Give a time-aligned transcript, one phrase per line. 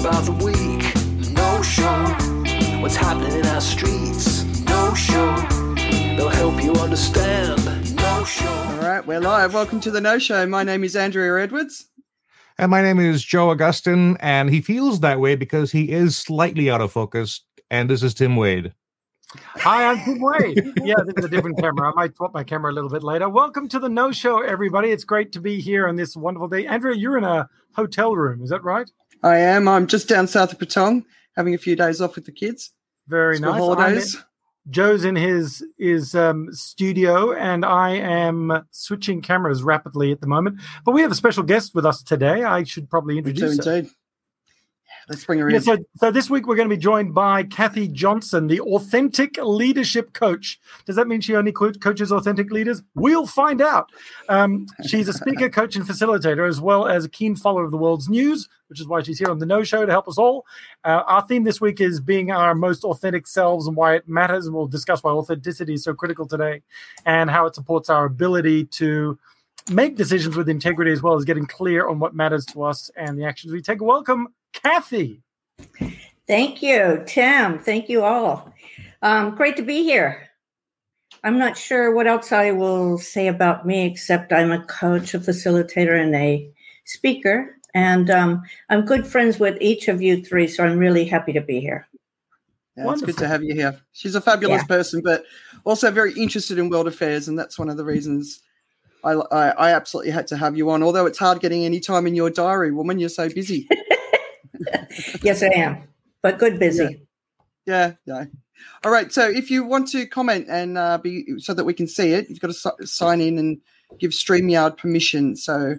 [0.00, 0.94] about the week.
[1.34, 2.80] No show.
[2.80, 4.44] What's happening in our streets.
[4.60, 5.36] No show.
[6.16, 7.96] They'll help you understand.
[7.96, 8.48] No show.
[8.48, 9.52] All right, we're live.
[9.52, 10.46] Welcome to the No Show.
[10.46, 11.86] My name is Andrea Edwards.
[12.56, 16.70] And my name is Joe Augustine, and he feels that way because he is slightly
[16.70, 17.42] out of focus.
[17.70, 18.72] And this is Tim Wade.
[19.34, 20.80] Hi, I'm Tim Wade.
[20.82, 21.90] Yeah, this is a different camera.
[21.90, 23.28] I might swap my camera a little bit later.
[23.28, 24.92] Welcome to the No Show, everybody.
[24.92, 26.66] It's great to be here on this wonderful day.
[26.66, 28.90] Andrea, you're in a hotel room, is that right?
[29.22, 29.68] I am.
[29.68, 31.04] I'm just down south of Patong,
[31.36, 32.72] having a few days off with the kids.
[33.08, 33.58] Very School nice.
[33.60, 34.14] holidays.
[34.14, 34.20] In-
[34.68, 40.60] Joe's in his his um, studio, and I am switching cameras rapidly at the moment.
[40.84, 42.44] But we have a special guest with us today.
[42.44, 43.90] I should probably introduce indeed.
[45.10, 45.62] Let's bring her Yeah, in.
[45.62, 50.12] so, so this week we're going to be joined by Kathy Johnson, the authentic leadership
[50.12, 50.60] coach.
[50.86, 52.80] Does that mean she only co- coaches authentic leaders?
[52.94, 53.90] We'll find out.
[54.28, 57.76] Um, she's a speaker, coach, and facilitator, as well as a keen follower of the
[57.76, 60.46] world's news, which is why she's here on the No Show to help us all.
[60.84, 64.46] Uh, our theme this week is being our most authentic selves and why it matters.
[64.46, 66.62] And we'll discuss why authenticity is so critical today
[67.04, 69.18] and how it supports our ability to
[69.72, 73.18] make decisions with integrity as well as getting clear on what matters to us and
[73.18, 73.82] the actions we take.
[73.82, 75.22] Welcome, Kathy.
[76.26, 77.58] Thank you, Tim.
[77.58, 78.52] Thank you all.
[79.02, 80.28] Um, great to be here.
[81.22, 85.18] I'm not sure what else I will say about me, except I'm a coach, a
[85.18, 86.50] facilitator, and a
[86.84, 87.56] speaker.
[87.74, 91.40] And um, I'm good friends with each of you three, so I'm really happy to
[91.40, 91.86] be here.
[92.76, 93.78] Yeah, it's good to have you here.
[93.92, 94.66] She's a fabulous Yeah.
[94.66, 95.24] person, but
[95.64, 98.40] also very interested in world affairs, and that's one of the reasons
[99.04, 100.82] I, I, I absolutely had to have you on.
[100.82, 102.98] Although it's hard getting any time in your diary, woman.
[102.98, 103.68] You're so busy.
[105.22, 105.88] Yes, I am,
[106.22, 107.06] but good busy.
[107.66, 108.24] Yeah, yeah.
[108.84, 109.12] All right.
[109.12, 112.28] So if you want to comment and uh, be so that we can see it,
[112.28, 113.58] you've got to si- sign in and
[113.98, 115.36] give StreamYard permission.
[115.36, 115.76] So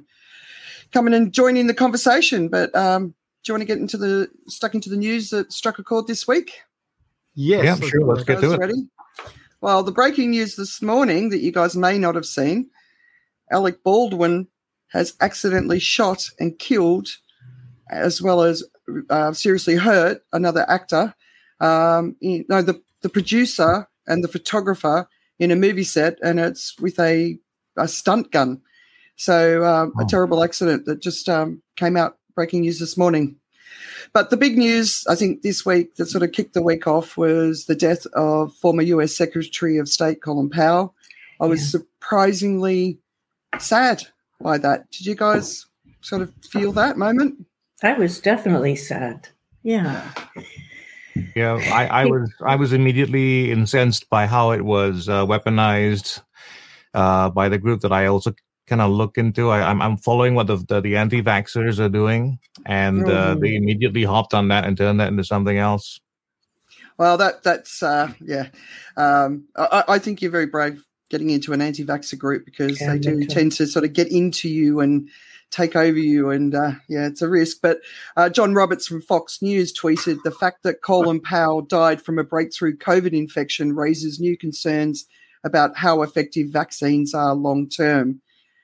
[0.91, 2.47] come in and join in the conversation.
[2.47, 3.13] But um, do
[3.47, 6.27] you want to get into the stuck into the news that struck a chord this
[6.27, 6.61] week?
[7.35, 7.63] Yes.
[7.63, 8.59] Yeah, I'm sure, let's get to it.
[8.59, 8.87] ready?
[9.61, 12.69] Well, the breaking news this morning that you guys may not have seen:
[13.51, 14.47] Alec Baldwin
[14.89, 17.07] has accidentally shot and killed,
[17.89, 18.63] as well as
[19.09, 21.13] uh, seriously hurt another actor.
[21.59, 25.07] Um, in, no, the the producer and the photographer
[25.39, 27.37] in a movie set, and it's with a
[27.77, 28.61] a stunt gun.
[29.15, 30.07] So um, a Oh.
[30.07, 32.17] terrible accident that just um, came out.
[32.33, 33.35] Breaking news this morning.
[34.13, 37.17] But the big news, I think, this week that sort of kicked the week off
[37.17, 40.95] was the death of former US Secretary of State Colin Powell.
[41.41, 42.97] I was surprisingly
[43.59, 44.03] sad
[44.41, 44.89] by that.
[44.91, 45.65] Did you guys
[46.01, 47.45] sort of feel that moment?
[47.83, 49.29] I was definitely sad.
[49.63, 50.11] Yeah.
[51.35, 56.21] Yeah, I, I was I was immediately incensed by how it was uh, weaponized
[56.93, 58.33] uh, by the group that I also
[58.67, 59.49] kind of look into.
[59.49, 63.41] I, I'm I'm following what the the, the anti-vaxxers are doing, and uh, Mhm.
[63.41, 65.99] they immediately hopped on that and turned that into something else.
[66.97, 68.49] Well, that that's uh, yeah.
[68.97, 72.99] Um, I, I think you're very brave getting into an anti-vaxxer group because Yeah, they
[72.99, 73.27] do too.
[73.27, 75.09] tend to sort of get into you and
[75.51, 77.57] take over you, and uh, yeah, it's a risk.
[77.61, 77.81] But
[78.17, 82.23] uh, John Roberts from Fox News tweeted the fact that Colin Powell died from a
[82.23, 85.05] breakthrough COVID infection raises new concerns
[85.43, 88.21] about how effective vaccines are long term.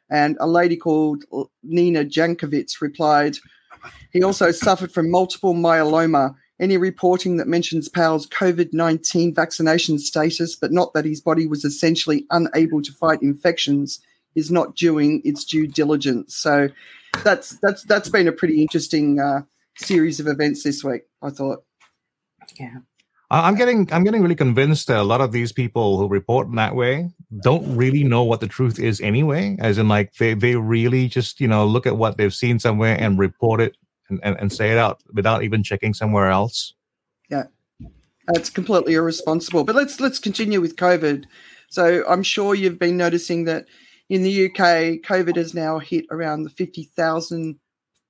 [0.10, 1.26] And a lady called
[1.64, 3.38] Nina Jankowicz replied,
[4.12, 6.36] he also suffered from multiple myeloma.
[6.60, 11.64] Any reporting that mentions Powell's COVID 19 vaccination status, but not that his body was
[11.64, 14.00] essentially unable to fight infections,
[14.38, 16.36] is not doing its due diligence.
[16.36, 16.70] So
[17.24, 19.42] that's that's that's been a pretty interesting uh,
[19.78, 21.02] series of events this week.
[21.22, 21.64] I thought.
[22.58, 22.78] Yeah.
[23.32, 26.48] I- I'm getting I'm getting really convinced that a lot of these people who report
[26.48, 27.10] in that way
[27.44, 29.58] don't really know what the truth is anyway.
[29.60, 32.96] As in, like they they really just you know look at what they've seen somewhere
[33.00, 33.76] and report it
[34.10, 36.74] and, and, and say it out without even checking somewhere else.
[37.30, 37.46] Yeah,
[38.28, 39.64] that's completely irresponsible.
[39.64, 41.26] But let's let's continue with COVID.
[41.70, 43.66] So I'm sure you've been noticing that
[44.10, 47.60] in the UK, COVID has now hit around the 50,000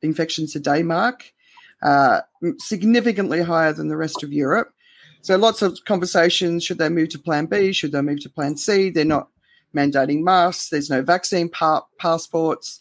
[0.01, 1.33] infections a day mark,
[1.81, 2.22] uh,
[2.57, 4.74] significantly higher than the rest of Europe.
[5.22, 7.72] So lots of conversations: should they move to Plan B?
[7.74, 8.89] Should they move to Plan C?
[8.89, 9.30] They're not
[9.75, 10.69] mandating masks.
[10.69, 12.80] There's no vaccine pa- passports.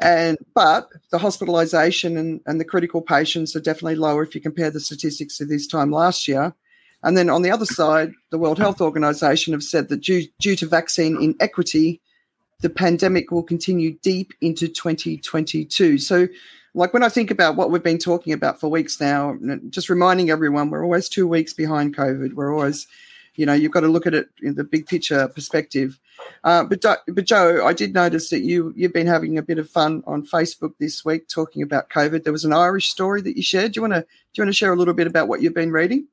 [0.00, 4.70] And but the hospitalisation and, and the critical patients are definitely lower if you compare
[4.70, 6.54] the statistics to this time last year.
[7.02, 10.56] And then on the other side, the World Health Organization have said that due, due
[10.56, 12.00] to vaccine inequity,
[12.60, 15.98] the pandemic will continue deep into 2022.
[15.98, 16.28] So,
[16.74, 19.36] like when I think about what we've been talking about for weeks now,
[19.70, 22.34] just reminding everyone we're always two weeks behind COVID.
[22.34, 22.86] We're always
[23.34, 25.98] you know you've got to look at it in the big picture perspective.
[26.44, 29.70] Uh, but but Joe, I did notice that you you've been having a bit of
[29.70, 32.24] fun on Facebook this week talking about COVID.
[32.24, 33.72] There was an Irish story that you shared.
[33.72, 35.54] Do you want to do you want to share a little bit about what you've
[35.54, 36.08] been reading?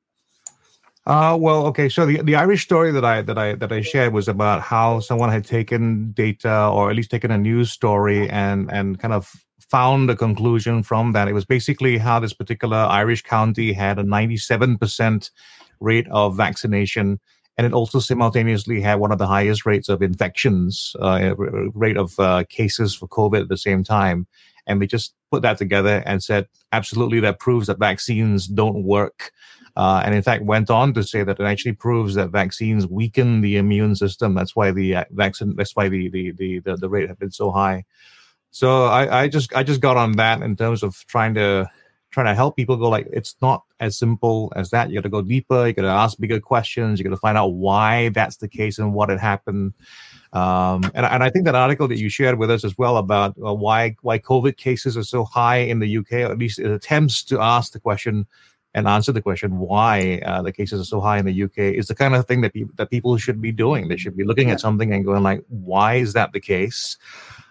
[1.06, 1.88] Uh, well, okay.
[1.88, 4.98] So the, the Irish story that I that I that I shared was about how
[4.98, 9.32] someone had taken data, or at least taken a news story, and and kind of
[9.70, 11.28] found a conclusion from that.
[11.28, 15.30] It was basically how this particular Irish county had a ninety seven percent
[15.78, 17.20] rate of vaccination,
[17.56, 21.36] and it also simultaneously had one of the highest rates of infections, uh,
[21.72, 24.26] rate of uh, cases for COVID at the same time.
[24.66, 29.30] And we just put that together and said, absolutely, that proves that vaccines don't work.
[29.76, 33.42] Uh, and in fact, went on to say that it actually proves that vaccines weaken
[33.42, 34.34] the immune system.
[34.34, 35.54] That's why the uh, vaccine.
[35.54, 37.84] That's why the the the the, the rate has been so high.
[38.50, 41.70] So I, I just I just got on that in terms of trying to
[42.10, 44.88] trying to help people go like it's not as simple as that.
[44.88, 45.66] You got to go deeper.
[45.66, 46.98] You got to ask bigger questions.
[46.98, 49.74] You got to find out why that's the case and what had happened.
[50.32, 53.34] Um, and, and I think that article that you shared with us as well about
[53.44, 56.70] uh, why why COVID cases are so high in the UK, or at least it
[56.70, 58.26] attempts to ask the question
[58.76, 61.88] and answer the question why uh, the cases are so high in the UK is
[61.88, 63.88] the kind of thing that, pe- that people should be doing.
[63.88, 64.54] They should be looking yeah.
[64.54, 66.98] at something and going like, why is that the case?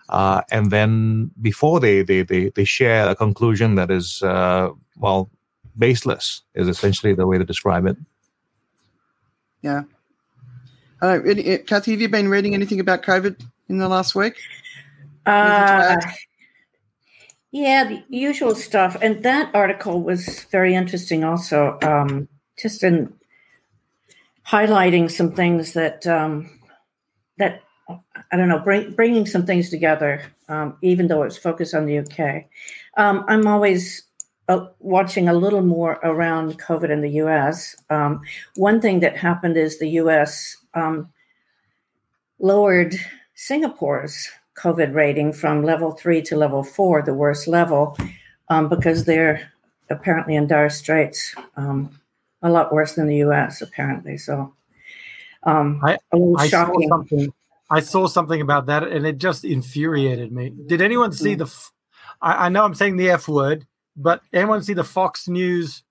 [0.10, 5.31] Uh, and then before they, they they they share a conclusion that is uh, well
[5.80, 7.98] baseless is essentially the way to describe it.
[9.63, 9.81] Yeah.
[11.01, 11.19] Uh,
[11.66, 14.36] Kathy, have you been reading anything about COVID in the last week?
[15.25, 15.98] Uh,
[17.56, 18.98] yeah, the usual stuff.
[19.02, 23.13] And that article was very interesting also, um, just in
[24.46, 26.60] highlighting some things that, um,
[27.38, 31.86] that I don't know, bring, bringing some things together, um, even though it's focused on
[31.86, 32.44] the UK.
[32.98, 34.04] Um, I'm always
[34.50, 37.74] uh, watching a little more around COVID in the US.
[37.90, 38.19] Um,
[38.57, 41.10] one thing that happened is the US um,
[42.38, 42.96] lowered
[43.34, 47.98] Singapore's COVID rating from level three to level four, the worst level,
[48.50, 49.52] um, because they're
[49.90, 52.00] apparently in dire straits, um,
[52.42, 53.62] a lot worse than the U.S.
[53.62, 54.18] apparently.
[54.18, 54.54] So,
[55.44, 55.98] um, I,
[56.38, 56.88] I shocking.
[56.90, 57.34] Saw something,
[57.69, 60.54] I saw something about that, and it just infuriated me.
[60.68, 61.40] Did anyone see mm.
[61.40, 61.46] the?
[61.46, 61.72] F-
[62.22, 63.66] I, I know I'm saying the F word,
[63.96, 65.84] but anyone see the Fox News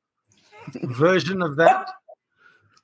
[0.82, 1.90] version of that?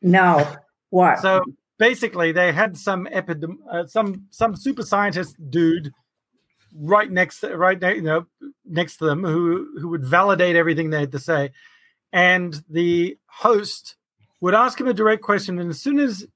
[0.03, 0.57] No.
[0.91, 1.21] What?
[1.21, 1.43] So
[1.81, 5.91] basically they had some epidem uh, some some super scientist dude
[6.77, 8.27] right next to, right you know
[8.65, 11.51] next to them who who would validate everything they had to say.
[12.13, 13.97] And the host
[14.41, 16.27] would ask him a direct question and as soon as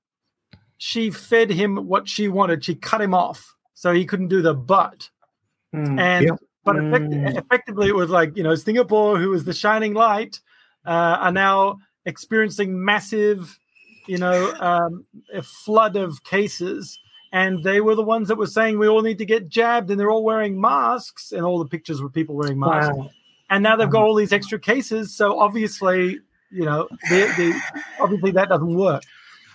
[0.79, 4.55] she fed him what she wanted she cut him off so he couldn't do the
[4.55, 5.09] but
[5.75, 6.31] mm, and
[6.65, 7.39] but effect- mm.
[7.39, 10.41] effectively it was like you know singapore who was the shining light
[10.87, 13.59] uh, are now experiencing massive
[14.07, 16.99] you know, um, a flood of cases.
[17.33, 19.99] And they were the ones that were saying we all need to get jabbed, and
[19.99, 22.97] they're all wearing masks, and all the pictures were people wearing masks.
[22.97, 23.11] Wow.
[23.51, 26.21] And now they've got all these extra cases, so obviously,
[26.51, 27.53] you know, they, they,
[27.99, 29.03] obviously that doesn't work.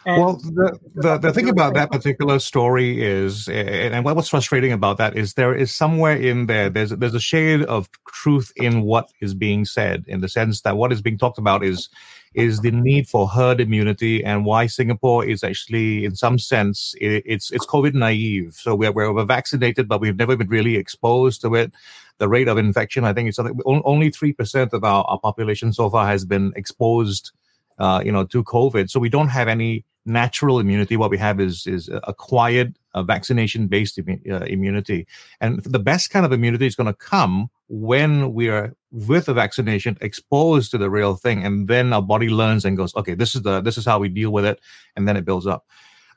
[0.05, 4.97] And well, the, the, the thing about that particular story is, and what's frustrating about
[4.97, 9.09] that is there is somewhere in there, there's there's a shade of truth in what
[9.21, 11.89] is being said, in the sense that what is being talked about is
[12.33, 17.23] is the need for herd immunity and why Singapore is actually, in some sense, it,
[17.25, 18.53] it's it's COVID naive.
[18.55, 21.73] So we're we're vaccinated, but we've never been really exposed to it.
[22.19, 25.89] The rate of infection, I think, it's only three percent of our, our population so
[25.89, 27.31] far has been exposed,
[27.77, 28.89] uh, you know, to COVID.
[28.89, 30.97] So we don't have any natural immunity.
[30.97, 35.07] What we have is is acquired uh, vaccination based uh, immunity,
[35.41, 39.33] and the best kind of immunity is going to come when we are with a
[39.33, 43.35] vaccination exposed to the real thing and then our body learns and goes okay this
[43.35, 44.59] is the this is how we deal with it
[44.95, 45.65] and then it builds up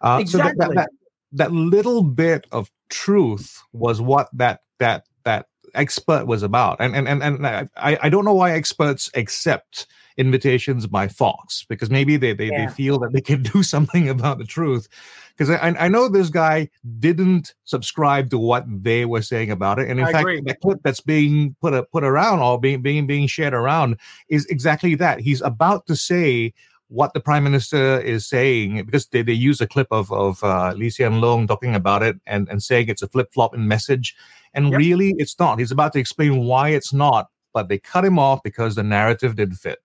[0.01, 0.53] uh, exactly.
[0.53, 0.89] so that, that,
[1.33, 7.09] that, little bit of truth was what that that that expert was about and and
[7.09, 9.87] and, and I, I don't know why experts accept
[10.17, 12.67] invitations by Fox because maybe they they, yeah.
[12.67, 14.89] they feel that they can do something about the truth.
[15.37, 19.89] Because I, I know this guy didn't subscribe to what they were saying about it,
[19.89, 20.41] and in I fact, agree.
[20.43, 23.99] the clip that's being put a, put around or being being being shared around
[24.29, 25.21] is exactly that.
[25.21, 26.53] He's about to say
[26.93, 30.73] what the prime minister is saying because they, they use a clip of of uh,
[30.77, 34.15] Lee Hsien Loong talking about it and and saying it's a flip flop in message,
[34.55, 34.79] and yep.
[34.79, 35.59] really it's not.
[35.59, 39.37] He's about to explain why it's not, but they cut him off because the narrative
[39.37, 39.83] didn't fit.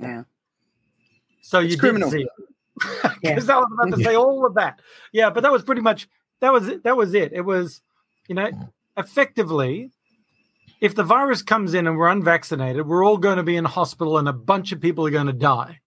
[0.00, 0.22] Yeah.
[1.42, 2.10] So you it's criminal.
[2.10, 2.28] did see
[2.80, 3.18] because
[3.48, 3.56] yeah.
[3.56, 4.80] I was about to say all of that.
[5.12, 6.08] Yeah, but that was pretty much
[6.40, 6.84] that was it.
[6.84, 7.32] That was it.
[7.32, 7.82] It was,
[8.28, 8.50] you know,
[8.96, 9.90] effectively,
[10.80, 14.18] if the virus comes in and we're unvaccinated, we're all going to be in hospital
[14.18, 15.80] and a bunch of people are going to die.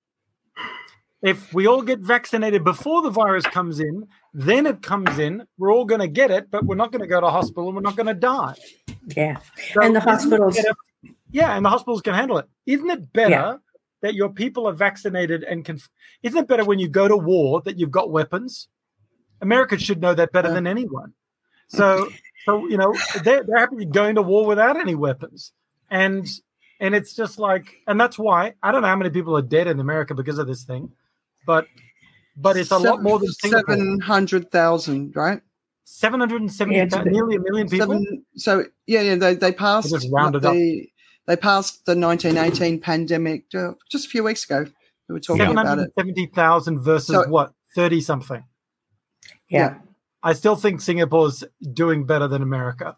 [1.24, 5.48] If we all get vaccinated before the virus comes in, then it comes in.
[5.58, 7.75] We're all going to get it, but we're not going to go to hospital and
[7.75, 8.56] we're not going to die.
[9.15, 9.39] Yeah.
[9.74, 10.75] So And the hospitals- better-
[11.32, 12.46] yeah, and the hospitals can handle it.
[12.65, 13.56] Isn't it better Yeah.
[14.01, 15.80] that your people are vaccinated and can?
[16.22, 18.68] Isn't it better when you go to war that you've got weapons?
[19.42, 20.53] Americans should know that better Yeah.
[20.56, 21.13] than anyone.
[21.70, 22.10] So,
[22.46, 25.53] so you know, they're, they're happy going to war without any weapons,
[25.89, 26.27] and
[26.80, 29.68] and it's just like, and that's why I don't know how many people are dead
[29.68, 30.92] in America because of this thing,
[31.46, 31.68] but
[32.36, 33.76] but it's a lot more than Singapore.
[33.76, 35.42] seven hundred thousand, right?
[35.86, 37.88] Seven hundred and seventy, Yeah, it's nearly a million people.
[37.88, 38.26] Seven.
[38.36, 40.54] So yeah, yeah, they they passed just rounded up.
[40.54, 40.88] the
[41.28, 44.66] they passed the nineteen eighteen pandemic uh, just a few weeks ago.
[45.10, 45.92] We were talking Seven about it.
[45.98, 48.44] seventy thousand versus So- what thirty something.
[49.50, 49.76] Yeah.
[50.24, 52.96] I still think Singapore's doing better than America.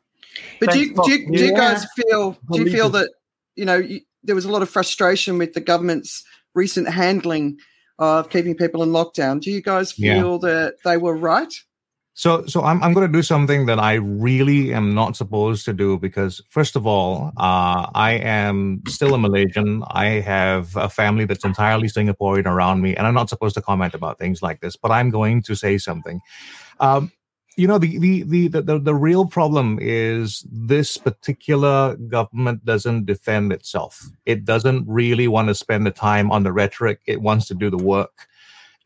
[0.59, 1.57] But do you, do you, do you Yeah.
[1.57, 3.09] guys feel do you feel that
[3.55, 6.23] you know you, there was a lot of frustration with the government's
[6.53, 7.57] recent handling
[7.99, 9.39] of keeping people in lockdown?
[9.39, 10.15] Do you guys Yeah.
[10.15, 11.53] feel that they were right?
[12.17, 15.73] So, so I'm I'm going to do something that I really am not supposed to
[15.73, 19.83] do because, first of all, uh, I am still a Malaysian.
[19.91, 23.93] I have a family that's entirely Singaporean around me, and I'm not supposed to comment
[23.93, 24.77] about things like this.
[24.77, 26.21] But I'm going to say something.
[26.79, 27.11] Um,
[27.57, 33.53] you know, the the, the the the real problem is this particular government doesn't defend
[33.53, 34.03] itself.
[34.25, 36.99] It doesn't really want to spend the time on the rhetoric.
[37.05, 38.27] It wants to do the work.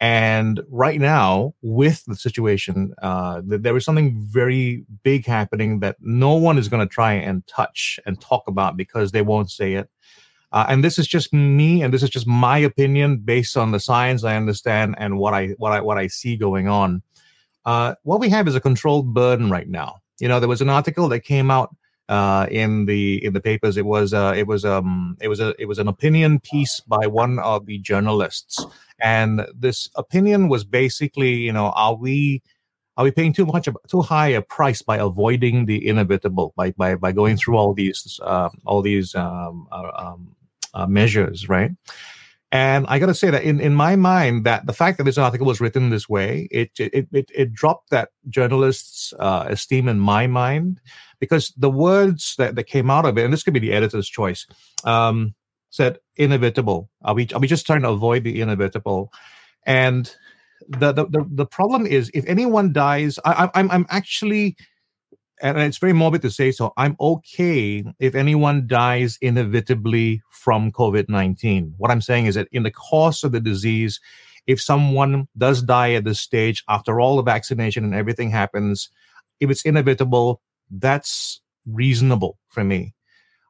[0.01, 5.97] And right now, with the situation, uh, th- there is something very big happening that
[5.99, 9.73] no one is going to try and touch and talk about because they won't say
[9.73, 9.89] it.
[10.51, 13.79] Uh, and this is just me, and this is just my opinion based on the
[13.79, 17.03] science I understand and what I what I what I see going on.
[17.65, 19.97] Uh, what we have is a controlled burn right now.
[20.19, 21.75] You know, there was an article that came out
[22.09, 23.77] uh, in the in the papers.
[23.77, 27.07] It was uh, it was um it was a it was an opinion piece by
[27.07, 28.65] one of the journalists,
[28.99, 32.41] and this opinion was basically, you know, are we
[32.97, 36.71] are we paying too much of, too high a price by avoiding the inevitable by
[36.71, 40.35] by by going through all these uh, all these um, uh, um,
[40.73, 41.71] uh, measures, right?
[42.51, 45.19] And I got to say that in, in my mind, that the fact that this
[45.19, 49.99] article was written this way, it it it, it dropped that journalist's uh, esteem in
[49.99, 50.79] my mind
[51.19, 54.09] because the words that, that came out of it, and this could be the editor's
[54.09, 54.47] choice,
[54.83, 55.35] um,
[55.69, 56.89] said inevitable.
[57.03, 59.13] Are we are we just trying to avoid the inevitable?
[59.67, 60.11] And
[60.67, 64.57] the the the, the problem is if anyone dies, I, I'm I'm actually
[65.41, 66.73] and it's very morbid to say so.
[66.77, 71.75] I'm okay if anyone dies inevitably from COVID 19.
[71.77, 73.99] What I'm saying is that in the course of the disease,
[74.47, 78.89] if someone does die at this stage after all the vaccination and everything happens,
[79.39, 82.93] if it's inevitable, that's reasonable for me.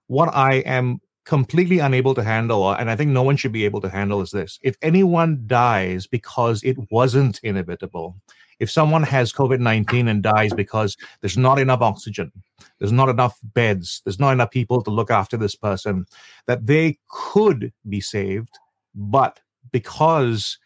[0.07, 3.65] What I am completely unable to handle, uh, and I think no one should be
[3.65, 4.59] able to handle, is this.
[4.63, 8.15] If anyone dies because it wasn't inevitable,
[8.59, 12.31] if someone has COVID 19 and dies because there's not enough oxygen,
[12.79, 16.05] there's not enough beds, there's not enough people to look after this person,
[16.47, 18.57] that they could be saved,
[18.93, 19.39] but
[19.71, 20.57] because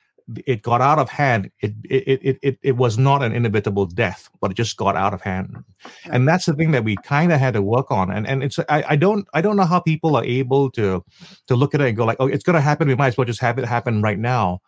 [0.45, 4.29] it got out of hand, it it, it, it, it was not an inevitable death,
[4.41, 5.63] but it just got out of hand.
[6.05, 8.09] And that's the thing that we kind of had to work on.
[8.09, 11.03] And and it's I, I don't I don't know how people are able to
[11.47, 12.87] to look at it and go like, oh, it's gonna happen.
[12.87, 14.61] We might as well just have it happen right now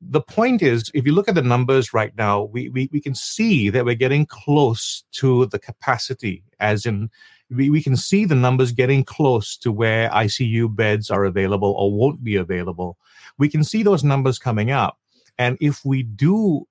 [0.00, 3.14] the point is if you look at the numbers right now we, we we can
[3.14, 7.10] see that we're getting close to the capacity as in
[7.50, 11.92] we, we can see the numbers getting close to where icu beds are available or
[11.92, 12.98] won't be available.
[13.38, 14.98] We can see those numbers coming up.
[15.38, 16.66] And if we do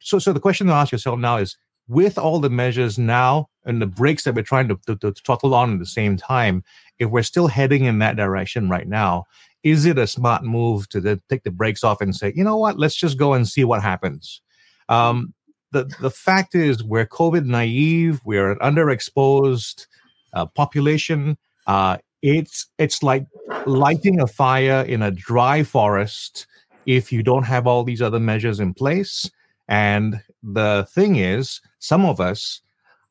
[0.00, 1.56] so so the question to ask yourself now is
[1.88, 5.54] with all the measures now and the breaks that we're trying to, to, to throttle
[5.54, 6.62] on at the same time
[6.98, 9.24] if we're still heading in that direction right now
[9.62, 12.56] is it a smart move to then take the brakes off and say, you know
[12.56, 14.40] what, let's just go and see what happens?
[14.88, 15.34] Um,
[15.72, 18.20] the the fact is, we're COVID naive.
[18.24, 19.86] We're an underexposed
[20.32, 21.38] uh, population.
[21.66, 23.26] Uh, it's it's like
[23.66, 26.46] lighting a fire in a dry forest
[26.86, 29.30] if you don't have all these other measures in place.
[29.68, 32.62] And the thing is, some of us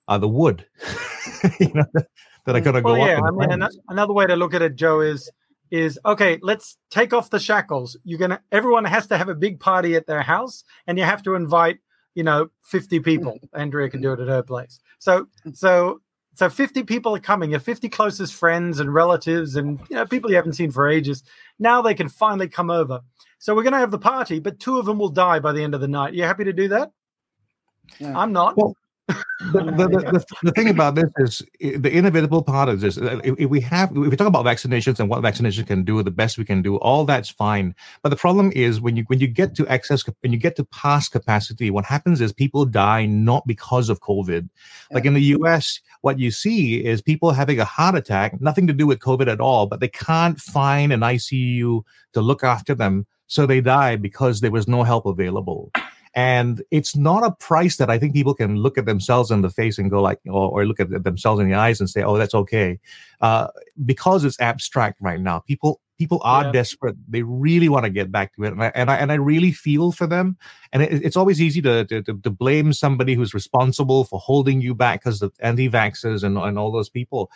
[0.09, 0.65] are the wood,
[1.59, 1.85] you know,
[2.45, 3.19] that are going to Well, go yeah.
[3.19, 3.25] up.
[3.25, 5.31] I mean, another way to look at it, Joe, is
[5.71, 6.39] is okay.
[6.41, 7.97] Let's take off the shackles.
[8.03, 8.41] You're gonna.
[8.51, 11.79] Everyone has to have a big party at their house, and you have to invite,
[12.15, 13.39] you know, 50 people.
[13.53, 14.79] Andrea can do it at her place.
[15.01, 16.01] So, so,
[16.35, 17.51] so 50 people are coming.
[17.51, 21.23] Your 50 closest friends and relatives, and you know, people you haven't seen for ages.
[21.57, 22.99] Now they can finally come over.
[23.37, 25.73] So we're gonna have the party, but two of them will die by the end
[25.73, 26.13] of the night.
[26.13, 26.91] You happy to do that?
[27.97, 28.19] Yeah.
[28.19, 28.57] I'm not.
[28.57, 28.75] Well,
[29.09, 32.97] the, the, the, the, thing about this is the inevitable part of this.
[32.97, 36.11] If, if, we have, if we talk about vaccinations and what vaccination can do, the
[36.11, 37.73] best we can do, all that's fine.
[38.03, 40.65] But the problem is when you when you get to excess, when you get to
[40.65, 44.49] past capacity, what happens is people die not because of COVID.
[44.91, 48.73] Like in the U.S., what you see is people having a heart attack, nothing to
[48.73, 53.05] do with COVID at all, but they can't find an ICU to look after them,
[53.27, 55.71] so they die because there was no help available.
[56.15, 59.49] And it's not a price that I think people can look at themselves in the
[59.49, 62.17] face and go like, or, or look at themselves in the eyes and say, oh,
[62.17, 62.79] that's okay.
[63.21, 63.47] Uh,
[63.85, 65.39] because it's abstract right now.
[65.39, 66.51] People, people are yeah.
[66.51, 66.95] desperate.
[67.07, 68.53] They really want to get back to it.
[68.53, 70.37] And I, and I, and I really feel for them.
[70.73, 74.73] And it, it's always easy to, to, to, blame somebody who's responsible for holding you
[74.73, 77.29] back because of anti-vaxxers and, and all those people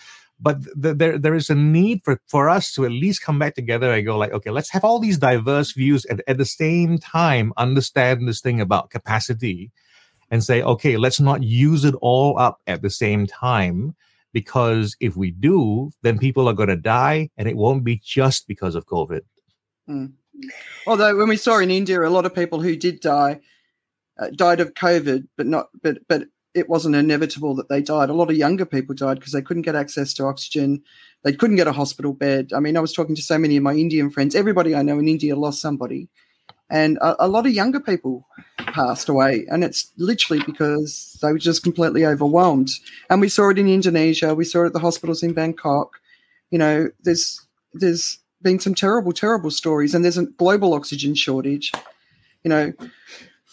[0.43, 3.55] but th- there there is a need for for us to at least come back
[3.55, 6.97] together and go like okay let's have all these diverse views and at the same
[6.99, 9.71] time understand this thing about capacity
[10.29, 13.95] and say okay let's not use it all up at the same time
[14.33, 18.45] because if we do then people are going to die and it won't be just
[18.47, 19.21] because of covid
[19.89, 20.11] mm.
[20.85, 23.39] although when we saw in india a lot of people who did die
[24.19, 28.09] uh, died of covid but not but but it wasn't inevitable that they died.
[28.09, 30.83] A lot of younger people died because they couldn't get access to oxygen.
[31.23, 32.51] They couldn't get a hospital bed.
[32.55, 34.35] I mean, I was talking to so many of my Indian friends.
[34.35, 36.09] Everybody I know in India lost somebody.
[36.69, 39.45] And a, a lot of younger people passed away.
[39.49, 42.69] And it's literally because they were just completely overwhelmed.
[43.09, 44.35] And we saw it in Indonesia.
[44.35, 45.99] We saw it at the hospitals in Bangkok.
[46.51, 49.95] You know, there's there's been some terrible, terrible stories.
[49.95, 51.71] And there's a global oxygen shortage.
[52.43, 52.73] You know,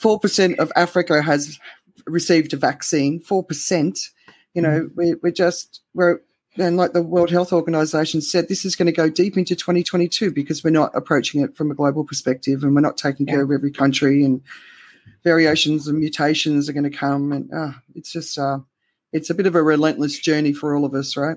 [0.00, 1.58] 4% of Africa has
[2.10, 4.10] received a vaccine, 4%.
[4.54, 4.90] You know, mm.
[4.94, 6.20] we're, we're just, we're,
[6.56, 10.32] and like the World Health Organization said, this is going to go deep into 2022
[10.32, 13.34] because we're not approaching it from a global perspective and we're not taking yeah.
[13.34, 14.42] care of every country and
[15.22, 17.32] variations and mutations are going to come.
[17.32, 18.58] And uh, it's just, uh,
[19.12, 21.36] it's a bit of a relentless journey for all of us, right?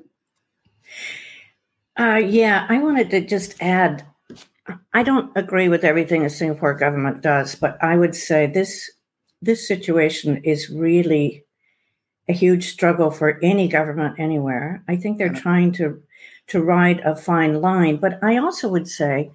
[2.00, 4.04] Uh, yeah, I wanted to just add
[4.94, 8.90] I don't agree with everything the Singapore government does, but I would say this
[9.44, 11.44] this situation is really
[12.30, 14.84] a huge struggle for any government anywhere.
[14.88, 16.02] I think they're trying to
[16.48, 19.32] to ride a fine line, but I also would say,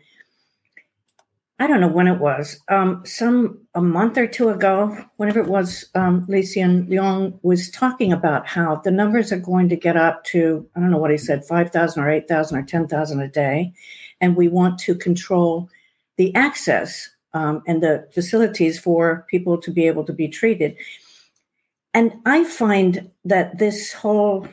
[1.59, 5.49] I don't know when it was, um, some a month or two ago, whenever it
[5.49, 9.97] was, um, Lee Hsien Loong was talking about how the numbers are going to get
[9.97, 12.87] up to I don't know what he said, five thousand or eight thousand or ten
[12.89, 13.73] thousand a day,
[14.21, 15.69] and we want to control
[16.17, 20.77] the access um, and the facilities for people to be able to be treated.
[21.95, 24.47] And I find that this whole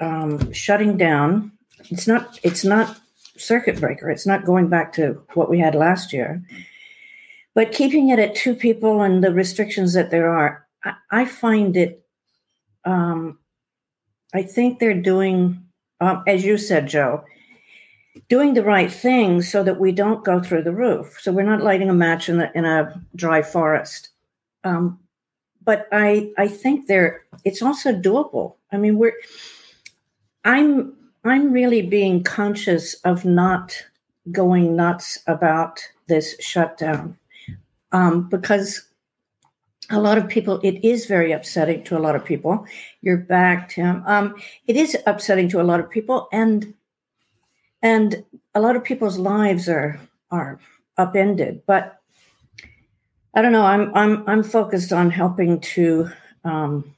[0.00, 1.52] um, shutting down,
[1.90, 2.98] it's not, it's not
[3.36, 4.10] circuit breaker.
[4.10, 6.42] It's not going back to what we had last year.
[7.54, 11.76] But keeping it at two people and the restrictions that there are, I, I find
[11.76, 12.04] it.
[12.84, 13.38] Um,
[14.34, 15.62] I think they're doing,
[16.00, 17.24] um, as you said, Joe
[18.28, 21.18] doing the right thing so that we don't go through the roof.
[21.20, 24.10] So we're not lighting a match in, the, in a dry forest.
[24.64, 24.98] Um,
[25.64, 28.56] but I I think there it's also doable.
[28.72, 29.14] I mean, we're
[30.44, 30.92] I'm
[31.24, 33.76] I'm really being conscious of not
[34.30, 37.16] going nuts about this shutdown
[37.92, 38.88] um, because
[39.90, 42.66] a lot of people it is very upsetting to a lot of people.
[43.02, 44.02] You're back, Tim.
[44.06, 44.34] Um,
[44.66, 46.74] it is upsetting to a lot of people, and
[47.82, 50.58] and a lot of people's lives are are
[50.96, 51.62] upended.
[51.66, 51.98] But
[53.34, 53.64] I don't know.
[53.64, 56.10] I'm I'm I'm focused on helping to
[56.44, 56.94] um,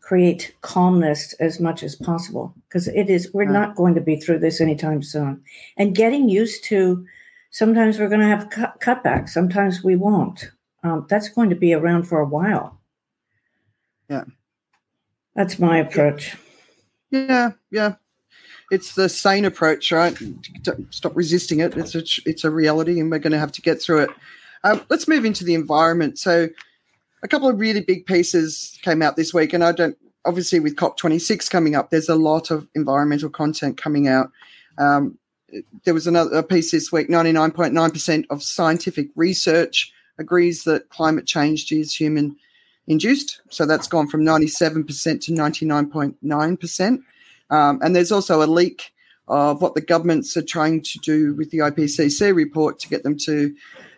[0.00, 4.40] create calmness as much as possible because it is we're not going to be through
[4.40, 5.42] this anytime soon,
[5.76, 7.06] and getting used to.
[7.54, 9.28] Sometimes we're going to have cut, cutbacks.
[9.28, 10.50] Sometimes we won't.
[10.84, 12.80] Um, that's going to be around for a while.
[14.08, 14.24] Yeah,
[15.34, 16.34] that's my approach.
[17.10, 17.96] Yeah, yeah
[18.72, 20.16] it's the sane approach, right?
[20.90, 21.76] Stop resisting it.
[21.76, 24.10] It's a it's a reality, and we're going to have to get through it.
[24.64, 26.18] Um, let's move into the environment.
[26.18, 26.48] So,
[27.22, 30.76] a couple of really big pieces came out this week, and I don't obviously with
[30.76, 34.30] COP26 coming up, there's a lot of environmental content coming out.
[34.78, 35.18] Um,
[35.84, 41.94] there was another piece this week 99.9% of scientific research agrees that climate change is
[41.94, 42.36] human
[42.86, 43.40] induced.
[43.50, 44.86] So that's gone from 97%
[45.22, 47.02] to 99.9%.
[47.52, 48.92] Um, and there's also a leak
[49.28, 53.16] of what the governments are trying to do with the IPCC report to get them
[53.18, 53.54] to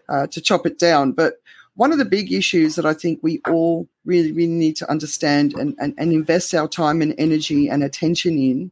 [0.09, 1.13] uh, to chop it down.
[1.13, 1.35] But
[1.77, 5.55] one of the big issues that I think we all really, really need to understand
[5.55, 8.71] and, and, and invest our time and energy and attention in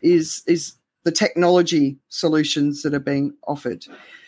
[0.00, 3.84] is is the technology solutions that are being offered.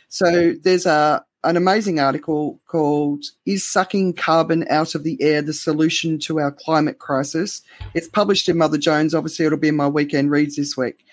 [0.09, 5.53] So there's a, an amazing article called Is Sucking Carbon Out of the Air the
[5.53, 7.63] Solution to Our Climate Crisis?
[7.93, 9.15] It's published in Mother Jones.
[9.15, 11.05] Obviously, it'll be in my weekend reads this week.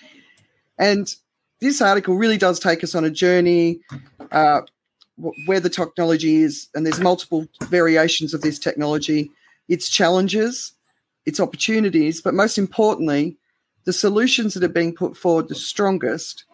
[0.78, 1.14] And
[1.60, 3.82] this article really does take us on a journey
[4.32, 4.62] uh,
[5.46, 9.30] where the technology is, and there's multiple variations of this technology,
[9.68, 10.74] its challenges,
[11.26, 13.38] its opportunities, but most importantly,
[13.84, 16.46] the solutions that are being put forward the strongest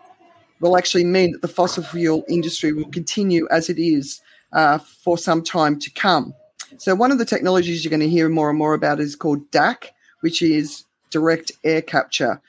[0.59, 4.21] will actually mean that the fossil fuel industry will continue as it is
[4.53, 6.33] uh, for some time to come.
[6.77, 9.49] So, one of the technologies you're going to hear more and more about is called
[9.51, 9.87] DAC,
[10.21, 12.41] which is direct air capture.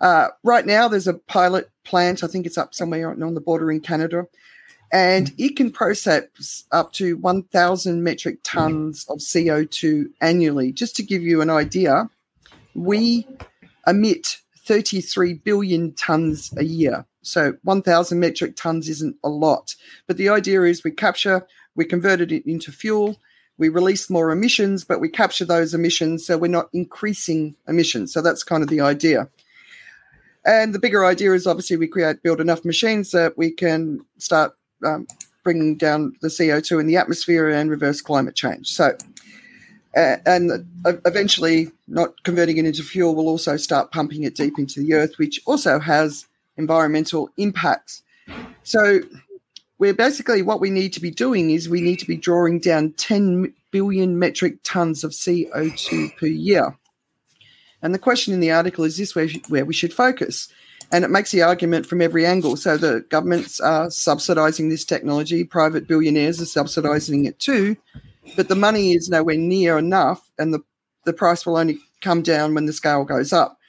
[0.00, 3.70] Uh, right now, there's a pilot plant, I think it's up somewhere on the border
[3.70, 4.26] in Canada,
[4.92, 10.72] and it can process up to 1,000 metric tons of CO2 annually.
[10.72, 12.08] Just to give you an idea,
[12.74, 13.26] we
[13.86, 17.04] emit 33 billion tons a year.
[17.22, 19.74] So 1,000 metric tons isn't a lot.
[20.06, 23.20] But the idea is we capture, we converted it into fuel,
[23.58, 28.12] we release more emissions, but we capture those emissions so we're not increasing emissions.
[28.12, 29.28] So that's kind of the idea.
[30.46, 34.56] And the bigger idea is obviously we create, build enough machines that we can start
[34.84, 35.06] um,
[35.44, 38.68] bringing down the CO2 in the atmosphere and reverse climate change.
[38.68, 38.96] So,
[39.96, 44.80] uh, and eventually, not converting it into fuel will also start pumping it deep into
[44.80, 46.26] the earth, which also has
[46.60, 48.02] environmental impacts.
[48.62, 49.00] So
[49.78, 52.92] we're basically what we need to be doing is we need to be drawing down
[52.92, 56.76] 10 billion metric tons of CO2 per year.
[57.82, 60.48] And the question in the article is this where, where we should focus?
[60.92, 62.56] And it makes the argument from every angle.
[62.56, 67.76] So the governments are subsidizing this technology, private billionaires are subsidizing it too,
[68.36, 70.60] but the money is nowhere near enough, and the,
[71.06, 73.59] the price will only come down when the scale goes up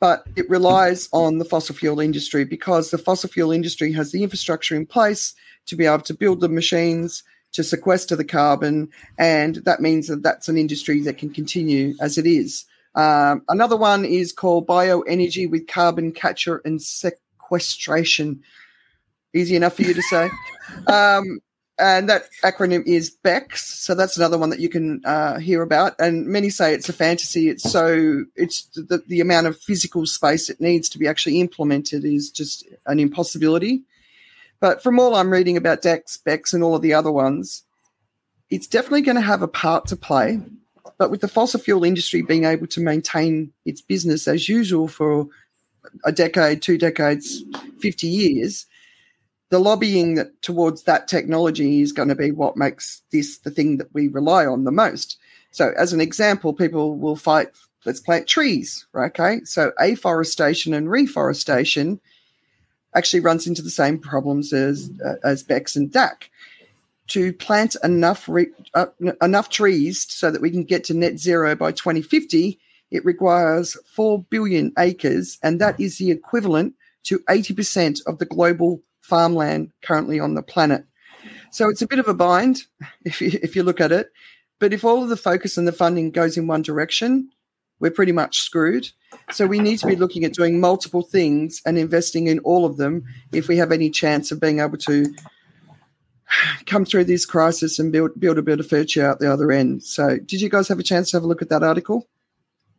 [0.00, 4.22] but it relies on the fossil fuel industry because the fossil fuel industry has the
[4.22, 5.34] infrastructure in place
[5.66, 10.22] to be able to build the machines to sequester the carbon, and that means that
[10.22, 12.64] that's an industry that can continue as it is.
[12.94, 18.42] Um, another one is called bioenergy with carbon capture and sequestration.
[19.34, 20.30] Easy enough for you to say.
[20.86, 21.40] Um,
[21.78, 23.58] and that acronym is BECCS.
[23.58, 25.94] So that's another one that you can uh, hear about.
[25.98, 27.48] And many say it's a fantasy.
[27.48, 32.04] It's so it's the, the amount of physical space it needs to be actually implemented
[32.04, 33.82] is just an impossibility.
[34.60, 37.62] But from all I'm reading about DECCS, BECCS, and all of the other ones,
[38.50, 40.40] it's definitely going to have a part to play.
[40.98, 45.28] But with the fossil fuel industry being able to maintain its business as usual for
[46.04, 47.44] a decade, two decades,
[47.80, 48.66] 50 years,
[49.50, 53.78] the lobbying that towards that technology is going to be what makes this the thing
[53.78, 55.18] that we rely on the most.
[55.50, 57.48] So, as an example, people will fight.
[57.84, 59.06] Let's plant trees, right?
[59.06, 62.00] Okay, so afforestation and reforestation
[62.94, 66.28] actually runs into the same problems as uh, as BECCS and DAC.
[67.08, 68.86] To plant enough re- uh,
[69.22, 72.58] enough trees so that we can get to net zero by 2050,
[72.90, 78.82] it requires four billion acres, and that is the equivalent to 80% of the global
[79.08, 80.84] farmland currently on the planet.
[81.50, 82.64] So it's a bit of a bind
[83.04, 84.10] if you, if you look at it.
[84.58, 87.30] But if all of the focus and the funding goes in one direction,
[87.80, 88.90] we're pretty much screwed.
[89.30, 92.76] So we need to be looking at doing multiple things and investing in all of
[92.76, 95.14] them if we have any chance of being able to
[96.66, 99.82] come through this crisis and build build a bit of future out the other end.
[99.82, 102.06] So did you guys have a chance to have a look at that article?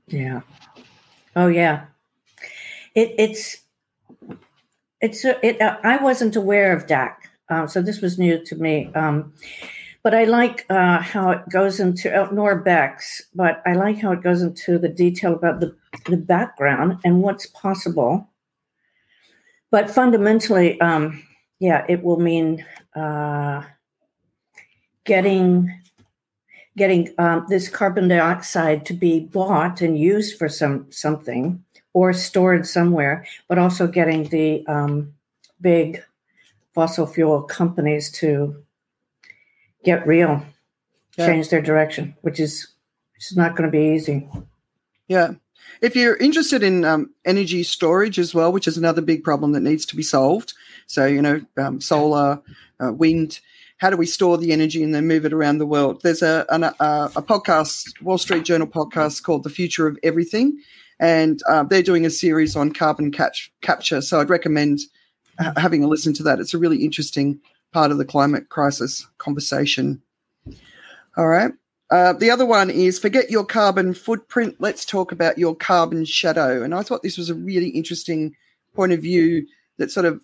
[0.08, 0.42] Yeah.
[1.36, 1.86] Oh yeah.
[2.94, 3.58] It, it's
[5.02, 5.62] it's it.
[5.62, 7.16] Uh, I wasn't aware of DAC,
[7.50, 8.92] uh, so this was new to me.
[8.96, 9.34] Um,
[10.04, 14.12] but I like uh, how it goes into uh, nor BECCS, but I like how
[14.14, 18.30] it goes into the detail about the the background and what's possible.
[19.72, 21.24] But fundamentally, um,
[21.60, 23.64] yeah, it will mean uh,
[25.06, 25.72] getting
[26.78, 32.68] getting um, this carbon dioxide to be bought and used for some something or stored
[32.68, 35.14] somewhere, but also getting the um,
[35.60, 36.04] big
[36.74, 38.64] fossil fuel companies to
[39.84, 40.44] get real,
[41.18, 41.26] yeah.
[41.26, 42.68] change their direction, which is
[43.14, 44.28] which is not going to be easy.
[45.08, 45.34] Yeah.
[45.82, 49.62] If you're interested in um, energy storage as well, which is another big problem that
[49.62, 50.54] needs to be solved,
[50.88, 52.42] so you know, um, solar,
[52.80, 53.40] uh, wind,
[53.78, 56.02] how do we store the energy and then move it around the world?
[56.02, 60.60] There's a, an, a, a podcast, Wall Street Journal podcast called "The Future of Everything,"
[61.00, 64.02] and uh, they're doing a series on carbon catch, capture.
[64.02, 64.80] So I'd recommend
[65.40, 66.40] ha- having a listen to that.
[66.40, 67.40] It's a really interesting
[67.72, 70.02] part of the climate crisis conversation.
[71.18, 71.52] All right.
[71.92, 74.56] Uh, the other one is forget your carbon footprint.
[74.60, 76.62] Let's talk about your carbon shadow.
[76.62, 78.36] And I thought this was a really interesting
[78.76, 80.22] point of view that sort of,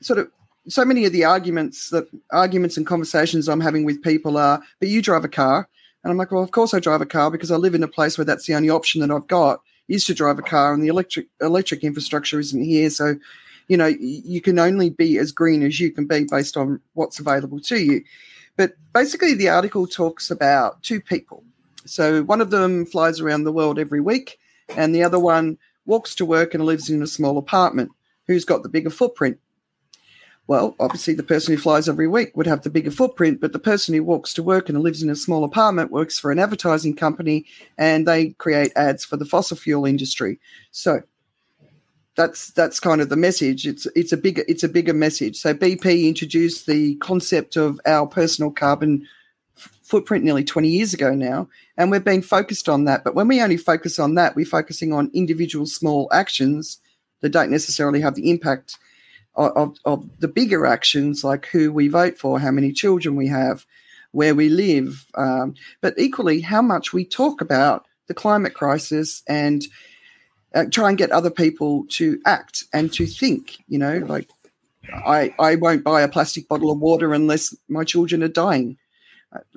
[0.00, 0.30] sort of
[0.68, 4.88] so many of the arguments that arguments and conversations I'm having with people are, but
[4.88, 5.68] you drive a car.
[6.04, 7.88] And I'm like, well, of course I drive a car because I live in a
[7.88, 10.82] place where that's the only option that I've got is to drive a car and
[10.82, 12.90] the electric electric infrastructure isn't here.
[12.90, 13.16] So,
[13.68, 17.18] you know, you can only be as green as you can be based on what's
[17.18, 18.02] available to you.
[18.56, 21.44] But basically the article talks about two people.
[21.84, 24.38] So one of them flies around the world every week
[24.76, 27.90] and the other one walks to work and lives in a small apartment.
[28.26, 29.38] Who's got the bigger footprint?
[30.48, 33.58] Well, obviously, the person who flies every week would have the bigger footprint, but the
[33.58, 36.96] person who walks to work and lives in a small apartment works for an advertising
[36.96, 37.44] company
[37.76, 40.40] and they create ads for the fossil fuel industry.
[40.70, 41.02] So
[42.16, 43.66] that's that's kind of the message.
[43.66, 45.36] It's it's a bigger it's a bigger message.
[45.36, 49.06] So BP introduced the concept of our personal carbon
[49.82, 53.04] footprint nearly 20 years ago now, and we've been focused on that.
[53.04, 56.80] But when we only focus on that, we're focusing on individual small actions
[57.20, 58.78] that don't necessarily have the impact
[59.38, 63.64] of, of the bigger actions like who we vote for, how many children we have,
[64.12, 69.66] where we live, um, but equally how much we talk about the climate crisis and
[70.54, 73.58] uh, try and get other people to act and to think.
[73.68, 74.28] You know, like
[74.92, 78.78] I, I won't buy a plastic bottle of water unless my children are dying.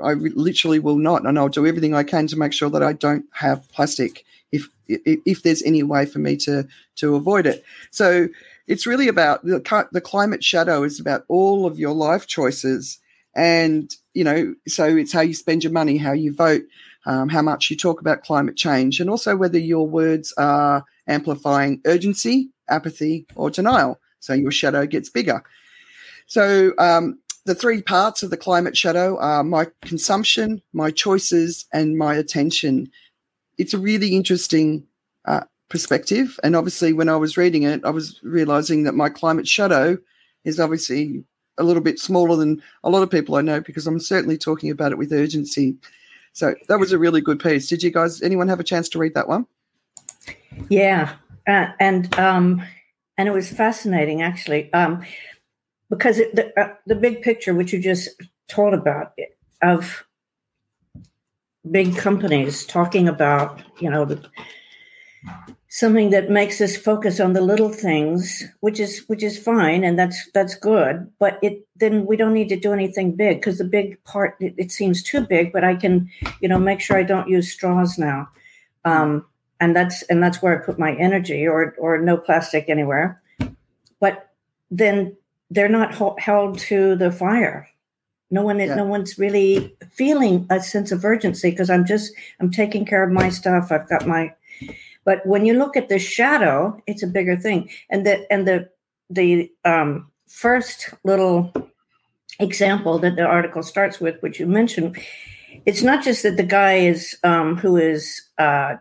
[0.03, 2.91] I, literally will not, and I'll do everything I can to make sure that I
[2.91, 6.67] don't have plastic if if, if there's any way for me to
[6.97, 7.63] to avoid it.
[7.89, 8.27] So
[8.71, 12.99] it's really about the, the climate shadow is about all of your life choices
[13.35, 16.63] and you know so it's how you spend your money how you vote
[17.05, 21.81] um, how much you talk about climate change and also whether your words are amplifying
[21.85, 25.43] urgency apathy or denial so your shadow gets bigger.
[26.27, 31.97] So um, the three parts of the climate shadow are my consumption my choices and
[31.97, 32.89] my attention.
[33.57, 34.87] It's a really interesting
[35.71, 36.39] perspective.
[36.43, 39.97] And obviously, when I was reading it, I was realizing that my climate shadow
[40.43, 41.23] is obviously
[41.57, 44.69] a little bit smaller than a lot of people I know because I'm certainly talking
[44.69, 45.75] about it with urgency.
[46.33, 47.67] So that was a really good piece.
[47.67, 49.47] Did you guys, anyone have a chance to read that one?
[50.69, 51.15] Yeah,
[51.47, 52.61] uh, and um,
[53.17, 55.03] and it was fascinating actually um,
[55.89, 58.09] because it, the uh, the big picture, which you just
[58.47, 59.13] told about,
[59.61, 60.05] of
[61.69, 64.29] big companies talking about, you know, the
[65.73, 69.97] something that makes us focus on the little things which is which is fine and
[69.97, 73.63] that's that's good but it then we don't need to do anything big because the
[73.63, 76.09] big part it, it, seems too big but i can
[76.41, 78.27] you know make sure i don't use straws now.
[78.83, 79.25] Um,
[79.61, 83.21] and that's and that's where i put my energy or or no plastic anywhere.
[84.01, 84.29] But
[84.71, 85.15] then
[85.51, 87.69] they're not ho- held to the fire.
[88.29, 88.75] No one yeah.
[88.75, 93.11] no one's really feeling a sense of urgency because i'm just i'm taking care of
[93.11, 93.71] my stuff.
[93.71, 94.33] I've got my
[95.03, 97.69] but when you look at the shadow, it's a bigger thing.
[97.89, 98.69] And the and the
[99.09, 101.51] the um, first little
[102.39, 104.97] example that the article starts with, which you mentioned,
[105.65, 108.75] it's not just that the guy is um, who is uh,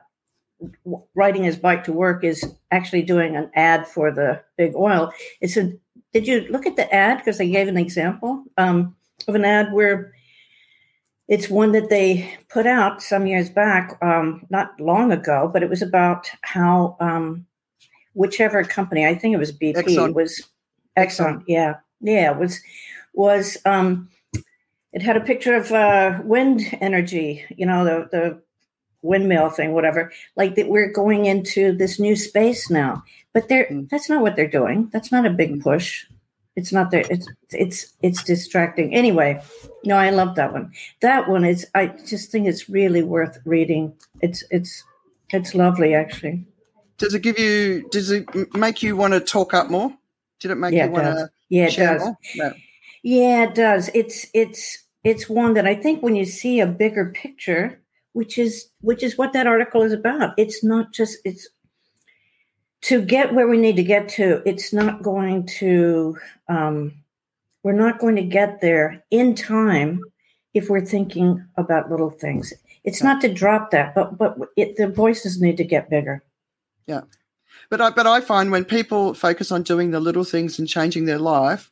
[1.15, 5.13] riding his bike to work is actually doing an ad for the big oil.
[5.41, 5.73] It's a
[6.13, 8.97] did you look at the ad because they gave an example um,
[9.29, 10.13] of an ad where
[11.31, 15.71] it's one that they put out some years back, um, not long ago, but it
[15.71, 17.47] was about how um,
[18.15, 20.13] whichever company, I think it was BP, Exxon.
[20.13, 20.43] was
[20.99, 22.61] Exxon, Exxon, yeah, yeah, was
[23.15, 24.11] was um,
[24.93, 28.43] it had a picture of uh, wind energy, you know, the the
[29.03, 30.11] windmill thing, whatever.
[30.35, 33.89] Like that, we're going into this new space now, but they're mm.
[33.89, 34.91] that's not what they're doing.
[34.93, 35.63] That's not a big mm.
[35.63, 36.07] push
[36.61, 38.95] it's not there it's it's it's distracting.
[38.95, 39.43] Anyway
[39.85, 40.73] no i love that one.
[41.01, 43.95] That one is i just think it's really worth reading.
[44.21, 44.85] It's it's
[45.31, 46.45] it's lovely actually.
[46.99, 49.93] Does it give you does it make you want to talk up more?
[50.41, 52.03] Did it make yeah, you want to yeah it does.
[52.37, 52.53] no.
[53.03, 53.91] yeah it does.
[53.95, 57.81] It's it's it's one that i think when you see a bigger picture
[58.13, 61.49] which is which is what that article is about it's not just it's
[62.83, 66.17] to get where we need to get to, it's not going to,
[66.49, 66.95] um,
[67.63, 70.03] we're not going to get there in time
[70.55, 72.53] if we're thinking about little things.
[72.85, 76.23] It's not to drop that, but but it, the voices need to get bigger.
[76.87, 77.03] Yeah,
[77.69, 81.05] but I but I find when people focus on doing the little things and changing
[81.05, 81.71] their life,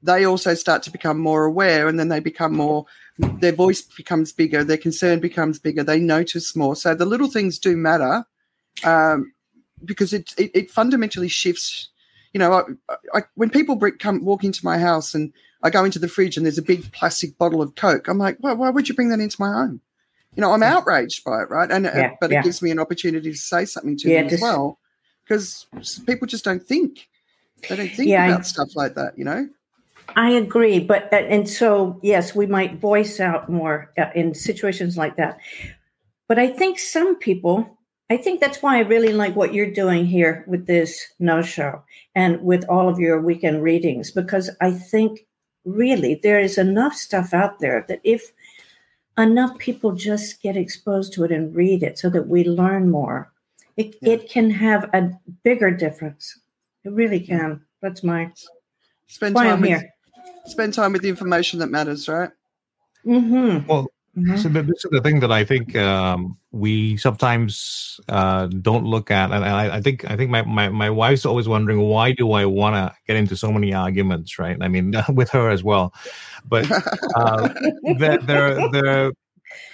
[0.00, 2.86] they also start to become more aware, and then they become more.
[3.18, 5.82] Their voice becomes bigger, their concern becomes bigger.
[5.82, 6.76] They notice more.
[6.76, 8.24] So the little things do matter.
[8.84, 9.33] Um,
[9.84, 11.88] because it, it, it fundamentally shifts.
[12.32, 12.52] You know,
[12.88, 16.36] I, I, when people come walk into my house and I go into the fridge
[16.36, 19.08] and there's a big plastic bottle of Coke, I'm like, well, why would you bring
[19.10, 19.80] that into my home?
[20.34, 21.70] You know, I'm outraged by it, right?
[21.70, 22.40] And uh, yeah, but yeah.
[22.40, 24.78] it gives me an opportunity to say something to yeah, them just, as well,
[25.24, 25.66] because
[26.06, 27.08] people just don't think.
[27.68, 29.48] They don't think about stuff like that, you know.
[30.16, 34.96] I agree, but uh, and so yes, we might voice out more uh, in situations
[34.96, 35.38] like that.
[36.28, 37.78] But I think some people,
[38.10, 41.82] I think that's why I really like what you're doing here with this no show
[42.14, 45.26] and with all of your weekend readings because I think
[45.64, 48.30] really there is enough stuff out there that if
[49.16, 53.32] enough people just get exposed to it and read it so that we learn more,
[53.76, 54.14] it, Yeah.
[54.14, 55.10] it can have a
[55.42, 56.38] bigger difference.
[56.84, 57.62] It really can.
[57.80, 58.32] That's my
[59.06, 59.90] Spend time I'm with here.
[60.46, 62.30] spend time with the information that matters, right?
[63.06, 63.66] Mm-hmm.
[63.66, 63.86] Well,
[64.16, 64.38] Mhm.
[64.38, 69.10] So th- this is the thing that I think um, we sometimes uh, don't look
[69.10, 72.30] at, and I, I think I think my, my, my wife's always wondering why do
[72.32, 74.56] I want to get into so many arguments, right?
[74.60, 75.92] I mean, with her as well,
[76.48, 76.70] but
[77.16, 77.48] uh,
[77.98, 79.12] there, there, there,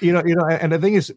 [0.00, 1.12] you know, you know, and the thing is,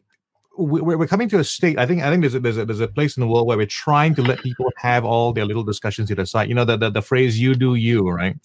[0.57, 1.79] we- we're, we're coming to a state.
[1.79, 3.57] I think I think there's a, there's a there's a place in the world where
[3.57, 6.49] we're trying to let people have all their little discussions to the side.
[6.49, 8.35] You know, the the, the phrase "you do you," right?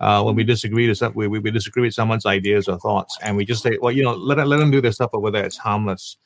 [0.00, 3.18] Uh, when we disagree to some, we, we we disagree with someone's ideas or thoughts,
[3.22, 5.44] and we just say, well, you know, let let them do their stuff over there.
[5.44, 6.16] It's harmless.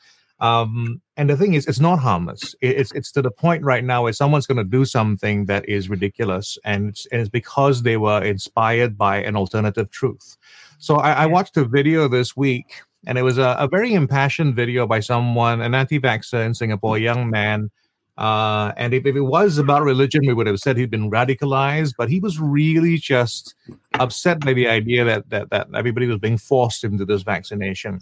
[0.41, 2.55] Um, and the thing is, it's not harmless.
[2.61, 5.69] It, it's it's to the point right now where someone's going to do something that
[5.69, 10.37] is ridiculous, and it's, and it's because they were inspired by an alternative truth.
[10.79, 14.55] So I, I watched a video this week, and it was a, a very impassioned
[14.55, 17.71] video by someone, an anti-vaxxer in Singapore, a young man.
[18.17, 21.95] Uh, and if, if it was about religion, we would have said he'd been radicalized,
[21.99, 23.55] but he was really just
[23.95, 27.99] upset by the idea that that that everybody was being forced into this vaccination.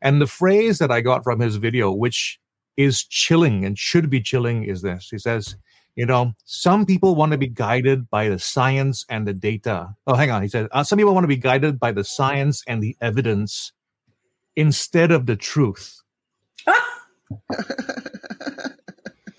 [0.00, 2.40] And the phrase that I got from his video, which
[2.78, 5.10] is chilling and should be chilling, is this.
[5.10, 5.56] He says,
[5.94, 9.94] you know, some people want to be guided by the science and the data.
[10.06, 10.40] Oh, hang on.
[10.40, 13.72] He said, uh, some people want to be guided by the science and the evidence
[14.56, 16.00] instead of the truth.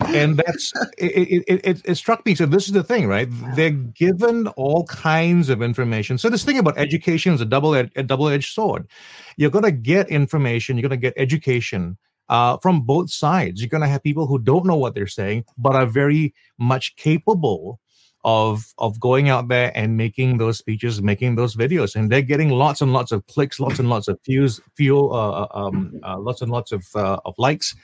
[0.07, 3.27] and that's it, it, it, it struck me so this is the thing right?
[3.55, 6.17] They're given all kinds of information.
[6.17, 8.87] So this thing about education is a double a double-edged sword.
[9.37, 11.97] You're going to get information you're going to get education
[12.29, 13.61] uh, from both sides.
[13.61, 16.95] You're going to have people who don't know what they're saying but are very much
[16.95, 17.79] capable
[18.23, 21.95] of of going out there and making those speeches making those videos.
[21.95, 25.47] And they're getting lots and lots of clicks lots and lots of views fuel uh,
[25.57, 27.75] um, uh, lots and lots of uh, of likes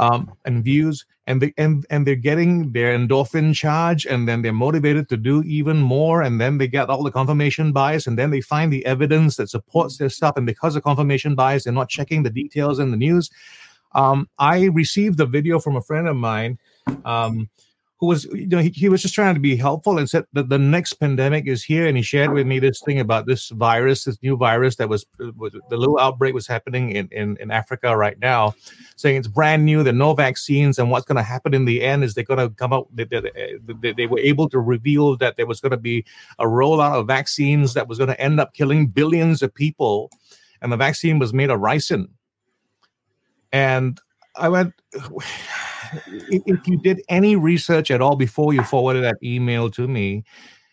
[0.00, 4.52] um, and views, and they and and they're getting their endorphin charge, and then they're
[4.52, 8.30] motivated to do even more, and then they get all the confirmation bias, and then
[8.30, 11.90] they find the evidence that supports their stuff, and because of confirmation bias, they're not
[11.90, 13.30] checking the details in the news.
[13.92, 16.58] Um, I received a video from a friend of mine.
[17.04, 17.50] Um,
[18.00, 20.48] who was you know he, he was just trying to be helpful and said that
[20.48, 21.86] the next pandemic is here.
[21.86, 25.06] And he shared with me this thing about this virus this new virus that was,
[25.22, 28.54] uh, was the little outbreak was happening in, in in africa right now
[28.96, 30.78] saying it's brand new there are no vaccines.
[30.78, 33.04] And what's going to happen in the end is they're going to come out they,
[33.04, 36.04] they, they were able to reveal that there was going to be
[36.38, 40.10] a rollout of vaccines that was going to end up killing billions of people.
[40.62, 42.08] And the vaccine was made of ricin.
[43.52, 44.00] And
[44.36, 44.74] i went
[46.06, 50.24] if if you did any research at all before you forwarded that email to me,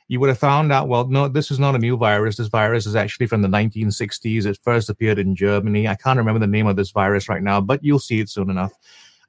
[0.08, 2.38] you would have found out, well, no, this is not a new virus.
[2.38, 4.45] This virus is actually from the 1960s.
[4.45, 5.88] It first appeared in Germany.
[5.88, 8.49] I can't remember the name of this virus right now, but you'll see it soon
[8.49, 8.73] enough.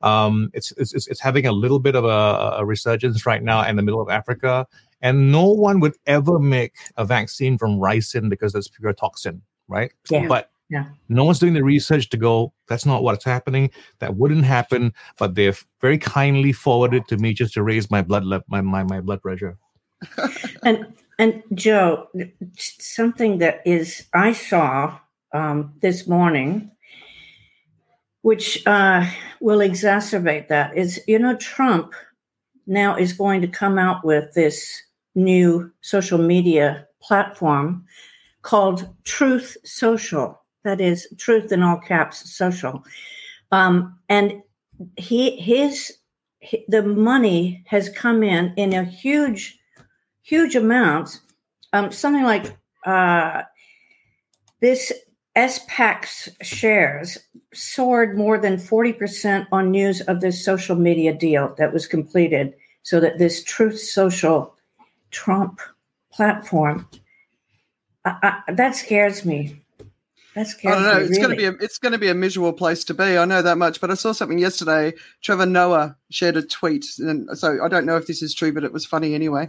[0.01, 3.66] Um, it's, it's, it's it's having a little bit of a, a resurgence right now
[3.66, 4.66] in the middle of Africa.
[5.03, 9.92] And no one would ever make a vaccine from ricin because that's pure toxin, right?
[10.11, 10.27] Yeah.
[10.27, 10.85] But Yeah.
[11.09, 13.71] no one's doing the research to go, that's not what's happening.
[14.01, 14.93] That wouldn't happen.
[15.19, 18.83] But they've very kindly forwarded to me just to raise my blood le- my, my,
[18.83, 19.57] my blood pressure.
[20.63, 20.87] And
[21.19, 22.09] and Joe,
[22.57, 24.99] something that is I saw
[25.33, 26.71] um, this morning,
[28.23, 29.05] which uh,
[29.41, 31.95] will exacerbate that, is you know Trump
[32.67, 34.81] now is going to come out with this
[35.15, 37.85] new social media platform
[38.43, 40.38] called Truth Social.
[40.64, 42.85] That is Truth in all caps Social,
[43.53, 44.42] um, and
[44.97, 45.99] he his
[46.42, 49.59] hi- the money has come in in a huge
[50.23, 51.21] huge amounts.
[51.73, 53.42] Um, something like uh,
[54.61, 54.92] this
[55.37, 57.18] SPAC's shares
[57.55, 63.01] soared more than 40% on news of this social media deal that was completed so
[63.01, 64.55] that this Truth Social
[65.11, 65.61] Trump
[66.12, 66.88] platform,
[68.05, 69.62] that scares me.
[70.39, 71.01] That I don't know.
[71.05, 73.18] It's going to be a, it's going to be a miserable place to be.
[73.18, 73.80] I know that much.
[73.80, 74.93] But I saw something yesterday.
[75.22, 78.64] Trevor Noah shared a tweet, and so I don't know if this is true, but
[78.64, 79.49] it was funny anyway.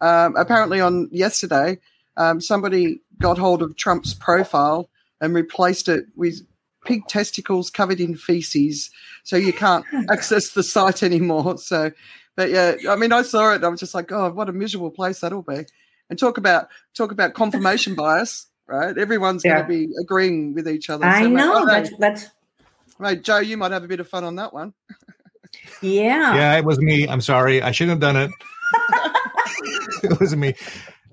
[0.00, 1.78] Um, apparently, on yesterday,
[2.16, 6.46] um, somebody got hold of Trump's profile and replaced it with
[6.84, 8.90] pig testicles covered in feces,
[9.24, 11.58] so you can't access the site anymore.
[11.58, 11.90] So,
[12.36, 13.64] but yeah, I mean, I saw it.
[13.64, 15.66] I was just like, oh, what a miserable place that'll be.
[16.10, 18.96] and talk about talk about confirmation bias, right?
[18.96, 19.62] Everyone's Yeah.
[19.62, 21.04] going to be agreeing with each other.
[21.06, 22.26] I So, know oh, that's hey, that's
[22.98, 24.72] mate, Joe, you might have a bit of fun on that one.
[25.82, 26.34] yeah.
[26.34, 27.08] Yeah, it was me.
[27.08, 27.62] I'm sorry.
[27.62, 28.30] I shouldn't have done it.
[30.04, 30.54] it was me.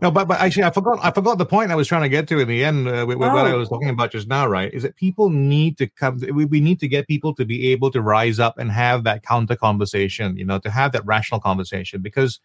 [0.02, 1.00] No, but but actually, I forgot.
[1.02, 3.18] I forgot the point I was trying to get to in the end uh, with,
[3.18, 3.60] with what I Oh.
[3.60, 4.46] was talking about just now.
[4.46, 4.74] Right?
[4.74, 6.20] Is that people need to come.
[6.34, 9.24] We, we need to get people to be able to rise up and have that
[9.24, 10.36] counter conversation.
[10.36, 12.42] You know, to have that rational conversation because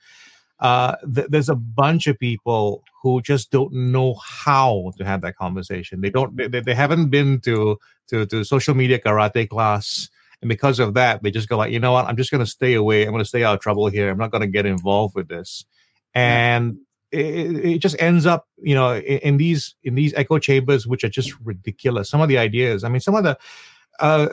[0.61, 5.37] uh, th- there's a bunch of people who just don't know how to have that
[5.37, 6.01] conversation.
[6.01, 6.37] They don't.
[6.37, 10.09] They, they haven't been to to to social media karate class.
[10.43, 12.07] And because of that, they just go like, you know what?
[12.07, 13.03] I'm just going to stay away.
[13.03, 14.09] I'm going to stay out of trouble here.
[14.09, 15.67] I'm not going to get involved with this.
[16.15, 16.79] And
[17.13, 21.05] it, it just ends up, you know, in, in these in these echo chambers, which
[21.05, 22.09] are just ridiculous.
[22.09, 22.85] Some of the ideas.
[22.85, 23.39] I mean, some of the.
[23.99, 24.29] Uh,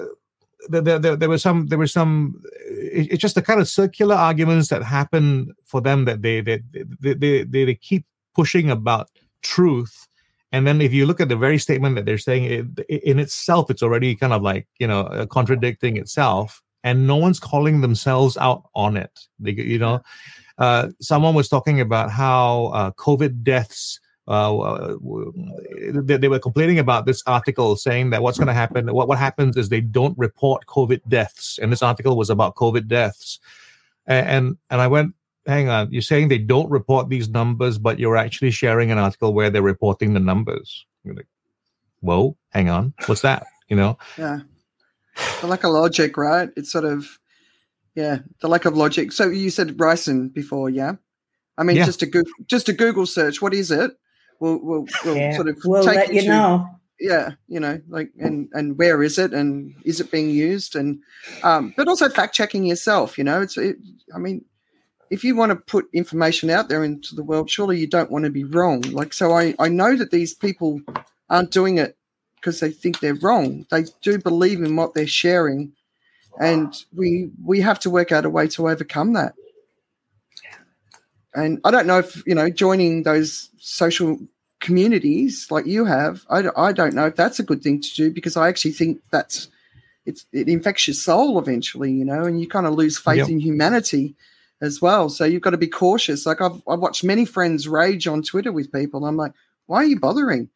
[0.69, 4.15] there, there, there, was some there was some it, it's just the kind of circular
[4.15, 6.61] arguments that happen for them that they they
[6.99, 8.05] they, they, they, they keep
[8.35, 9.09] pushing about
[9.41, 10.07] truth.
[10.51, 13.69] And then if you look at the very statement that they're saying it, in itself
[13.69, 18.37] it's already kind of like you know uh, contradicting itself and no one's calling themselves
[18.37, 19.11] out on it.
[19.39, 20.01] They, you know
[20.57, 24.97] uh, someone was talking about how uh, covid deaths uh, uh,
[26.03, 29.17] they, they were complaining about this article saying that what's going to happen what, what
[29.17, 33.39] happens is they don't report covid deaths and this article was about covid deaths
[34.05, 35.13] and and, and i went
[35.45, 39.34] hang on you're saying they don't report these numbers but you're actually sharing an article
[39.34, 41.28] where they're reporting the numbers you're like
[42.01, 44.39] whoa hang on what's that you know Yeah.
[45.41, 46.49] The lack of logic, right?
[46.55, 47.17] It's sort of,
[47.95, 49.11] yeah, the lack of logic.
[49.11, 50.93] So you said ricin before, yeah?
[51.57, 51.86] I mean, Yeah.
[51.86, 53.41] just a Google, just a Google search.
[53.41, 53.97] What is it?
[54.39, 55.35] We'll, we'll, we'll Yeah.
[55.35, 56.69] sort of we'll take let you to- know.
[56.99, 60.99] Yeah, you know, like, and and where is it, and is it being used, and
[61.43, 63.19] um, but also fact checking yourself.
[63.19, 63.77] You know, it's, it,
[64.15, 64.43] I mean,
[65.11, 68.25] if you want to put information out there into the world, surely you don't want
[68.25, 68.81] to be wrong.
[68.81, 70.81] Like, so I I know that these people
[71.29, 71.95] aren't doing it
[72.38, 73.67] because they think they're wrong.
[73.69, 75.73] They do believe in what they're sharing,
[76.39, 79.35] and we we have to work out a way to overcome that.
[81.36, 84.17] And I don't know if you know joining those social
[84.59, 86.25] communities like you have.
[86.30, 89.01] I, I don't know if that's a good thing to do because I actually think
[89.11, 89.49] that's
[90.05, 93.30] it's it infects your soul eventually, you know, and you kind of lose faith Yep.
[93.30, 94.15] in humanity
[94.61, 95.09] as well.
[95.09, 96.25] So you've got to be cautious.
[96.25, 99.05] Like I've I've watched many friends rage on Twitter with people.
[99.05, 99.34] I'm like,
[99.67, 100.49] why are you bothering?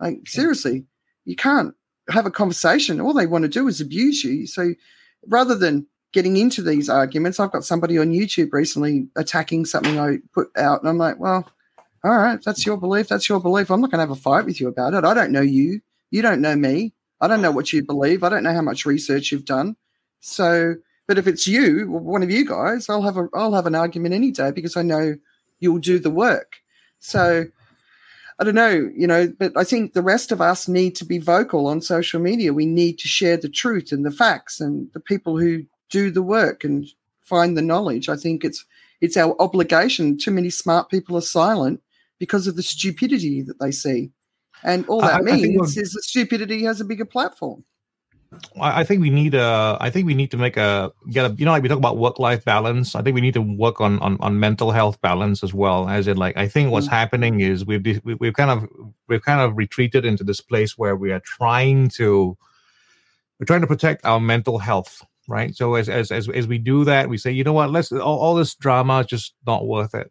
[0.00, 0.84] Like seriously,
[1.24, 1.74] you can't
[2.10, 3.00] have a conversation.
[3.00, 4.46] All they want to do is abuse you.
[4.46, 4.74] So
[5.28, 10.18] rather than getting into these arguments, I've got somebody on YouTube recently attacking something I
[10.32, 11.48] put out, and I'm like, well,
[12.02, 13.08] all right, that's your belief.
[13.08, 13.70] That's your belief.
[13.70, 15.04] I'm not going to have a fight with you about it.
[15.04, 15.80] I don't know you.
[16.10, 16.94] You don't know me.
[17.20, 18.24] I don't know what you believe.
[18.24, 19.76] I don't know how much research you've done.
[20.20, 23.74] So, but if it's you, one of you guys, I'll have a I'll have an
[23.74, 25.16] argument any day because I know
[25.58, 26.56] you'll do the work.
[26.98, 27.46] So,
[28.38, 31.18] I don't know, you know, but I think the rest of us need to be
[31.18, 32.54] vocal on social media.
[32.54, 36.22] We need to share the truth and the facts and the people who do the
[36.22, 36.86] work and
[37.20, 38.08] find the knowledge.
[38.08, 38.64] I think it's
[39.00, 40.18] it's our obligation.
[40.18, 41.80] Too many smart people are silent
[42.18, 44.10] because of the stupidity that they see.
[44.62, 47.64] And all that I means is that stupidity has a bigger platform.
[48.60, 49.76] I I think we need a.
[49.80, 51.34] I think we need to make a get a.
[51.34, 52.94] You know, like we talk about work life balance.
[52.94, 55.88] I think we need to work on on on mental health balance as well.
[55.88, 56.90] As in, like, I think what's Mm.
[56.90, 58.68] happening is we've we- we've kind of
[59.08, 62.36] we've kind of retreated into this place where we are trying to
[63.38, 65.54] we're trying to protect our mental health, right?
[65.54, 67.70] So as as as as we do that, we say, you know what?
[67.70, 70.10] Let's all, all this drama is just not worth it.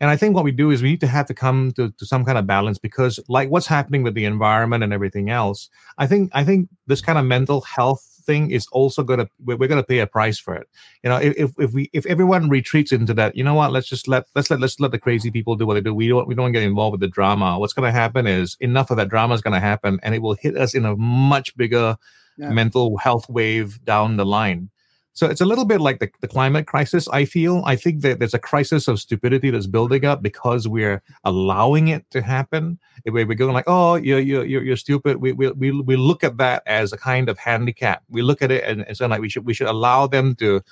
[0.00, 2.06] And I think what we do is we need to have to come to, to
[2.06, 6.06] some kind of balance because, like, what's happening with the environment and everything else, I
[6.06, 9.82] think I think this kind of mental health thing is also gonna we're, we're gonna
[9.82, 10.68] pay a price for it.
[11.02, 13.72] You know, if, if we if everyone retreats into that, you know what?
[13.72, 15.94] Let's just let let's let let's let the crazy people do what they do.
[15.94, 17.58] We don't we don't get involved with the drama.
[17.58, 20.56] What's gonna happen is enough of that drama is gonna happen, and it will hit
[20.56, 21.96] us in a much bigger
[22.36, 22.50] Yeah.
[22.50, 24.70] mental health wave down the line.
[25.12, 27.08] So it's a little bit like the, the climate crisis.
[27.08, 31.02] I feel I think that there's a crisis of stupidity that's building up because we're
[31.24, 32.78] allowing it to happen.
[33.04, 35.16] We're going like, oh, you're you're you're, stupid.
[35.18, 38.02] We, we we we look at that as a kind of handicap.
[38.08, 40.62] We look at it and it's like we should we should allow them to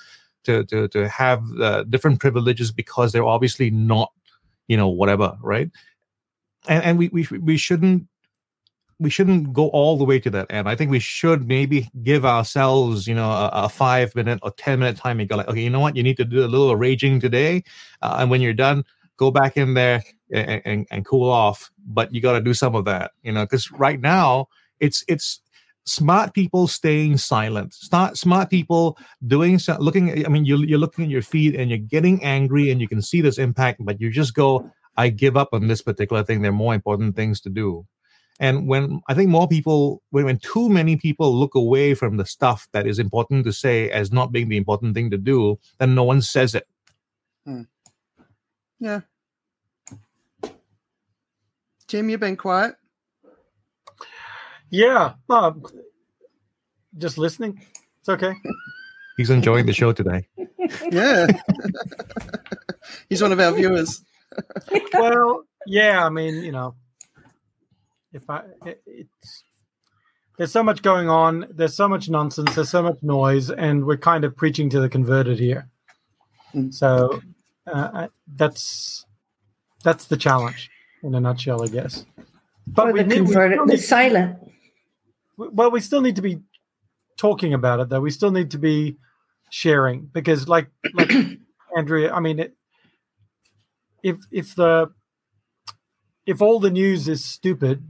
[0.45, 4.11] to to to have uh, different privileges because they're obviously not
[4.67, 5.69] you know whatever right.
[6.67, 8.07] And and we we we shouldn't
[8.99, 10.67] we shouldn't go all the way to that end.
[10.67, 14.79] I think we should maybe give ourselves, you know, a, a five minute or ten
[14.79, 15.19] minute time.
[15.19, 17.63] And go like, okay, you know what, you need to do a little raging today,
[18.01, 18.83] uh, and when you're done,
[19.17, 21.71] go back in there and, and, and cool off.
[21.87, 24.47] But you got to do some of that, you know, because right now
[24.79, 25.41] it's it's
[25.85, 27.73] smart people staying silent.
[27.73, 28.97] Smart smart people
[29.27, 30.25] doing so, looking.
[30.25, 33.01] I mean, you you're looking at your feed and you're getting angry, and you can
[33.01, 34.69] see this impact, but you just go.
[34.97, 36.41] I give up on this particular thing.
[36.41, 37.85] There are more important things to do.
[38.39, 42.25] And when I think more people, when, when too many people look away from the
[42.25, 45.93] stuff that is important to say as not being the important thing to do, then
[45.93, 46.65] no one says it.
[48.79, 49.01] Yeah.
[51.87, 52.75] Tim, you've been quiet.
[54.69, 55.13] Yeah.
[55.29, 55.51] Uh,
[56.97, 57.61] just listening.
[57.99, 58.33] It's okay.
[59.17, 60.27] He's enjoying the show today.
[60.91, 61.27] Yeah.
[63.09, 64.01] He's one of our viewers.
[64.93, 66.05] well, yeah.
[66.05, 66.75] I mean, you know,
[68.13, 69.43] if I, it, it's
[70.37, 71.47] there's so much going on.
[71.51, 72.55] There's so much nonsense.
[72.55, 75.67] There's so much noise, and we're kind of preaching to the converted here.
[76.55, 76.73] Mm.
[76.73, 77.21] So
[77.67, 79.05] uh, I- that's
[79.83, 80.69] that's the challenge
[81.03, 82.05] in a nutshell, I guess.
[82.77, 84.37] Or we the need- we converted, still the need- silent.
[85.37, 86.39] well we still need to be
[87.17, 88.95] talking about it though we still need to be
[89.49, 91.11] sharing because like like
[91.77, 92.53] andrea i mean it,
[94.03, 94.89] if if the
[96.25, 97.83] if all the news is stupid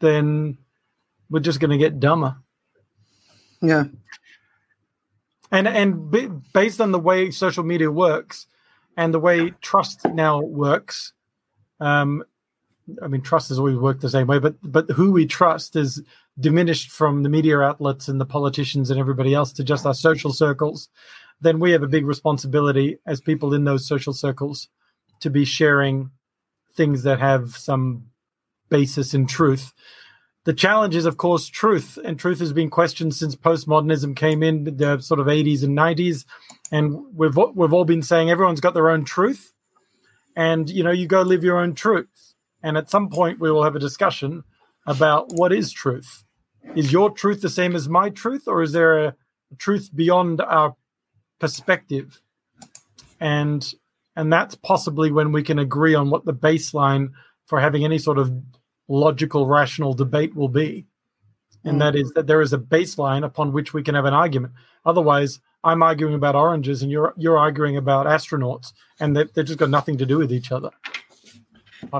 [0.00, 0.58] then
[1.30, 2.36] we're just going to get dumber
[3.62, 3.84] Yeah.
[5.52, 8.46] and and b- based on the way social media works
[8.96, 11.12] and the way trust now works
[11.80, 12.22] um
[13.02, 16.02] i mean trust has always worked the same way but but who we trust is
[16.38, 20.32] diminished from the media outlets and the politicians and everybody else to just our social
[20.32, 20.88] circles
[21.40, 24.68] then we have a big responsibility as people in those social circles
[25.20, 26.10] to be sharing
[26.74, 28.04] things that have some
[28.70, 29.72] basis in truth
[30.44, 34.64] the challenge is, of course, truth, and truth has been questioned since postmodernism came in
[34.64, 36.24] the sort of 80s and 90s,
[36.72, 39.52] and we've we've all been saying everyone's got their own truth,
[40.34, 43.64] and you know you go live your own truth, and at some point we will
[43.64, 44.44] have a discussion
[44.86, 46.24] about what is truth.
[46.74, 49.16] Is your truth the same as my truth, or is there a
[49.58, 50.74] truth beyond our
[51.38, 52.22] perspective?
[53.20, 53.70] And
[54.16, 57.10] and that's possibly when we can agree on what the baseline
[57.46, 58.32] for having any sort of
[58.90, 60.84] logical, rational debate will be.
[61.64, 64.54] And that is that there is a baseline upon which we can have an argument.
[64.86, 69.58] Otherwise, I'm arguing about oranges and you're you're arguing about astronauts, and they, they've just
[69.58, 70.70] got nothing to do with each other.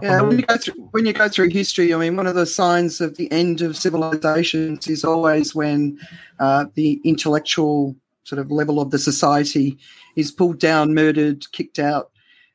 [0.03, 2.47] Yeah, when you go through when you go through history, I mean, one of the
[2.47, 5.99] signs of the end of civilizations is always when
[6.38, 9.76] uh, the intellectual sort of level of the society
[10.16, 12.09] is pulled down, murdered, kicked out,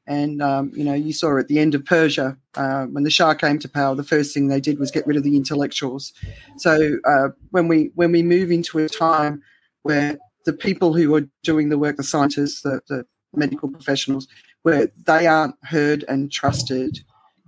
[0.08, 3.34] and um, you know, you saw at the end of Persia uh, when the Shah
[3.34, 6.14] came to power, the first thing they did was get rid of the intellectuals.
[6.58, 9.42] So uh, when we when we move into a time
[9.84, 14.28] where the people who are doing the work, the scientists, the, the medical professionals,
[14.62, 17.00] where they aren't heard and trusted,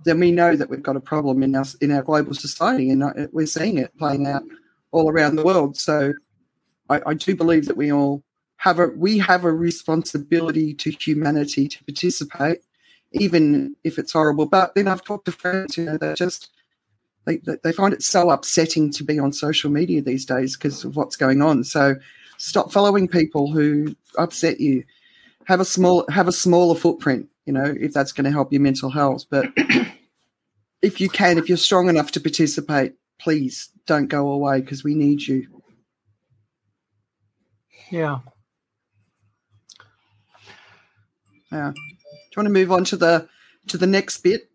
[0.04, 3.02] then we know that we've got a problem in our in our global society, and
[3.04, 4.42] uh, we're seeing it playing out
[4.90, 5.76] all around the world.
[5.76, 6.14] So,
[6.88, 8.22] I, I do believe that we all
[8.58, 12.58] have a we have a responsibility to humanity to participate,
[13.12, 14.46] even if it's horrible.
[14.46, 16.50] But then I've talked to friends, you know, that just
[17.24, 20.84] they they they find it so upsetting to be on social media these days because
[20.84, 21.62] of what's going on.
[21.64, 21.96] So,
[22.36, 24.84] stop following people who upset you.
[25.44, 28.60] Have a small have a smaller footprint, you know, if that's going to help your
[28.60, 29.24] mental health.
[29.30, 29.46] But
[30.82, 34.94] if you can, if you're strong enough to participate, please don't go away because we
[34.94, 35.46] need you.
[37.90, 38.18] yeah,
[41.50, 41.72] Yeah.
[41.72, 43.28] Do you want to move on to the
[43.68, 44.50] to the next bit?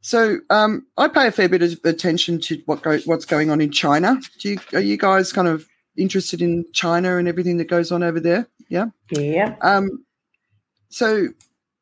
[0.00, 3.60] So um, I pay a fair bit of attention to what go, what's going on
[3.60, 4.20] in China.
[4.38, 8.04] Do you, are you guys kind of interested in China and everything that goes on
[8.04, 8.46] over there?
[8.68, 8.86] Yeah.
[9.10, 9.56] Yeah.
[9.62, 10.04] Um,
[10.90, 11.28] so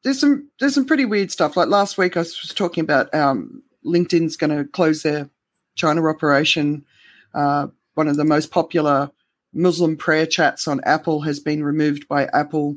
[0.03, 1.57] there's some there's some pretty weird stuff.
[1.57, 5.29] Like last week, I was talking about um, LinkedIn's going to close their
[5.75, 6.85] China operation.
[7.35, 9.11] Uh, one of the most popular
[9.53, 12.77] Muslim prayer chats on Apple has been removed by Apple,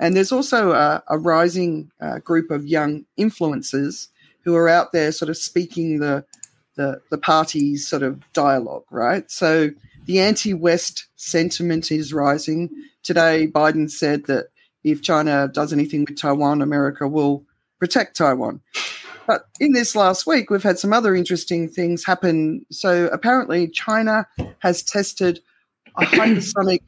[0.00, 4.08] and there's also a, a rising uh, group of young influencers
[4.44, 6.24] who are out there, sort of speaking the
[6.76, 9.30] the the party's sort of dialogue, right?
[9.30, 9.70] So
[10.06, 12.70] the anti-West sentiment is rising
[13.04, 14.46] today Biden said that
[14.82, 17.44] if China does anything with Taiwan, America will
[17.78, 18.60] protect Taiwan.
[19.26, 22.66] But in this last week, we've had some other interesting things happen.
[22.70, 24.26] So apparently, China
[24.58, 25.40] has tested
[25.96, 26.80] a hypersonic,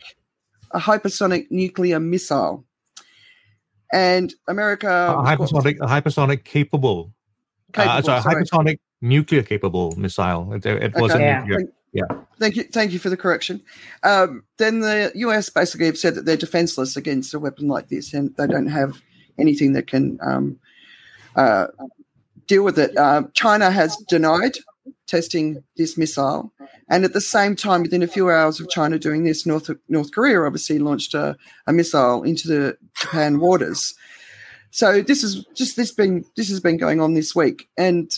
[0.73, 2.66] a hypersonic nuclear missile,
[3.93, 7.13] and America, a was caught- hypersonic, a hypersonic capable,
[7.77, 8.45] uh, capable, sorry, sorry.
[8.45, 10.53] hypersonic nuclear capable missile.
[10.55, 11.45] It, it wasn't Yeah.
[11.45, 11.69] nuclear.
[12.39, 13.63] Thank you, thank you for the correction.
[14.03, 18.13] Um, then the US basically have said that they're defenseless against a weapon like this,
[18.13, 19.01] and they don't have
[19.39, 20.59] anything that can um,
[21.37, 21.69] uh,
[22.47, 22.95] deal with it.
[22.99, 24.59] Uh, China has denied
[25.07, 26.53] testing this missile,
[26.89, 30.13] and at the same time, within a few hours of China doing this, North North
[30.13, 31.37] Korea obviously launched a,
[31.67, 33.95] a missile into the Japan waters.
[34.71, 38.11] so this is just this been this has been going on this week, and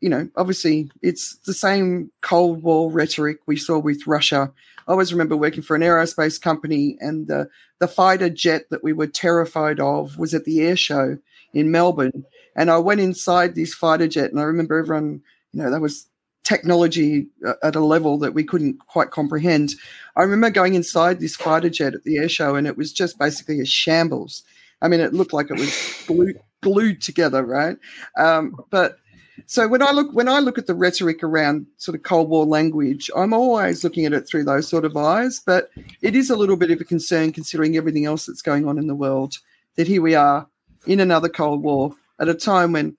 [0.00, 4.52] you know, obviously it's the same Cold War rhetoric we saw with Russia.
[4.88, 8.92] I always remember working for an aerospace company, and the the fighter jet that we
[8.92, 11.18] were terrified of was at the air show
[11.52, 12.24] in Melbourne,
[12.56, 15.22] and I went inside this fighter jet, and I remember everyone,
[15.52, 16.06] you know, that was
[16.50, 19.70] technology uh, at a level that we couldn't quite comprehend.
[20.16, 23.20] I remember going inside this fighter jet at the air show, and it was just
[23.20, 24.42] basically a shambles.
[24.82, 27.76] I mean, it looked like it was glued, glued together, right?
[28.16, 28.98] Um, but
[29.46, 32.44] so when I look when I look at the rhetoric around sort of Cold War
[32.44, 35.40] language, I'm always looking at it through those sort of eyes.
[35.46, 35.70] But
[36.02, 38.88] it is a little bit of a concern considering everything else that's going on in
[38.88, 39.34] the world.
[39.76, 40.48] That here we are
[40.84, 42.96] in another Cold War at a time when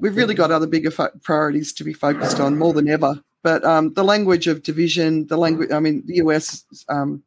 [0.00, 3.22] we've really got other bigger fo- priorities to be focused on more than ever.
[3.42, 7.22] But um, the language of division, the language, I mean, the US, um,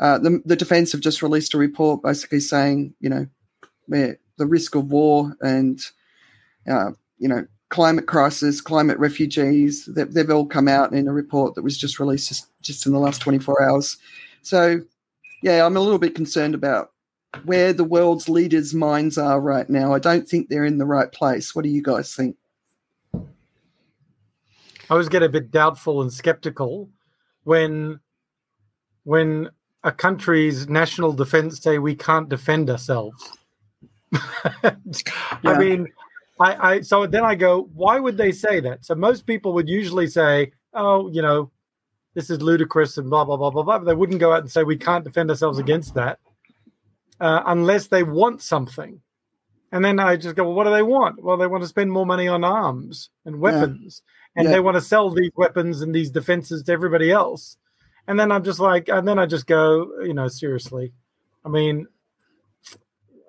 [0.00, 3.26] uh, the, the defense have just released a report basically saying, you know,
[3.86, 5.80] where the risk of war and,
[6.68, 11.54] uh, you know, climate crisis, climate refugees, they've, they've all come out in a report
[11.54, 13.96] that was just released just, just in the last 24 hours.
[14.42, 14.80] So,
[15.42, 16.92] yeah, I'm a little bit concerned about
[17.44, 19.92] where the world's leaders' minds are right now.
[19.92, 21.54] I don't think they're in the right place.
[21.54, 22.36] What do you guys think?
[23.14, 23.20] I
[24.90, 26.90] always get a bit doubtful and skeptical
[27.44, 28.00] when
[29.04, 29.50] when
[29.82, 33.32] a country's national defense say we can't defend ourselves.
[34.62, 35.88] I mean,
[36.40, 38.84] I, I so then I go, why would they say that?
[38.84, 41.50] So most people would usually say, oh, you know,
[42.14, 43.78] this is ludicrous and blah blah blah blah blah.
[43.78, 46.18] But they wouldn't go out and say we can't defend ourselves against that
[47.20, 49.00] uh, unless they want something.
[49.72, 51.22] And then I just go, well, what do they want?
[51.22, 54.02] Well, they want to spend more money on arms and weapons,
[54.36, 54.52] and Yeah.
[54.52, 57.56] they want to sell these weapons and these defenses to everybody else.
[58.06, 60.92] And then I'm just like, and then I just go, you know, seriously.
[61.44, 61.86] I mean,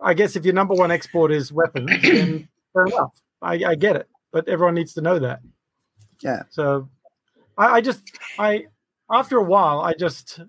[0.04, 3.14] I guess if your number one export is weapons, then fair enough.
[3.42, 5.40] I, I get it, but everyone needs to know that.
[6.22, 6.44] Yeah.
[6.50, 6.90] So,
[7.58, 8.04] I, I just,
[8.38, 8.66] I,
[9.12, 10.42] after a while, I just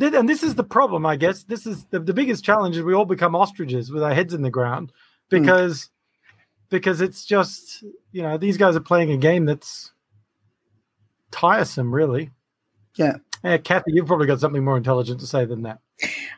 [0.00, 1.44] and this is the problem, I guess.
[1.44, 4.42] This is the, the biggest challenge is we all become ostriches with our heads in
[4.42, 4.92] the ground
[5.28, 5.90] because,
[6.70, 7.82] because it's just,
[8.12, 9.92] you know, these guys are playing a game that's
[11.30, 12.30] tiresome, really.
[12.96, 13.16] Yeah.
[13.44, 15.78] Eh, Kathy, you've probably got something more intelligent to say than that.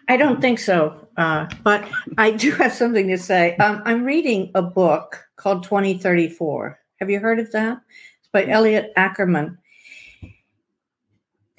[0.08, 1.88] I don't think so, uh, but
[2.18, 3.56] I do have something to say.
[3.56, 6.78] Um, I'm reading a book called 2034.
[6.96, 7.80] Have you heard of that?
[8.18, 9.58] It's by Elliot Ackerman.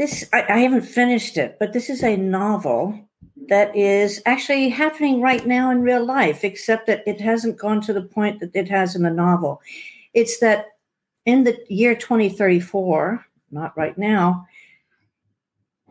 [0.02, 3.00] This I, I haven't finished it, but this is a novel
[3.50, 7.94] that is actually happening right now in real life, except that it hasn't gone to
[7.94, 9.62] the point that it has in the novel.
[10.16, 10.70] It's that
[11.28, 14.48] in the year 2034, not right now,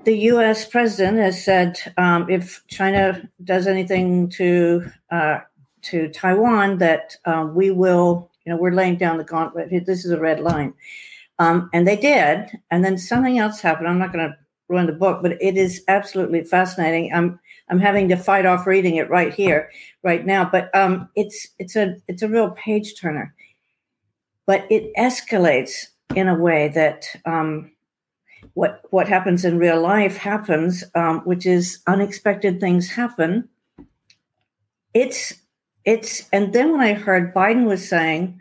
[0.02, 0.64] the U.S.
[0.64, 5.38] president has said um, if China does anything to uh,
[5.82, 9.70] to Taiwan, that um, we will, you know, we're laying down the gauntlet.
[9.86, 10.74] This is a red line,
[11.40, 12.50] um, and they did.
[12.70, 13.88] And then something else happened.
[13.88, 14.36] I'm not going to
[14.68, 17.12] ruin the book, but it is absolutely fascinating.
[17.12, 19.70] I'm I'm having to fight off reading it right here,
[20.02, 20.48] right now.
[20.48, 23.34] But um, it's it's a it's a real page turner.
[24.46, 27.06] But it escalates in a way that.
[27.24, 27.72] Um,
[28.54, 33.48] what what happens in real life happens, um, which is unexpected things happen.
[34.94, 35.34] It's
[35.84, 38.40] it's and then when I heard Biden was saying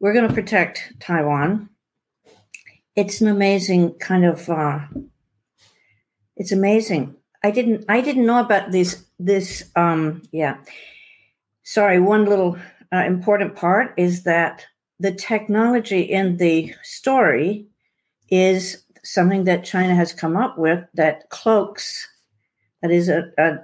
[0.00, 1.68] we're going to protect Taiwan,
[2.94, 4.80] it's an amazing kind of uh,
[6.36, 7.16] it's amazing.
[7.42, 10.58] I didn't I didn't know about this this um, yeah.
[11.62, 12.58] Sorry, one little
[12.92, 14.66] uh, important part is that
[14.98, 17.66] the technology in the story
[18.30, 22.08] is something that China has come up with that cloaks,
[22.82, 23.58] that is a, a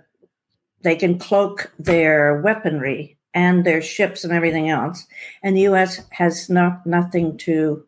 [0.83, 5.07] they can cloak their weaponry and their ships and everything else,
[5.43, 6.01] and the U.S.
[6.11, 7.85] has not nothing to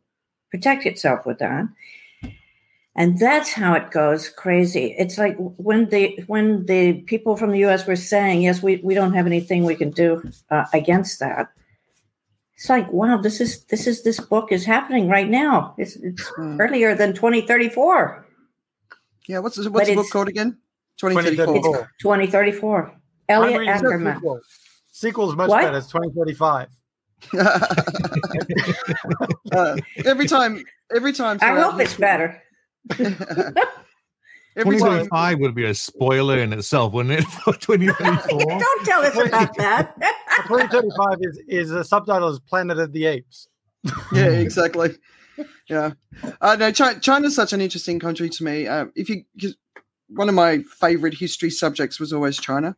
[0.51, 1.65] protect itself with that,
[2.97, 4.95] and that's how it goes crazy.
[4.99, 7.87] It's like when the when the people from the U.S.
[7.87, 11.49] were saying, "Yes, we we don't have anything we can do uh, against that."
[12.57, 15.75] It's like, wow, this is this is this book is happening right now.
[15.79, 16.61] It's it's Hmm.
[16.61, 18.27] earlier than 2034.
[19.29, 19.39] Yeah.
[19.39, 20.59] What's the, But what's the book code again?
[20.99, 21.89] 2034.
[22.01, 22.91] 2034.
[22.91, 23.01] 2034.
[23.31, 24.15] Elliot Ackerman.
[24.17, 24.41] sequel.
[24.93, 25.63] Sequel's much What?
[25.63, 25.79] better.
[25.79, 26.69] It's 2035.
[29.53, 30.63] Uh, every time,
[30.95, 31.37] every time.
[31.41, 32.43] I throughout hope it's history- better.
[34.57, 35.05] every time.
[35.07, 37.25] 2035 would be a spoiler in itself, wouldn't it?
[37.25, 38.39] For 2034.
[38.59, 39.95] Don't tell us about that.
[40.47, 43.49] 2035 is is a subtitle is Planet of the Apes.
[44.13, 44.91] yeah, exactly.
[45.69, 45.93] Yeah,
[46.43, 48.67] uh, no, China, China's such an interesting country to me.
[48.67, 49.57] Uh, if you, 'cause
[50.09, 52.77] one of my favorite history subjects was always China,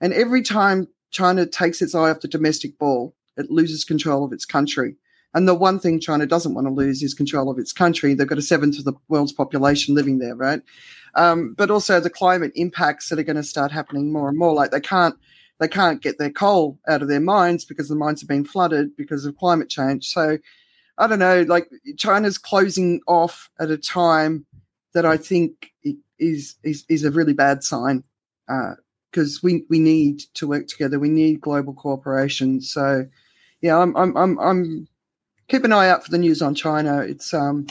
[0.00, 4.32] and every time China takes its eye off the domestic ball, it loses control of
[4.32, 4.96] its country.
[5.34, 8.14] And the one thing China doesn't want to lose is control of its country.
[8.14, 10.62] They've got a seventh of the world's population living there, right?
[11.16, 14.54] Um, but also the climate impacts that are going to start happening more and more.
[14.54, 15.16] Like they can't
[15.60, 18.96] they can't get their coal out of their mines because the mines have been flooded
[18.96, 20.08] because of climate change.
[20.08, 20.38] So
[20.98, 24.46] I don't know, like China's closing off at a time
[24.94, 25.72] that I think
[26.18, 28.04] is is, is a really bad sign
[29.10, 30.98] because uh, we we need to work together.
[30.98, 32.60] We need global cooperation.
[32.60, 33.06] So
[33.64, 34.88] yeah, I'm I'm I'm, I'm
[35.48, 36.98] keep an eye out for the news on China.
[36.98, 37.66] It's um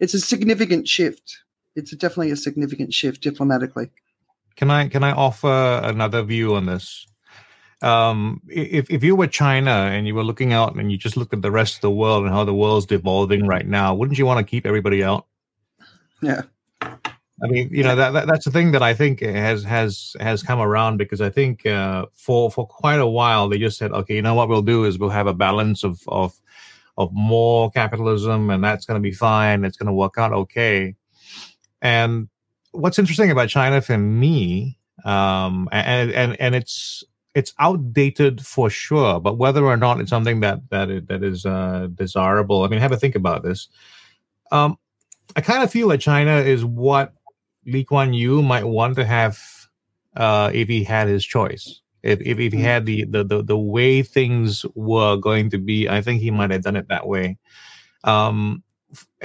[0.00, 1.38] it's a significant shift.
[1.76, 3.90] It's a, definitely a significant shift diplomatically.
[4.56, 7.06] Can I can I offer another view on this?
[7.82, 11.32] um, if if you were China and you were looking out and you just looked
[11.32, 14.26] at the rest of the world and how the world's devolving right now, wouldn't you
[14.26, 15.26] want to keep everybody out?
[16.20, 16.42] Yeah.
[17.42, 20.42] I mean, you know that, that that's the thing that I think has has has
[20.42, 24.16] come around because I think uh, for for quite a while they just said, okay,
[24.16, 26.38] you know what we'll do is we'll have a balance of of
[26.96, 29.64] of more capitalism and that's going to be fine.
[29.64, 30.96] It's going to work out okay.
[31.80, 32.28] And
[32.72, 39.20] what's interesting about China for me, um, and and and it's it's outdated for sure,
[39.20, 42.80] but whether or not it's something that that is, that is uh, desirable, I mean,
[42.80, 43.68] have a think about this.
[44.50, 44.76] Um,
[45.36, 47.12] I kind of feel that China is what
[47.68, 49.38] Lee Kuan Yew might want to have
[50.16, 51.80] uh, if he had his choice.
[52.02, 52.64] If, if, if he hmm.
[52.64, 56.50] had the, the, the the way things were going to be, I think he might
[56.50, 57.38] have done it that way.
[58.04, 58.62] Um,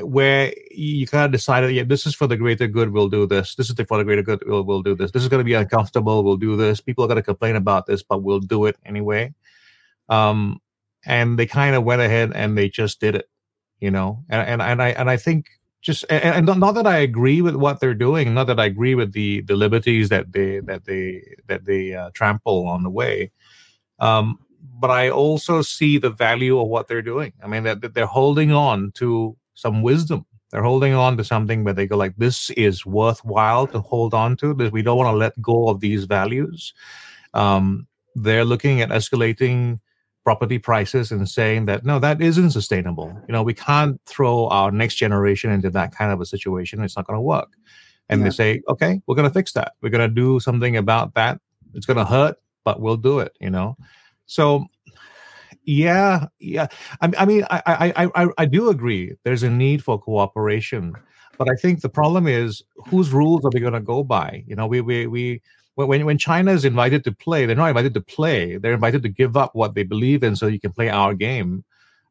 [0.02, 3.56] where you kind of decided, yeah, this is for the greater good, we'll do this.
[3.56, 5.12] This is for the greater good, we'll, we'll do this.
[5.12, 6.82] This is going to be uncomfortable, we'll do this.
[6.82, 9.34] People are going to complain about this, but we'll do it anyway.
[10.10, 10.60] Um,
[11.06, 13.30] and they kind of went ahead and they just did it,
[13.80, 14.24] you know.
[14.30, 15.48] And and, and I and I think
[15.84, 18.96] just and, and not that I agree with what they're doing, not that I agree
[18.96, 23.32] with the the liberties that they that they that they uh, trample on the way.
[24.00, 24.40] Um,
[24.80, 27.34] but I also see the value of what they're doing.
[27.44, 30.26] I mean, that, that they're holding on to some wisdom.
[30.52, 34.38] They're holding on to something where they go like, "This is worthwhile to hold on
[34.38, 34.54] to.
[34.54, 36.74] That we don't want to let go of these values."
[37.34, 39.80] Um, they're looking at escalating
[40.24, 43.14] property prices and saying that no, that isn't sustainable.
[43.28, 46.82] You know, we can't throw our next generation into that kind of a situation.
[46.84, 47.54] It's not going to work.
[48.10, 48.26] And yeah.
[48.26, 49.74] they say, okay, we're going to fix that.
[49.82, 51.40] We're going to do something about that.
[51.74, 53.36] It's going to hurt, but we'll do it.
[53.40, 53.78] You know,
[54.26, 54.66] so
[55.66, 56.68] yeah, yeah.
[57.02, 59.14] I, I mean, I, I, I, I do agree.
[59.24, 60.94] There's a need for cooperation,
[61.38, 64.44] but I think the problem is whose rules are we going to go by?
[64.48, 65.42] You know, we, we, we.
[65.76, 68.58] When when China is invited to play, they're not invited to play.
[68.58, 71.64] They're invited to give up what they believe in, so you can play our game,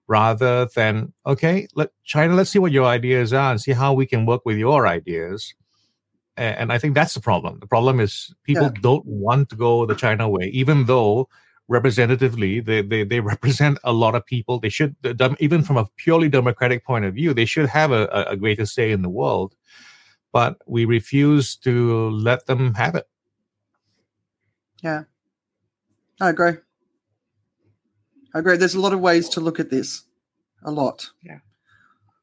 [0.08, 2.34] rather than okay, let China.
[2.34, 5.54] Let's see what your ideas are and see how we can work with your ideas
[6.36, 7.58] and I think that's the problem.
[7.60, 8.80] The problem is people yeah.
[8.80, 11.28] don't want to go the China way, even though
[11.68, 14.94] representatively they, they they represent a lot of people they should
[15.40, 18.90] even from a purely democratic point of view they should have a, a greater say
[18.90, 19.54] in the world
[20.32, 23.06] but we refuse to let them have it
[24.82, 25.04] yeah.
[26.20, 26.52] I agree.
[28.34, 28.56] I agree.
[28.56, 30.04] There's a lot of ways to look at this.
[30.64, 31.10] A lot.
[31.22, 31.38] Yeah.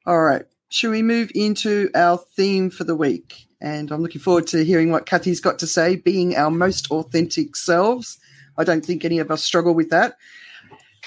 [0.05, 0.43] All right.
[0.69, 3.47] Should we move into our theme for the week?
[3.61, 7.55] And i'm looking forward to hearing what kathy's got to say being our most authentic
[7.55, 8.17] selves.
[8.57, 10.15] I don't think any of us struggle with that.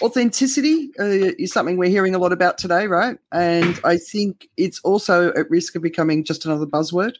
[0.00, 3.18] Authenticity uh, is something we're hearing a lot about today, right?
[3.30, 7.14] And I think it's also at risk of becoming just another buzzword.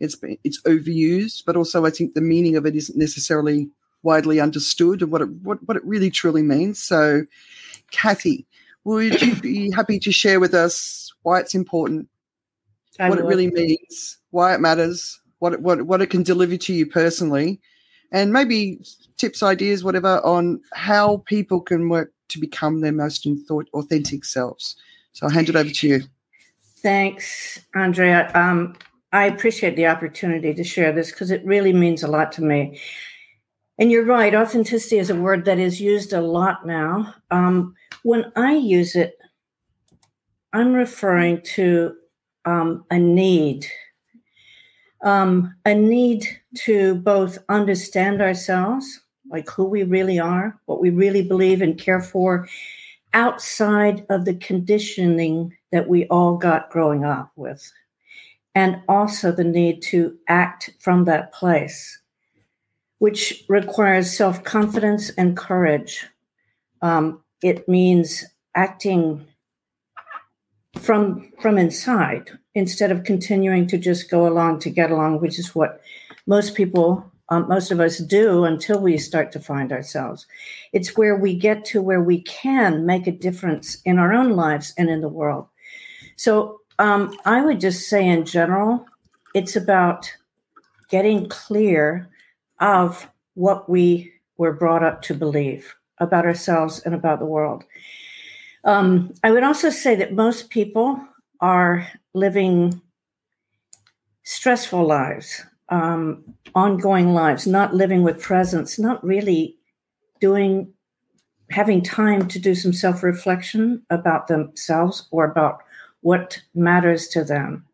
[0.00, 3.68] It's it's overused, but also I think the meaning of it isn't necessarily
[4.02, 6.82] widely understood and what it what, what it really truly means.
[6.82, 7.24] So,
[7.90, 8.46] Kathy,
[8.84, 12.08] would you be happy to share with us why it's important,
[12.98, 16.56] I what it really means, why it matters, what it, what what it can deliver
[16.56, 17.60] to you personally,
[18.12, 18.80] and maybe
[19.16, 23.26] tips, ideas, whatever, on how people can work to become their most
[23.74, 24.76] authentic selves.
[25.12, 26.00] So I'll hand it over to you.
[26.76, 28.30] Thanks, Andrea.
[28.34, 28.76] Um,
[29.12, 32.80] I appreciate the opportunity to share this because it really means a lot to me.
[33.78, 37.14] And you're right, authenticity is a word that is used a lot now.
[37.30, 39.16] Um, when I use it,
[40.52, 41.94] I'm referring to
[42.44, 43.66] um, a need
[45.02, 49.00] um, a need to both understand ourselves,
[49.30, 52.48] like who we really are, what we really believe and care for,
[53.14, 57.70] outside of the conditioning that we all got growing up with,
[58.54, 62.00] and also the need to act from that place,
[62.98, 66.06] which requires self confidence and courage.
[66.82, 68.24] Um, it means
[68.54, 69.26] acting
[70.76, 75.54] from from inside instead of continuing to just go along to get along, which is
[75.54, 75.80] what
[76.26, 80.26] most people um, most of us do until we start to find ourselves.
[80.72, 84.72] It's where we get to where we can make a difference in our own lives
[84.78, 85.46] and in the world.
[86.16, 88.86] So um, I would just say, in general,
[89.34, 90.10] it's about
[90.88, 92.08] getting clear
[92.60, 97.64] of what we were brought up to believe about ourselves and about the world.
[98.64, 101.00] Um, I would also say that most people
[101.40, 102.80] are living
[104.24, 106.22] stressful lives, um,
[106.54, 109.56] ongoing lives, not living with presence, not really
[110.20, 110.72] doing,
[111.50, 115.60] having time to do some self reflection about themselves or about
[116.08, 117.66] what matters to them.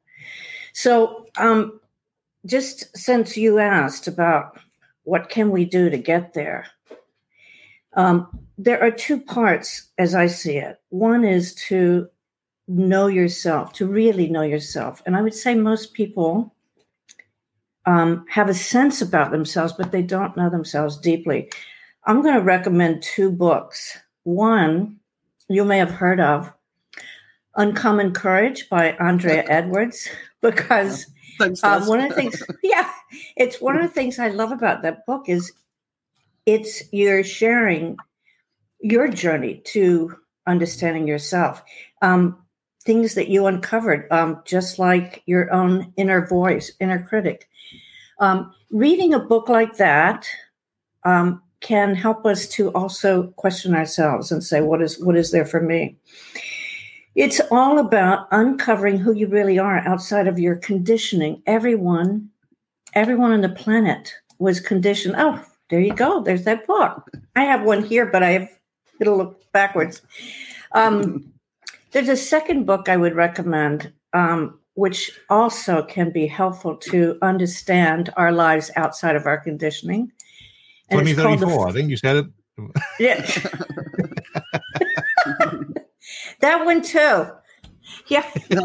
[0.72, 1.80] So, um,
[2.45, 4.59] just since you asked about
[5.05, 6.66] what can we do to get there,
[7.93, 8.26] um,
[8.59, 10.80] there are two parts as I see it.
[10.89, 12.09] One is to
[12.66, 15.01] know yourself, to really know yourself.
[15.07, 16.53] And I would say most people
[17.87, 21.53] um, have a sense about themselves, but they don't know themselves deeply.
[22.03, 23.97] I'm going to recommend two books.
[24.24, 24.99] One
[25.49, 26.53] you may have heard of
[27.57, 30.09] Uncommon Courage by Andrea Edwards,
[30.41, 31.07] because
[31.39, 32.91] Thanks, um, one of the things, yeah,
[33.37, 35.53] it's one of the things I love about that book is
[36.47, 37.97] it's you're sharing
[38.81, 41.63] your journey to understanding yourself.
[42.03, 42.39] Um,
[42.85, 47.49] things that you uncovered, um, just like your own inner voice, inner critic.
[48.19, 50.29] Um, reading a book like that
[51.05, 55.47] um, can help us to also question ourselves and say, "What is what is there
[55.47, 55.97] for me?"
[57.15, 61.43] It's all about uncovering who you really are outside of your conditioning.
[61.47, 62.31] Everyone,
[62.95, 65.15] everyone on the planet was conditioned.
[65.17, 66.23] Oh, there you go.
[66.23, 67.09] There's that book.
[67.37, 68.49] I have one here, but I have
[69.01, 70.03] it'll look backwards.
[70.73, 71.33] Um,
[71.93, 78.12] there's a second book I would recommend, um, which also can be helpful to understand
[78.17, 80.11] our lives outside of our conditioning.
[80.91, 82.27] And 2034, I think you said it.
[82.99, 83.25] Yeah.
[86.45, 87.27] that one too.
[88.09, 88.31] Yeah.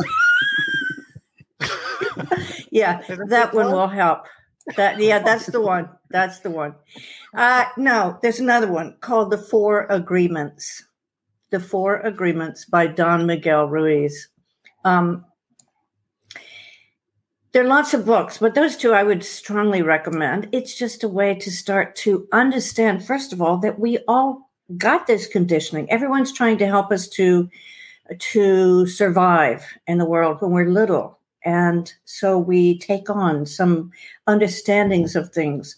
[2.72, 4.26] yeah, that one will help.
[4.76, 5.90] That yeah, that's the one.
[6.10, 6.76] That's the one.
[7.34, 10.84] Uh no, there's another one called The Four Agreements.
[11.52, 14.28] The Four Agreements by Don Miguel Ruiz.
[14.84, 15.26] Um,
[17.54, 20.50] there are lots of books, but those two I would strongly recommend.
[20.52, 25.08] It's just a way to start to understand, first of all, that we all got
[25.08, 25.90] this conditioning.
[25.90, 27.50] Everyone's trying to help us to
[28.18, 31.20] to survive in the world when we're little.
[31.46, 33.92] And so we take on some
[34.28, 35.76] understandings of things,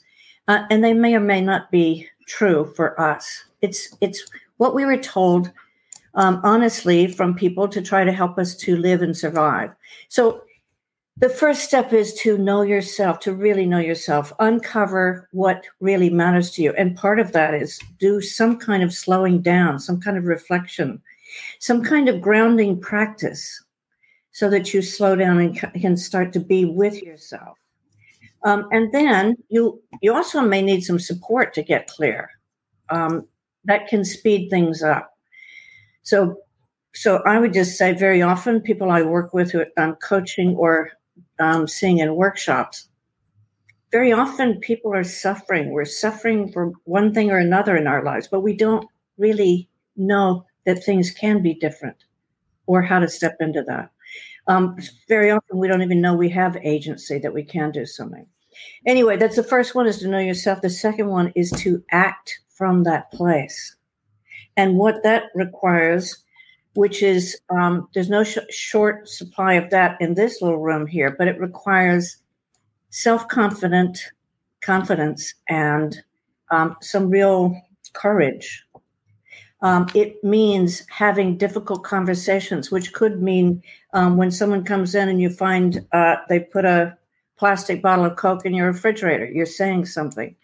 [0.48, 3.44] uh, and they may or may not be true for us.
[3.62, 4.24] It's it's
[4.58, 5.52] what we were told,
[6.16, 9.76] um, honestly, from people to try to help us to live and survive.
[10.08, 10.44] So
[11.22, 16.50] the first step is to know yourself, to really know yourself, uncover what really matters
[16.50, 16.74] to you.
[16.74, 21.00] And part of that is do some kind of slowing down, some kind of reflection,
[21.60, 23.64] some kind of grounding practice
[24.32, 27.56] so that you slow down and can start to be with yourself.
[28.44, 32.32] Um, and then you you also may need some support to get clear.
[32.90, 33.28] Um,
[33.66, 35.14] that can speed things up.
[36.02, 36.38] So
[36.96, 40.92] so I would just say very often people I work with who I'm coaching or
[41.42, 42.88] um, seeing in workshops,
[43.92, 45.72] very often people are suffering.
[45.72, 48.88] We're suffering for one thing or another in our lives, but we don't
[49.18, 51.98] really know that things can be different
[52.68, 53.90] or how to step into that.
[54.48, 54.78] Um,
[55.08, 58.26] very often we don't even know we have agency that we can do something.
[58.86, 60.62] Anyway, that's the first one is to know yourself.
[60.62, 63.76] The second one is to act from that place.
[64.58, 66.24] And what that requires,
[66.74, 71.16] which is um, there's no sh- short supply of that in this little room here,
[71.18, 72.18] but it requires
[72.90, 74.00] self-confident
[74.62, 76.04] confidence and
[76.52, 77.60] um, some real
[77.94, 78.64] courage.
[79.62, 83.62] Um, it means having difficult conversations, which could mean
[83.94, 86.98] um, when someone comes in and you find uh, they put a
[87.42, 90.36] plastic bottle of Coke in your refrigerator, you're saying something.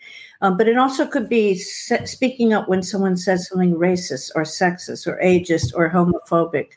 [0.41, 4.41] Um, but it also could be se- speaking up when someone says something racist or
[4.41, 6.69] sexist or ageist or homophobic,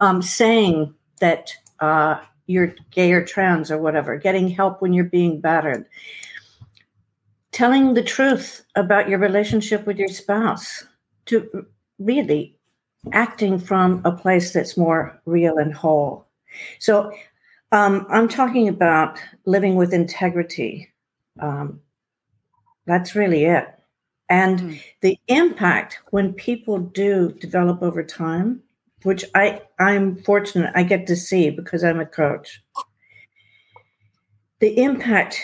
[0.00, 5.38] um, saying that uh, you're gay or trans or whatever, getting help when you're being
[5.38, 5.84] battered,
[7.52, 10.82] telling the truth about your relationship with your spouse
[11.26, 11.66] to
[11.98, 12.56] really
[13.12, 16.26] acting from a place that's more real and whole.
[16.78, 17.12] So
[17.72, 20.88] um, I'm talking about living with integrity.
[21.40, 21.80] Um,
[22.86, 23.66] that's really it.
[24.28, 24.82] And mm.
[25.00, 28.62] the impact when people do develop over time,
[29.02, 32.62] which I, I'm fortunate I get to see because I'm a coach.
[34.60, 35.40] The impact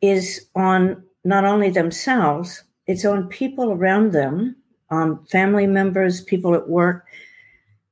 [0.00, 4.56] is on not only themselves, it's on people around them,
[4.90, 7.06] on family members, people at work,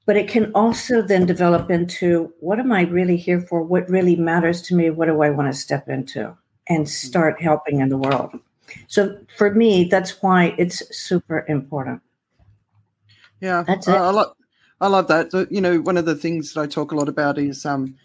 [0.07, 3.63] but it can also then develop into what am I really here for?
[3.63, 4.91] What really matters to me?
[4.91, 6.37] What do I want to step into
[6.69, 8.39] and start helping in the world?
[8.87, 12.03] So for me, that's why it's super important.
[13.41, 13.99] Yeah, That's I, it.
[13.99, 14.37] I love
[14.81, 15.49] I love that.
[15.51, 17.97] You know, one of the things that I talk a lot about is um,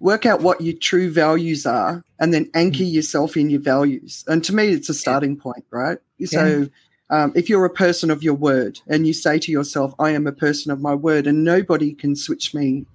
[0.00, 4.24] work out what your true values are, and then anchor yourself in your values.
[4.26, 5.98] And to me, it's a starting point, right?
[6.24, 6.68] So.
[7.12, 10.26] Um, if you're a person of your word and you say to yourself, I am
[10.26, 12.86] a person of my word and nobody can switch me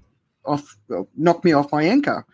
[0.43, 0.76] off,
[1.15, 2.26] knock me off my anchor,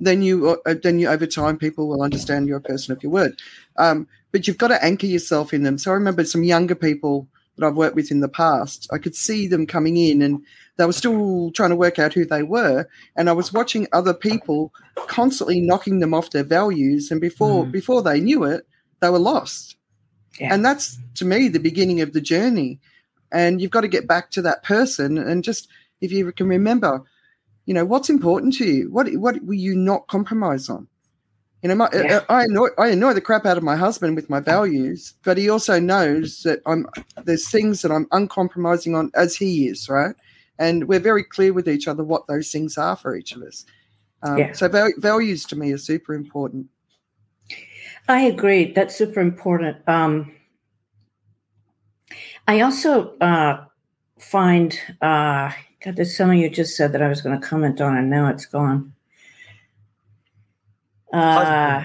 [0.00, 3.10] then you, uh, then you, over time, people will understand you're a person of your
[3.10, 3.38] word.
[3.78, 5.78] Um, but you've got to anchor yourself in them.
[5.78, 7.26] So I remember some younger people
[7.56, 10.44] that I've worked with in the past, I could see them coming in and
[10.76, 12.86] they were still trying to work out who they were.
[13.16, 14.72] And I was watching other people
[15.06, 17.10] constantly knocking them off their values.
[17.10, 17.72] And before, Mhm.
[17.72, 18.66] before they knew it,
[19.00, 19.76] they were lost.
[20.38, 20.54] Yeah.
[20.54, 22.78] And that's to me the beginning of the journey.
[23.32, 25.68] And you've got to get back to that person and just
[26.00, 27.02] if you can remember,
[27.66, 28.90] you know, what's important to you?
[28.90, 30.88] What what will you not compromise on?
[31.62, 32.20] You know, my, Yeah.
[32.28, 35.48] I annoy I annoy the crap out of my husband with my values, but he
[35.50, 36.86] also knows that I'm
[37.24, 40.14] there's things that I'm uncompromising on as he is, right?
[40.58, 43.66] And we're very clear with each other what those things are for each of us.
[44.22, 44.52] Um, Yeah.
[44.52, 46.66] So val- values to me are super important.
[48.10, 48.72] I agree.
[48.72, 49.76] That's super important.
[49.88, 50.32] Um,
[52.48, 53.64] I also uh,
[54.18, 55.52] find, uh,
[55.84, 58.28] God, there's something you just said that I was going to comment on, and now
[58.28, 58.92] it's gone.
[61.12, 61.84] Uh,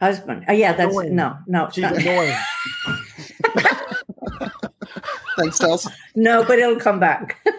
[0.00, 0.46] husband.
[0.48, 1.14] Oh, yeah, that's Annoying.
[1.14, 1.92] no, no, She's not.
[2.00, 2.34] annoying.
[5.36, 5.86] Thanks, Tels.
[6.16, 7.36] no, but it'll come back.
[7.46, 7.50] I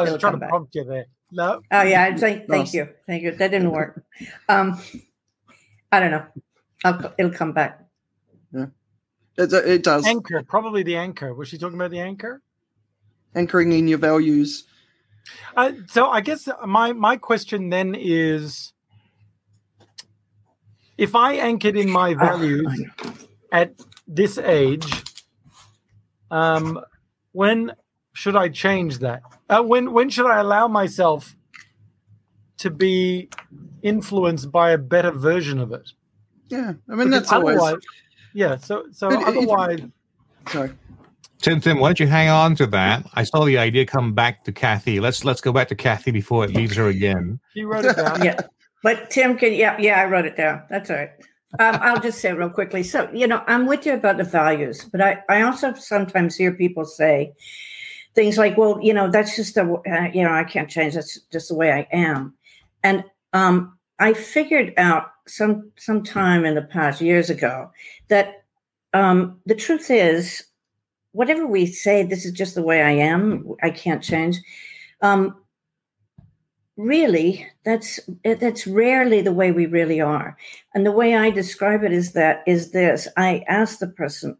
[0.00, 0.48] was It'll trying come to back.
[0.48, 1.04] prompt you there.
[1.32, 2.74] No, Oh yeah, thank, thank Nice.
[2.74, 3.32] you, thank you.
[3.32, 4.02] That didn't work.
[4.48, 4.80] Um,
[5.92, 6.26] I don't know.
[6.84, 7.80] I'll, it'll come back.
[8.52, 10.06] it, it does.
[10.06, 10.42] anchor.
[10.42, 11.34] Probably the anchor.
[11.34, 12.42] Was she talking about the anchor?
[13.34, 14.64] Anchoring in your values.
[15.56, 18.72] Uh, so I guess my my question then is,
[20.96, 22.82] if I anchored in my Oh, values
[23.52, 23.74] at
[24.06, 25.04] this age,
[26.30, 26.80] um,
[27.32, 27.72] when
[28.14, 29.22] should I change that?
[29.48, 31.36] Uh, when when should I allow myself
[32.58, 33.28] to be
[33.82, 35.90] influenced by a better version of it?
[36.48, 37.82] Yeah, I mean Because that's always otherwise-
[38.34, 38.56] yeah.
[38.56, 39.80] So so But if- otherwise,
[40.48, 40.70] sorry.
[41.40, 43.06] Tim, Tim, why don't you hang on to that?
[43.14, 44.98] I saw the idea come back to Kathy.
[44.98, 47.38] Let's let's go back to Kathy before it leaves her again.
[47.54, 48.24] she wrote it down.
[48.24, 48.40] yeah.
[48.82, 50.62] But Tim can, yeah, yeah, I wrote it down.
[50.70, 51.10] That's all right.
[51.58, 52.82] Um, I'll just say real quickly.
[52.84, 56.52] So, you know, I'm with you about the values, but I, I also sometimes hear
[56.52, 57.32] people say
[58.14, 60.94] things like, well, you know, that's just the, uh, you know, I can't change.
[60.94, 62.34] That's just the way I am.
[62.82, 67.70] And um, I figured out some some time in the past years ago
[68.08, 68.44] that
[68.94, 70.44] um, the truth is,
[71.12, 73.52] whatever we say, this is just the way I am.
[73.62, 74.38] I can't change.
[75.02, 75.36] Um,
[76.78, 80.36] really that's that's rarely the way we really are
[80.74, 84.38] and the way i describe it is that is this i ask the person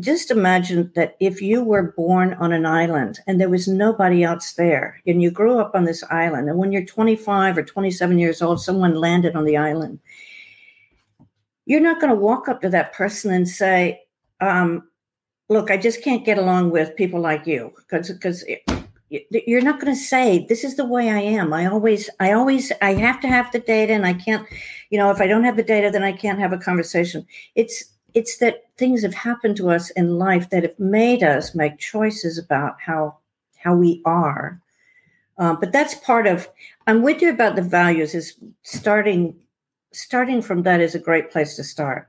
[0.00, 4.52] just imagine that if you were born on an island and there was nobody else
[4.52, 8.42] there and you grew up on this island and when you're 25 or 27 years
[8.42, 9.98] old someone landed on the island
[11.64, 14.00] you're not going to walk up to that person and say
[14.40, 14.86] um,
[15.48, 18.44] look i just can't get along with people like you because
[19.08, 21.54] you're not going to say this is the way i am.
[21.54, 24.46] I always i always i have to have the data and i can't
[24.90, 27.24] you know if i don't have the data then i can't have a conversation
[27.54, 31.78] it's it's that things have happened to us in life that have made us make
[31.78, 33.18] choices about how
[33.62, 34.60] how we are.
[35.38, 36.48] Um, but that's part of
[36.86, 39.34] i'm with you about the values is starting
[39.92, 42.08] starting from that is a great place to start.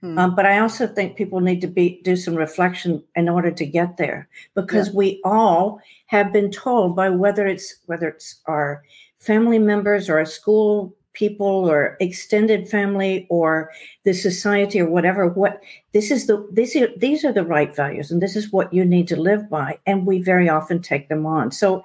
[0.00, 0.18] Hmm.
[0.18, 3.66] um, but I also think people need to be do some reflection in order to
[3.78, 8.82] get there, because we all have been told by whether it's whether it's our
[9.18, 13.70] family members or a school people or extended family or
[14.04, 15.62] the society or whatever what
[15.92, 18.84] this is the this is, these are the right values and this is what you
[18.84, 21.50] need to live by and we very often take them on.
[21.50, 21.84] So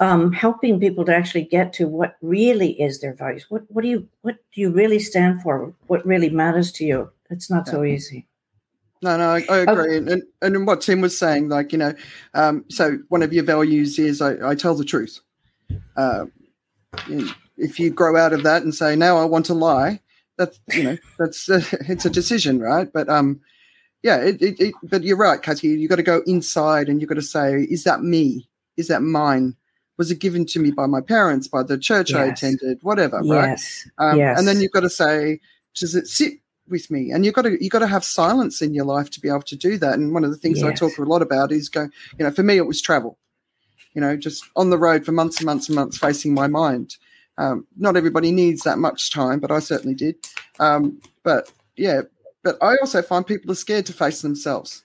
[0.00, 3.88] um, helping people to actually get to what really is their values what what do
[3.88, 5.72] you what do you really stand for?
[5.86, 7.10] What really matters to you?
[7.30, 8.26] It's not so easy.
[9.02, 9.96] No, no, I, I agree.
[9.96, 11.94] And, and and what Tim was saying, like you know,
[12.34, 15.20] um, so one of your values is I, I tell the truth.
[15.96, 16.26] Uh,
[17.08, 17.30] you-
[17.60, 20.00] if you grow out of that and say now I want to lie,
[20.36, 22.92] that's you know that's uh, it's a decision, right?
[22.92, 23.40] But um,
[24.02, 25.68] yeah, it, it, it, but you're right, Katie.
[25.68, 28.48] You got to go inside and you got to say, is that me?
[28.76, 29.56] Is that mine?
[30.00, 33.50] was it given to me by my parents, by the church I attended, whatever, right?
[33.50, 33.86] Yes.
[33.98, 34.38] Um, yes.
[34.38, 35.40] And then you've got to say,
[35.74, 36.38] does it sit
[36.70, 37.10] with me?
[37.10, 39.42] And you've got to you've got to have silence in your life to be able
[39.42, 39.98] to do that.
[39.98, 41.82] And one of the things I talk a lot about is go,
[42.18, 43.18] you know, for me it was travel.
[43.92, 46.96] You know, just on the road for months and months and months, facing my mind.
[47.38, 50.16] Um, not everybody needs that much time, but I certainly did.
[50.58, 52.02] Um, but yeah,
[52.42, 54.84] but I also find people are scared to face themselves.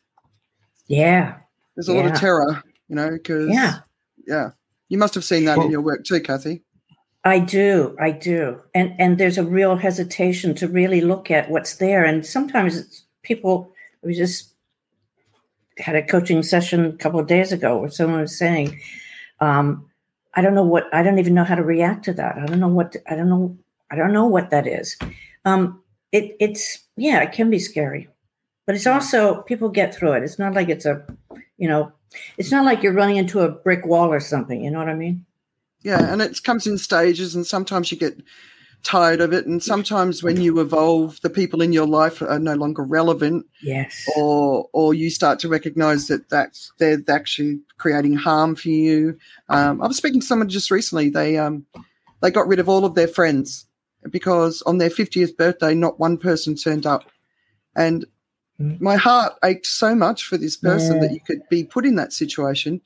[0.88, 1.38] yeah.
[1.76, 3.80] There's a lot of terror, you know, because Yeah.
[4.26, 4.52] yeah,
[4.88, 6.64] you must have seen that in your work too, Kathy.
[7.26, 11.76] I do, I do, and and there's a real hesitation to really look at what's
[11.76, 13.74] there, and sometimes it's people.
[14.04, 14.54] We just
[15.80, 18.80] had a coaching session a couple of days ago where someone was saying,
[19.42, 19.90] um,
[20.36, 22.38] "I don't know what, I don't even know how to react to that.
[22.38, 23.58] I don't know what, I don't know,
[23.92, 24.98] I don't know what that is."
[25.46, 25.82] Um,
[26.12, 28.10] it it's yeah, it can be scary,
[28.66, 30.24] but it's also people get through it.
[30.24, 31.06] It's not like it's a,
[31.58, 31.92] you know,
[32.38, 34.64] it's not like you're running into a brick wall or something.
[34.64, 35.26] You know what I mean?
[35.82, 38.18] Yeah, and it comes in stages, and sometimes you get
[38.86, 42.54] tired of it, and sometimes when you evolve, the people in your life are no
[42.54, 44.08] longer relevant, Yes.
[44.16, 49.18] or or you start to recognise that that's they're actually creating harm for you.
[49.50, 51.10] Um, I was speaking to someone just recently.
[51.10, 51.66] They um
[52.22, 53.66] they got rid of all of their friends
[54.10, 57.04] because on their fiftieth birthday, not one person turned up,
[57.76, 58.06] and
[58.58, 58.80] Mm.
[58.80, 61.02] my heart ached so much for this person Yeah.
[61.02, 62.80] that you could be put in that situation.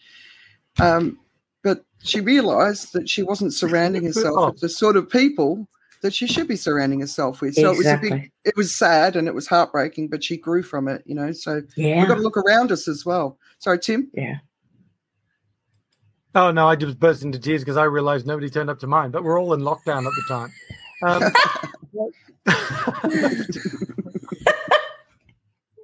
[0.80, 1.20] Um,
[1.62, 5.68] but she realised that she wasn't surrounding herself with the sort of people
[6.02, 7.56] that she should be surrounding herself with.
[7.56, 10.64] So it was a big, it was sad and it was heartbreaking, but she grew
[10.64, 11.32] from it, you know.
[11.32, 12.00] So Yeah.
[12.00, 13.38] we've got to look around us as well.
[13.60, 14.10] Sorry, Tim.
[14.14, 14.38] Yeah.
[16.36, 19.12] Oh no, I just burst into tears because I realized nobody turned up to mine,
[19.12, 20.52] but we're all in lockdown at the time.
[21.02, 21.24] Um,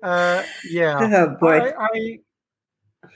[0.03, 1.59] uh, yeah, Oh boy.
[1.59, 2.19] I, I,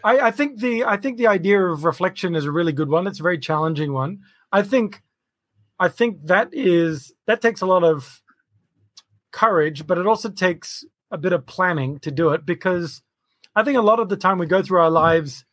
[0.04, 3.08] I, I think the I think the idea of reflection is a really good one.
[3.08, 4.20] It's a very challenging one.
[4.52, 5.02] I think,
[5.80, 8.22] I think that is that takes a lot of
[9.32, 13.02] courage, but it also takes a bit of planning to do it because
[13.56, 15.46] I think a lot of the time we go through our lives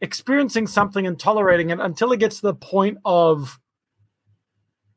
[0.00, 3.58] experiencing something and tolerating it until it gets to the point of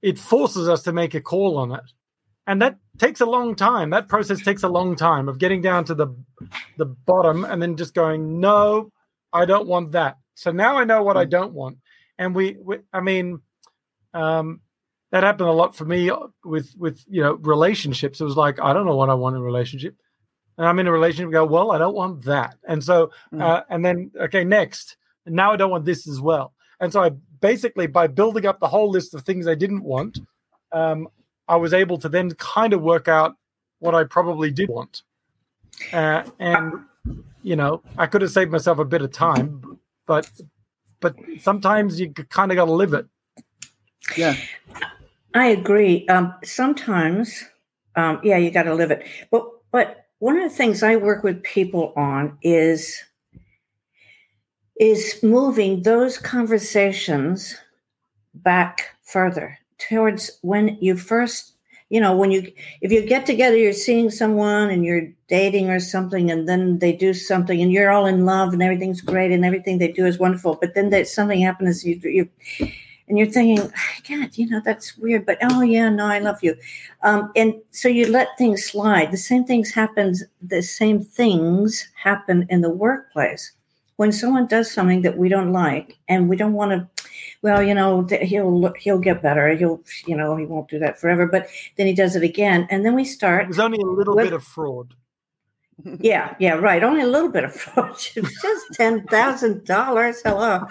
[0.01, 1.91] it forces us to make a call on it.
[2.45, 3.89] And that takes a long time.
[3.89, 6.07] That process takes a long time of getting down to the
[6.77, 8.91] the bottom and then just going, no,
[9.33, 10.17] I don't want that.
[10.35, 11.79] So now I know what I don't want.
[12.17, 13.39] And we, we I mean,
[14.13, 14.61] um,
[15.11, 16.11] that happened a lot for me
[16.43, 18.19] with with you know relationships.
[18.19, 19.95] It was like I don't know what I want in a relationship,
[20.57, 21.31] and I'm in a relationship.
[21.31, 23.41] Go well, I don't want that, and so Mm.
[23.41, 26.53] uh, and then okay, next, and now I don't want this as well.
[26.79, 30.19] And so I basically by building up the whole list of things I didn't want,
[30.71, 31.07] um,
[31.47, 33.35] I was able to then kind of work out
[33.79, 35.03] what I probably did want,
[35.93, 36.73] uh, and
[37.43, 40.29] you know I could have saved myself a bit of time, but
[40.99, 43.05] but sometimes you kind of got to live it.
[44.17, 44.35] Yeah.
[45.37, 46.07] I agree.
[46.07, 47.43] Um, sometimes,
[47.95, 49.05] um, yeah, you got to live it.
[49.31, 53.03] But but one of the things I work with people on is
[54.79, 57.55] is moving those conversations
[58.33, 61.53] back further towards when you first
[61.89, 65.79] you know when you if you get together you're seeing someone and you're dating or
[65.79, 69.45] something and then they do something and you're all in love and everything's great and
[69.45, 72.29] everything they do is wonderful but then there's something happens you, you
[73.07, 73.71] and you're thinking
[74.09, 76.55] god you know that's weird but oh yeah no i love you.
[77.03, 79.11] Um, and so you let things slide.
[79.11, 83.51] The same things happens the same things happen in the workplace.
[83.97, 86.87] When someone does something that we don't like and we don't want to
[87.41, 91.25] well you know he'll he'll get better he'll you know he won't do that forever
[91.25, 91.47] but
[91.77, 94.33] then he does it again and then we start was only a little What- bit
[94.33, 94.93] of fraud.
[95.83, 96.83] Yeah, yeah, right.
[96.83, 97.69] Only a little bit of.
[97.77, 100.21] It's just ten thousand dollars.
[100.23, 100.65] Hello.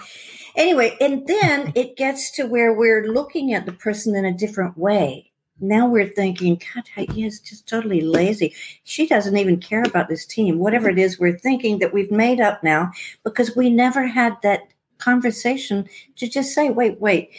[0.56, 4.76] Anyway, and then it gets to where we're looking at the person in a different
[4.76, 5.30] way.
[5.60, 8.54] Now we're thinking, God, he is just totally lazy.
[8.84, 10.58] She doesn't even care about this team.
[10.58, 12.90] Whatever it is, we're thinking that we've made up now
[13.24, 14.68] because we never had that
[14.98, 17.30] conversation to just say, wait, wait.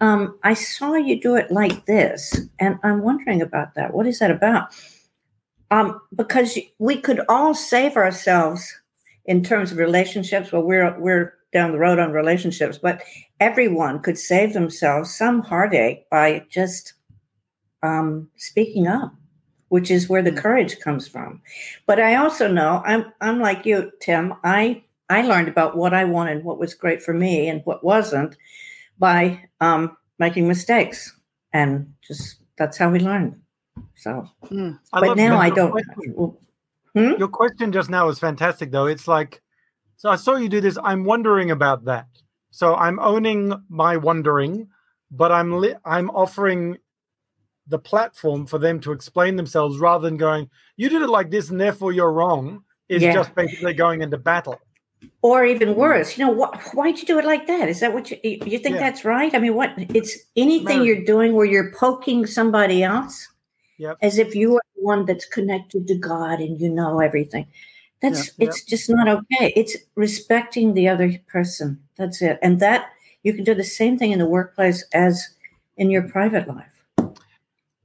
[0.00, 3.94] Um, I saw you do it like this, and I'm wondering about that.
[3.94, 4.74] What is that about?
[5.72, 8.78] Um, because we could all save ourselves
[9.24, 10.52] in terms of relationships.
[10.52, 13.02] Well, we're we're down the road on relationships, but
[13.40, 16.92] everyone could save themselves some heartache by just
[17.82, 19.14] um, speaking up,
[19.68, 21.40] which is where the courage comes from.
[21.86, 24.34] But I also know I'm I'm like you, Tim.
[24.44, 28.36] I I learned about what I wanted, what was great for me, and what wasn't
[28.98, 31.16] by um, making mistakes,
[31.54, 33.41] and just that's how we learn.
[33.96, 34.78] So Mm.
[34.92, 35.70] But now I don't.
[35.72, 36.36] question.
[36.94, 37.12] Hmm?
[37.18, 38.86] Your question just now is fantastic, though.
[38.86, 39.40] It's like,
[39.96, 40.76] so I saw you do this.
[40.82, 42.06] I'm wondering about that.
[42.50, 44.68] So I'm owning my wondering,
[45.10, 46.76] but I'm li- I'm offering
[47.68, 51.48] the platform for them to explain themselves rather than going, "You did it like this,
[51.50, 53.14] and therefore you're wrong." Is Yeah.
[53.14, 54.58] just basically going into battle.
[55.22, 58.08] or even worse you know what why'd you do it like that is that what
[58.10, 58.78] you you think Yeah.
[58.86, 63.26] that's right i mean what it's anything you're doing where you're poking somebody else
[63.78, 63.98] Yep.
[64.02, 67.46] as if you are the one that's connected to god and you know everything
[68.00, 68.46] that's Yeah.
[68.46, 72.90] it's just not okay it's respecting the other person that's it and that
[73.22, 75.34] you can do the same thing in the workplace as
[75.76, 76.84] in your private life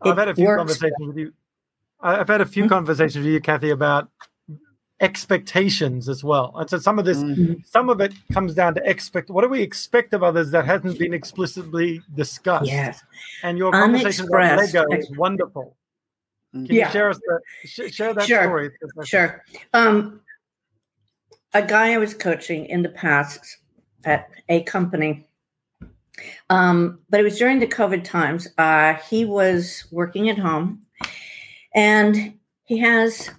[0.02, 1.34] I've It had a few conversations with you.
[2.00, 2.70] I've had a few Mhm.
[2.70, 4.12] conversations with you, Kathy, about
[5.00, 6.54] expectations as well.
[6.56, 7.66] And so some of this, Mm.
[7.68, 9.30] some of it comes down to expect.
[9.30, 12.68] What do we expect of others that hasn't been explicitly discussed?
[12.68, 13.02] yes
[13.44, 15.76] And your conversation about Lego is wonderful.
[16.52, 16.88] Can Yeah.
[16.88, 18.44] you share us the, sh- share that Sure.
[18.44, 18.72] story?
[19.06, 19.44] Sure.
[19.74, 20.22] Um,
[21.54, 23.58] a guy I was coaching in the past
[24.04, 25.28] at a company,
[26.50, 28.48] um, but it was during the COVID times.
[28.58, 30.82] Uh, he was working at home,
[31.76, 32.34] and
[32.64, 33.34] he has a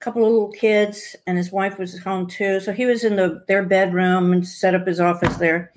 [0.00, 2.60] couple of little kids, and his wife was home too.
[2.60, 5.72] So he was in the their bedroom and set up his office there.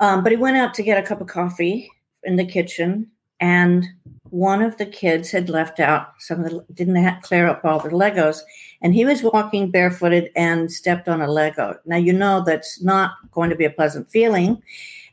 [0.00, 1.90] Um, but he went out to get a cup of coffee
[2.24, 3.10] in the kitchen,
[3.40, 3.86] and
[4.30, 7.78] one of the kids had left out some of the didn't ha clear up all
[7.78, 8.40] the Legos,
[8.82, 11.78] and he was walking barefooted and stepped on a Lego.
[11.86, 14.62] Now you know that's not going to be a pleasant feeling,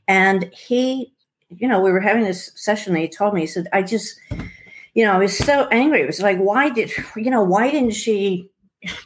[0.08, 1.14] and he,
[1.50, 2.94] you know, we were having this session.
[2.94, 4.20] And he told me, he said, "I just,
[4.94, 6.02] you know, I was so angry.
[6.02, 8.50] It was like, why did, you know, why didn't she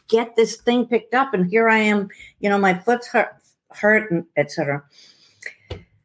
[0.07, 1.34] get this thing picked up?
[1.34, 2.09] And here I am,
[2.39, 3.30] you know, my foot's hurt,
[3.72, 4.84] hurt, and etc."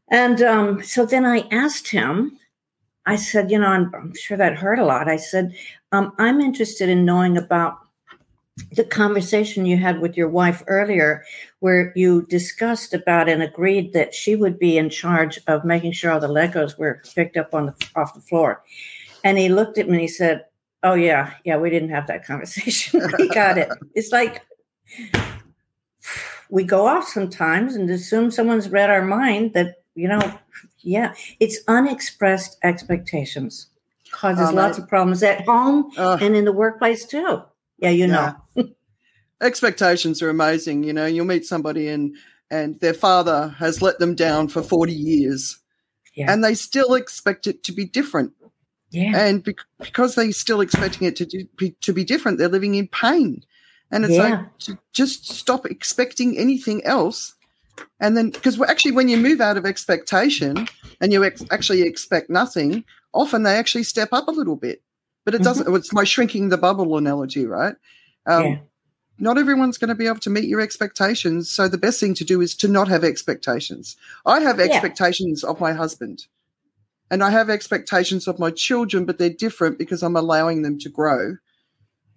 [0.08, 2.38] And um, so then I asked him,
[3.06, 5.08] I said, you know, I'm, I'm sure that hurt a lot.
[5.08, 5.56] I said,
[5.90, 7.78] um, I'm interested in knowing about
[8.72, 11.24] the conversation you had with your wife earlier,
[11.60, 16.12] where you discussed about and agreed that she would be in charge of making sure
[16.12, 18.62] all the Legos were picked up on the off the floor.
[19.24, 20.44] And he looked at me and he said,
[20.82, 23.00] Oh yeah, yeah, we didn't have that conversation.
[23.18, 23.68] we got it.
[23.94, 24.42] It's like
[26.50, 30.38] we go off sometimes and assume someone's read our mind that, you know,
[30.80, 33.68] yeah, it's unexpressed expectations
[34.10, 37.42] causes Um, lots I- of problems at home Uh, and in the workplace too.
[37.78, 38.34] Yeah, you know.
[38.54, 38.64] Yeah.
[39.40, 40.84] expectations are amazing.
[40.84, 42.14] You know, you'll meet somebody and
[42.50, 45.58] and their father has let them down for 40 years
[46.14, 46.30] Yeah.
[46.30, 48.32] and they still expect it to be different.
[48.92, 49.16] Yeah.
[49.16, 52.74] And bec- because they're still expecting it to do, be, to be different, they're living
[52.74, 53.42] in pain.
[53.90, 54.44] And it's Yeah.
[54.68, 57.34] like, just stop expecting anything else.
[58.00, 60.68] And then, because actually, when you move out of expectation
[61.00, 64.82] and you ex- actually expect nothing, often they actually step up a little bit.
[65.24, 65.44] But it Mhm.
[65.44, 67.74] doesn't, it's my shrinking the bubble analogy, right?
[68.26, 68.56] Um, Yeah.
[69.18, 71.48] Not everyone's going to be able to meet your expectations.
[71.48, 73.94] So the best thing to do is to not have expectations.
[74.26, 74.64] I have Yeah.
[74.64, 76.26] expectations of my husband
[77.12, 80.88] and I have expectations of my children, but they're different because I'm allowing them to
[80.88, 81.36] grow.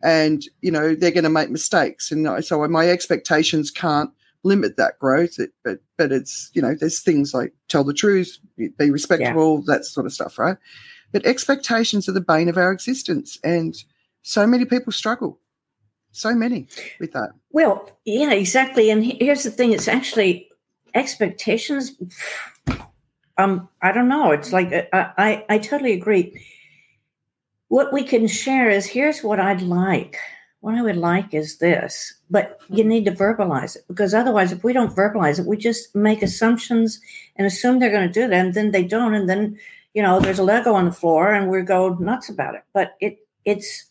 [0.02, 2.12] And, you know, they're going to make mistakes.
[2.12, 4.10] And so my expectations can't
[4.44, 5.38] limit that growth.
[5.38, 9.84] It, but, but it's, you know, there's things like tell the truth, be respectable, that
[9.84, 10.56] sort of stuff, right?
[11.12, 13.38] But expectations are the bane of our existence.
[13.44, 13.76] And
[14.22, 15.40] so many people struggle.
[16.14, 16.70] So many
[17.02, 17.32] with that.
[17.52, 18.90] Well, yeah, exactly.
[18.90, 20.48] And here's the thing: it's actually
[20.94, 21.92] expectations.
[23.38, 24.32] Um, I don't know.
[24.32, 26.42] It's like uh, I, I, I totally agree.
[27.68, 30.18] What we can share is here's what I'd like.
[30.62, 34.64] What I would like is this, but you need to verbalize it because otherwise, if
[34.64, 37.00] we don't verbalize it, we just make assumptions
[37.36, 39.60] and assume they're going to do that, and then they don't, and then
[39.94, 42.64] you know there's a Lego on the floor, and we go nuts about it.
[42.74, 43.86] But it it's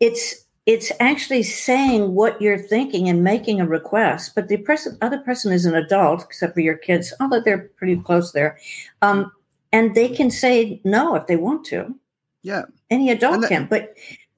[0.00, 5.18] it's it's actually saying what you're thinking and making a request but the person other
[5.18, 8.58] person is an adult except for your kids although they're pretty close there
[9.02, 9.30] um,
[9.74, 11.94] and they can say no if they want to.
[12.42, 12.62] Yeah.
[12.90, 13.94] any adult that- can but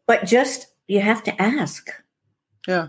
[0.06, 1.90] but just you have to ask.
[2.68, 2.88] Yeah.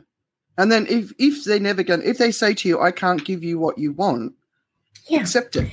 [0.58, 3.44] And then if, if they're never to, if they say to you, I can't give
[3.44, 4.34] you what you want,
[5.08, 5.22] yeah.
[5.22, 5.72] accept it.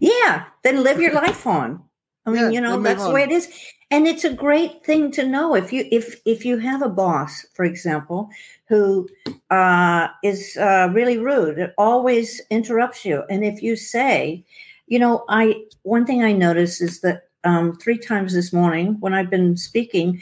[0.00, 0.44] yeah.
[0.62, 1.82] Then live your life on.
[2.26, 3.52] I mean Yeah, you know that's the way it is
[3.90, 7.46] and it's a great thing to know if you if if you have a boss
[7.54, 8.28] for example
[8.68, 9.08] who
[9.50, 13.22] uh, is uh, really rude it always interrupts you.
[13.30, 14.44] And if you say
[14.86, 19.14] you know i one thing i noticed is that um, three times this morning when
[19.14, 20.20] i've been speaking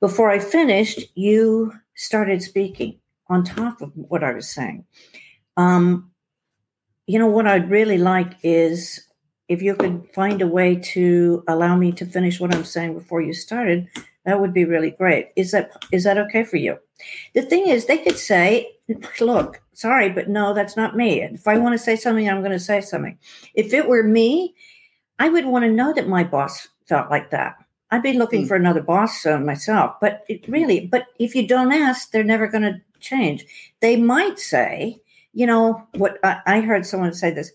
[0.00, 2.98] before i finished you started speaking
[3.28, 4.84] on top of what i was saying.
[5.56, 6.10] Um,
[7.06, 9.07] you know what i'd really like is
[9.48, 13.22] if you could find a way to allow me to finish what I'm saying before
[13.22, 13.88] you started,
[14.24, 15.28] That would be really great.
[15.36, 16.76] Is that is that okay for you?
[17.32, 18.68] The thing is, they could say,
[19.20, 22.52] "Look, sorry, but no, that's not me." If I want to say something, I'm going
[22.52, 23.16] to say something.
[23.54, 24.54] If it were me,
[25.18, 27.56] I would want to know that my boss felt like that.
[27.90, 28.48] I'd be looking Mm.
[28.48, 29.96] for another boss uh, myself.
[30.00, 33.46] But it really, but if you don't ask, they're never going to change.
[33.80, 35.00] They might say,
[35.32, 37.50] you know, what I, I heard someone say this.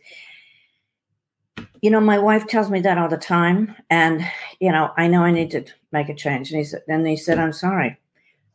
[1.84, 4.26] You know, my wife tells me that all the time, and
[4.62, 6.50] you know, I know I need to make a change.
[6.50, 8.00] And he said, and he said, I'm sorry,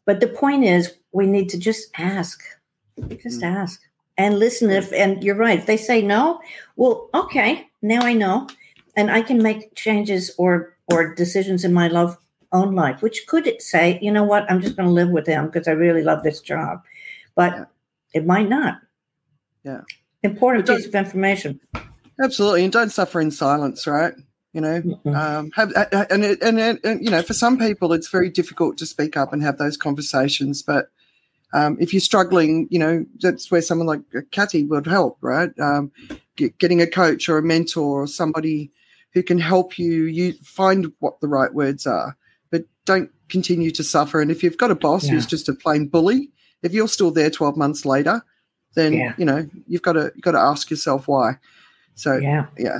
[0.06, 2.40] but the point is, we need to just ask,
[3.22, 3.54] just Mm.
[3.60, 3.82] ask
[4.16, 4.70] and listen.
[4.70, 6.40] If and you're right, if they say no,
[6.76, 8.48] well, okay, now I know,
[8.96, 12.16] and I can make changes or or decisions in my love
[12.52, 15.46] own life, which could say, you know what, I'm just going to live with him
[15.46, 16.82] because I really love this job,
[17.34, 17.64] but Yeah.
[18.14, 18.80] it might not.
[19.64, 19.82] Yeah.
[20.22, 21.60] Important piece of information.
[22.22, 24.14] Absolutely, and don't suffer in silence, right?
[24.52, 25.72] You know, um, have
[26.10, 29.16] and, it, and and and you know, for some people, it's very difficult to speak
[29.16, 30.62] up and have those conversations.
[30.62, 30.88] But
[31.52, 34.00] um, if you're struggling, you know, that's where someone like
[34.30, 35.50] Kathy would help, right?
[35.60, 35.92] Um,
[36.36, 38.70] get, getting a coach or a mentor or somebody
[39.12, 42.16] who can help you you find what the right words are,
[42.50, 44.20] but don't continue to suffer.
[44.20, 46.30] And if you've got a boss who's just a plain bully,
[46.62, 48.22] if you're still there 12 months later,
[48.74, 49.14] then Yeah.
[49.18, 51.38] you know you've got to you've got to ask yourself why.
[51.98, 52.46] So yeah.
[52.56, 52.78] yeah.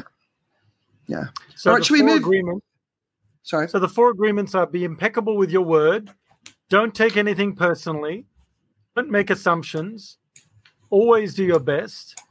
[1.57, 2.65] So All right, should we move- agreements.
[3.43, 3.69] Sorry.
[3.69, 6.11] So the four agreements are: be impeccable with your word,
[6.69, 8.27] don't take anything personally,
[8.95, 10.19] don't make assumptions,
[10.91, 12.23] always do your best,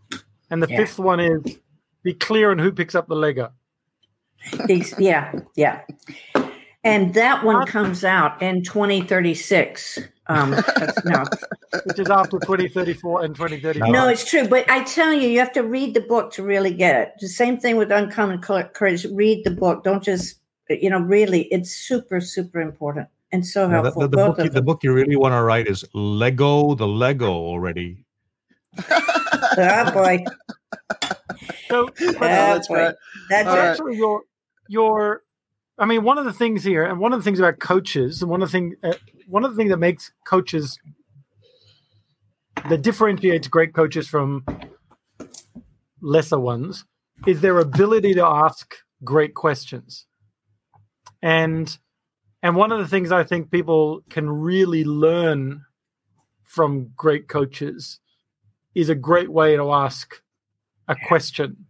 [0.49, 0.77] and the Yeah.
[0.77, 1.57] fifth one is
[2.03, 3.51] be clear on who picks up the Lego.
[4.69, 5.81] Ex- yeah, yeah.
[6.85, 9.99] And that one comes out in 2036.
[10.29, 11.23] Um, that's, no,
[11.85, 13.89] which is after 2034 and 2035.
[13.91, 14.47] no, it's true.
[14.47, 17.13] But I tell you, you have to read the book to really get it.
[17.19, 19.05] The same thing with Uncommon Courage.
[19.05, 19.83] Read the book.
[19.83, 20.35] Don't just,
[20.69, 24.01] you know, really, it's super, super important and so Yeah, the, helpful.
[24.01, 27.29] the, the book, you- the book you really want to write is Lego the Lego
[27.31, 28.03] already.
[29.59, 30.23] Oh boy,
[31.69, 32.75] So, Oh, that's boy.
[32.75, 32.95] great.
[33.29, 33.65] that's All right.
[33.65, 33.69] it.
[33.71, 34.21] actually, your
[34.69, 35.23] your,
[35.77, 38.29] I mean, one of the things here, and one of the things about coaches, and
[38.31, 38.93] one of the things, uh,
[39.27, 40.79] one of the things that makes coaches
[42.69, 44.45] that differentiates great coaches from
[46.01, 46.85] lesser ones
[47.25, 50.05] is their ability to ask great questions.
[51.21, 51.77] And
[52.43, 55.65] and one of the things I think people can really learn
[56.43, 57.99] from great coaches
[58.75, 60.21] is a great way to ask
[60.87, 61.65] a question.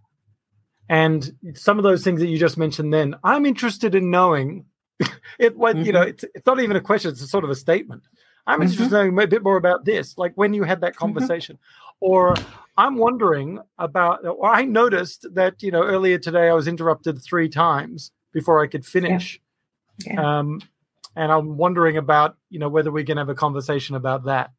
[0.90, 4.66] And some of those things that you just mentioned then, I'm interested in knowing
[5.40, 6.10] it what you know, mm-hmm.
[6.10, 8.04] it's, it's not even a question, it's a sort of a statement.
[8.48, 8.96] I'm interested mm-hmm.
[8.96, 11.00] in knowing a bit more about this, like when you had that mm-hmm.
[11.00, 11.58] conversation.
[12.00, 12.36] Or
[12.78, 17.50] I'm wondering about or I noticed that, you know, earlier today I was interrupted three
[17.50, 19.42] times before I could finish.
[20.06, 20.40] Yeah.
[20.40, 20.62] Um,
[21.16, 24.52] and I'm wondering about, you know, whether we can have a conversation about that.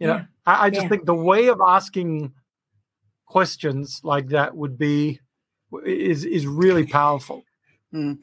[0.00, 0.24] You know, Yeah.
[0.44, 0.88] I, I just Yeah.
[0.88, 2.32] think the way of asking
[3.26, 5.20] questions like that would be
[5.86, 7.44] is is really powerful.
[7.94, 8.18] Mm.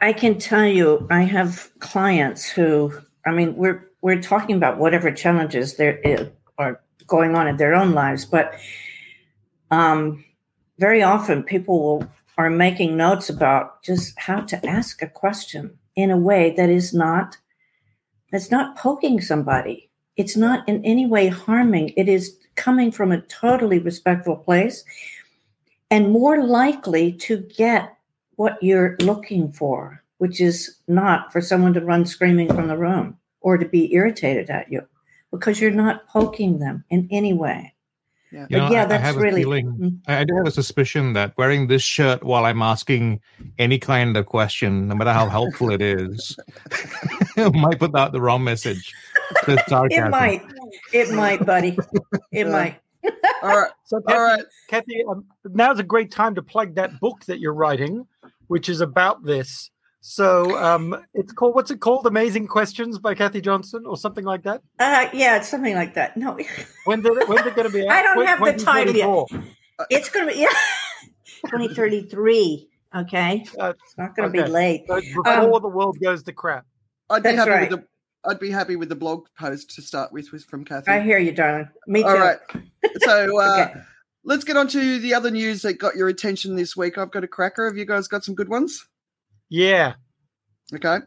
[0.00, 2.92] I, can tell you, I have clients who,
[3.26, 7.92] I mean, we're we're talking about whatever challenges there are going on in their own
[7.92, 8.54] lives, but
[9.70, 10.24] um,
[10.78, 16.10] very often people will, are making notes about just how to ask a question in
[16.10, 17.36] a way that is not
[18.32, 19.90] that's not poking somebody.
[20.16, 21.92] It's not in any way harming.
[21.96, 24.84] It is coming from a totally respectful place
[25.90, 27.96] and more likely to get
[28.40, 33.14] what you're looking for, which is not for someone to run screaming from the room
[33.42, 34.80] or to be irritated at you
[35.30, 37.74] because you're not poking them in any way.
[38.32, 38.46] Yeah.
[38.48, 39.66] You But know, yeah, I, I that's have really- a feeling.
[39.78, 39.98] Mm.
[40.08, 43.20] I, I do have a suspicion that wearing this shirt while I'm asking
[43.58, 46.34] any kind of question, no matter how helpful it is,
[47.36, 48.90] might put out the wrong message.
[49.46, 50.42] It might,
[50.92, 51.78] it might, buddy.
[52.32, 52.80] It might.
[53.42, 53.70] All right.
[53.84, 54.44] So, Kathy, All right.
[54.68, 58.06] Kathy um, now's a great time to plug that book that you're writing,
[58.48, 59.70] which is about this.
[60.02, 62.06] So, um, it's called what's it called?
[62.06, 64.62] Amazing Questions by Kathy Johnson, or something like that.
[64.78, 66.16] Uh, yeah, it's something like that.
[66.16, 66.38] No,
[66.86, 67.82] When did it, when's it going to be?
[67.86, 67.92] out?
[67.92, 69.04] I don't When- have the title yet.
[69.04, 69.86] 2024.
[69.90, 70.48] it's going to be, yeah,
[71.46, 72.68] 2033.
[72.96, 73.44] Okay.
[73.58, 74.46] Uh, It's not going to okay.
[74.48, 74.84] be late.
[74.88, 76.66] so before Um, the world goes to crap.
[77.08, 77.70] I'd be That's happy right.
[77.70, 77.86] with the
[78.24, 80.90] I'd be happy with the blog post to start with, with from Kathy.
[80.90, 81.68] I hear you, darling.
[81.86, 82.08] Me too.
[82.08, 82.38] All right.
[83.02, 83.80] So uh, Okay.
[84.24, 86.96] let's get on to the other news that got your attention this week.
[86.98, 87.66] I've got a cracker.
[87.66, 88.86] Have you guys got some good ones?
[89.48, 89.94] Yeah,
[90.74, 90.98] Okay.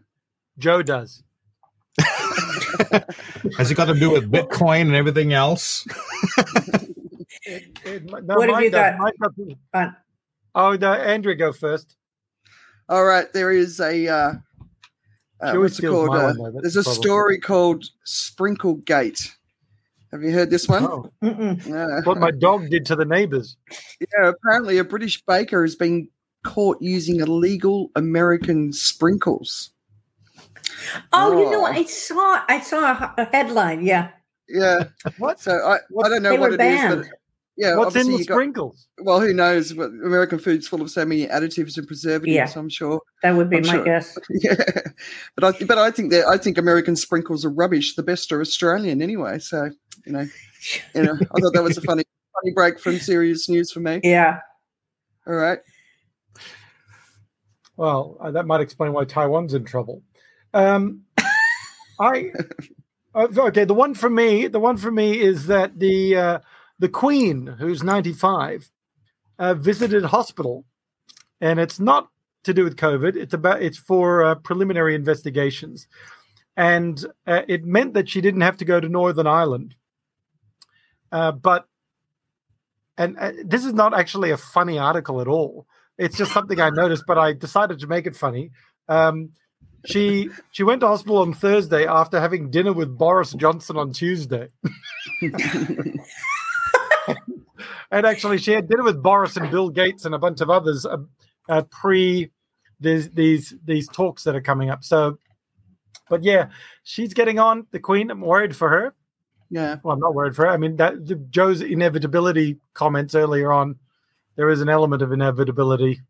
[0.60, 1.24] Joe does.
[3.58, 5.86] Has it got to do with Bitcoin and everything else?
[7.46, 8.96] It- it- no, What have you does.
[8.98, 9.52] got?
[9.74, 9.96] Mine
[10.56, 11.98] Oh, no, Andrew, go first.
[12.88, 13.32] All right.
[13.34, 14.34] There is a uh,
[15.44, 16.10] uh, what's it called?
[16.10, 17.02] Uh, one, though, that's there's a problem.
[17.04, 19.32] story called Sprinkle Gate.
[20.12, 20.84] Have you heard this one?
[20.86, 22.06] Oh, Mm-mm.
[22.06, 23.58] What my dog did to the neighbors.
[24.00, 26.08] yeah, apparently a British baker has been
[26.44, 29.72] caught using illegal American sprinkles.
[31.14, 31.66] Oh, you know, Oh.
[31.66, 33.84] I saw I saw a, a headline.
[33.86, 34.10] Yeah,
[34.48, 34.86] Yeah.
[35.18, 35.40] What?
[35.40, 37.02] So I, I don't know They what were it is, banned.
[37.02, 37.10] but
[37.56, 38.88] yeah, What's in obviously the you got, sprinkles?
[39.00, 39.74] well, who knows?
[39.74, 42.36] But American food's full of so many additives and preservatives.
[42.36, 42.60] Yeah.
[42.60, 43.00] I'm sure.
[43.22, 43.84] that would be I'm my sure.
[43.84, 44.18] guess.
[44.30, 44.56] Yeah,
[45.36, 47.96] but I but I think that I think American sprinkles are rubbish.
[47.96, 49.38] The best are Australian anyway.
[49.38, 49.70] So
[50.06, 50.26] you know,
[50.96, 52.04] you know, I thought that was a funny
[52.42, 54.02] funny break from serious news for me.
[54.04, 54.40] Yeah.
[55.28, 55.60] All right.
[57.78, 60.02] Well, uh, that might explain why Taiwan's in trouble.
[60.54, 61.02] Um,
[62.00, 62.32] I
[63.14, 63.66] uh, okay.
[63.66, 66.40] The one for me, the one for me is that the uh,
[66.80, 68.70] the Queen, who's ninety five,
[69.40, 70.66] uh, visited hospital,
[71.42, 72.10] and it's not
[72.44, 73.16] to do with COVID.
[73.16, 75.88] It's about it's for uh, preliminary investigations,
[76.56, 79.76] and uh, it meant that she didn't have to go to Northern Ireland.
[81.12, 81.68] Uh, but
[82.98, 85.68] and uh, this is not actually a funny article at all.
[85.98, 88.52] It's just something I noticed, but I decided to make it funny.
[88.88, 89.32] Um,
[89.86, 94.48] she she went to hospital on Thursday after having dinner with Boris Johnson on Tuesday.
[97.92, 100.86] and actually, she had dinner with Boris and Bill Gates and a bunch of others
[100.86, 100.98] uh,
[101.50, 102.32] uh, pre
[102.80, 104.84] these these these talks that are coming up.
[104.84, 105.18] So,
[106.10, 106.50] but yeah,
[106.84, 107.68] she's getting on.
[107.72, 108.94] The Queen, I'm worried for her.
[109.50, 109.78] Yeah.
[109.84, 110.52] Well, I'm not worried for her.
[110.52, 113.78] I mean, that the, Joe's inevitability comments earlier on,
[114.36, 116.02] there is an element of inevitability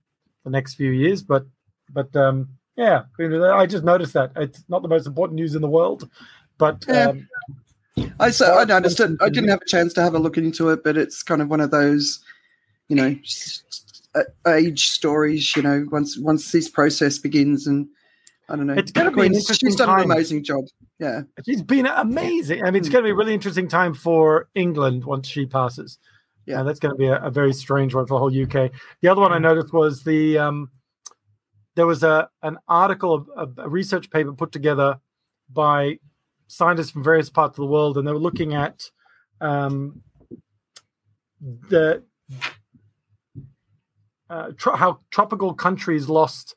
[0.44, 1.46] the next few years, but
[1.90, 5.70] but um, yeah, I just noticed that it's not the most important news in the
[5.70, 6.10] world,
[6.58, 7.10] but Yeah.
[7.10, 7.28] um,
[8.20, 9.18] I so I it.
[9.22, 11.50] I didn't have a chance to have a look into it, but it's kind of
[11.50, 12.24] one of those,
[12.90, 13.16] you know,
[14.48, 15.56] age stories.
[15.56, 17.88] You know, once once this process begins, and
[18.50, 20.66] I don't know, It's gonna be an interesting She's done an amazing job.
[21.00, 22.64] Yeah, she's been amazing.
[22.64, 22.94] I mean, it's Mm.
[22.94, 25.98] going to be a really interesting time for England once she passes.
[26.46, 26.58] Yeah.
[26.58, 28.72] Yeah, that's going to be a, a very strange one for the whole UK.
[29.02, 30.70] The other one I noticed was the um,
[31.76, 35.00] there was a an article, a, a research paper put together
[35.52, 36.00] by
[36.48, 38.90] scientists from various parts of the world, and they were looking at
[39.42, 40.02] um,
[41.42, 42.04] the
[44.30, 46.56] uh, tro- how tropical countries lost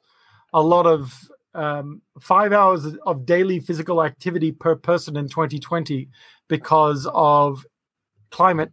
[0.53, 6.09] a lot of um, five hours of daily physical activity per person in 2020
[6.49, 7.67] because of
[8.31, 8.73] climate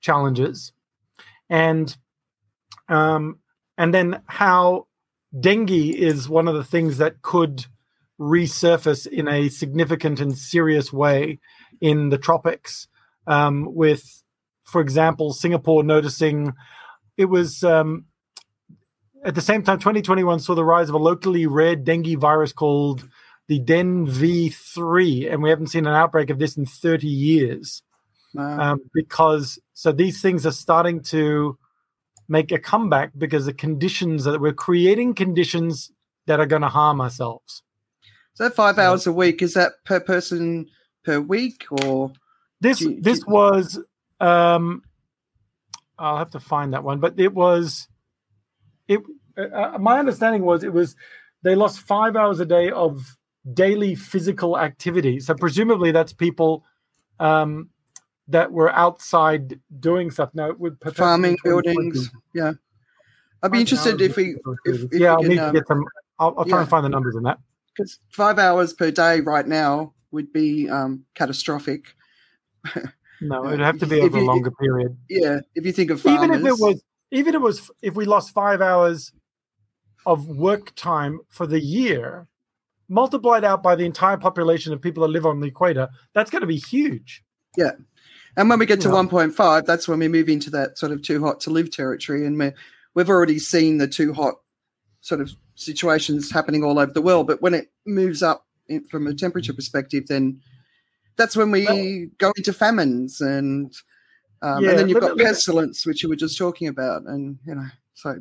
[0.00, 0.72] challenges,
[1.48, 1.96] and
[2.88, 3.38] um,
[3.78, 4.86] and then how
[5.38, 7.66] dengue is one of the things that could
[8.22, 11.40] resurface in a significant and serious way
[11.80, 12.88] in the tropics.
[13.26, 14.22] Um, with,
[14.64, 16.52] for example, Singapore noticing
[17.16, 18.06] it was um,
[19.24, 23.08] at the same time 2021 saw the rise of a locally rare dengue virus called
[23.48, 27.82] the Den V3, and we haven't seen an outbreak of this in 30 years
[28.34, 28.72] Wow.
[28.72, 31.58] um, because so these things are starting to
[32.28, 35.92] make a comeback because the conditions that we're creating conditions
[36.26, 37.62] that are going to harm ourselves.
[38.34, 40.66] So five hours a week is that per person
[41.04, 42.12] per week or?
[42.60, 43.78] This Do you- do this you- was
[44.20, 44.82] um,
[45.98, 47.88] I'll have to find that one, but it was
[48.88, 49.00] it.
[49.36, 50.94] Uh, my understanding was it was
[51.42, 53.16] they lost five hours a day of
[53.52, 55.18] daily physical activity.
[55.18, 56.64] So presumably that's people
[57.18, 57.68] um,
[58.28, 60.30] that were outside doing stuff.
[60.34, 62.10] Now with Farming, buildings.
[62.32, 62.52] Yeah,
[63.42, 65.84] I'd be interested if we if, if yeah, we I'll need to get some.
[66.18, 66.60] I'll, I'll try yeah.
[66.60, 67.38] and find the numbers on that.
[67.76, 71.94] Because five hours per day right now would be um, catastrophic.
[73.20, 74.96] No, it'd have to be if over a you- longer period.
[75.08, 77.94] Yeah, if you think of farmers, Even if it was, even if it was, if
[77.94, 79.12] we lost five hours
[80.06, 82.26] of work time for the year,
[82.88, 86.40] multiplied out by the entire population of people that live on the equator, that's going
[86.40, 87.22] to be huge.
[87.56, 87.72] Yeah.
[88.36, 88.94] And when we get to Yeah.
[88.94, 92.26] 1.5, that's when we move into that sort of too hot to live territory.
[92.26, 92.54] And we're,
[92.94, 94.34] we've already seen the too hot
[95.02, 95.30] sort of
[95.64, 97.26] situations happening all over the world.
[97.26, 100.40] But when it moves up in, from a temperature perspective, then
[101.16, 103.74] that's when we Well- go into famines and
[104.42, 107.02] um, Yeah, and then you've got me- pestilence, which you were just talking about.
[107.06, 108.16] And, you know, so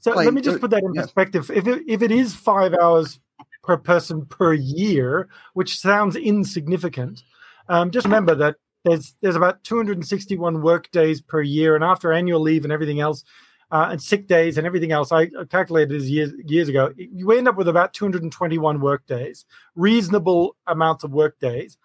[0.00, 1.02] So Play- let me just uh, put that in yeah.
[1.02, 1.50] perspective.
[1.54, 3.20] If it, if it is five hours
[3.62, 7.22] per person per year, which sounds insignificant,
[7.68, 12.40] um, just remember that there's there's about 261 work days per year, and after annual
[12.40, 13.24] leave and everything else,
[13.70, 16.92] uh, and sick days and everything else, I calculated this years years ago.
[16.96, 21.76] You end up with about 221 work days, reasonable amounts of work days,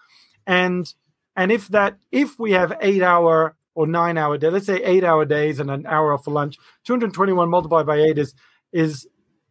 [0.47, 0.91] and
[1.35, 5.03] and if that if we have eight hour or nine hour day, let's say eight
[5.03, 8.33] hour days and an hour off for lunch, 221 multiplied by eight is
[8.71, 9.07] is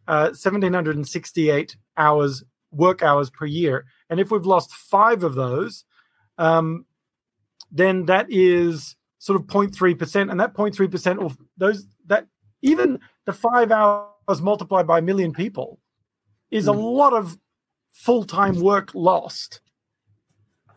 [0.08, 3.84] uh, 1768 hours work hours per year.
[4.10, 5.84] And if we've lost five of those,
[6.38, 6.86] um,
[7.70, 10.30] then that is sort of 0.3%.
[10.30, 11.86] And that 0.3% of those,
[12.62, 15.78] even the five hours multiplied by a million people
[16.50, 16.96] is a Mm.
[16.96, 17.38] lot of
[17.92, 19.60] full time work lost,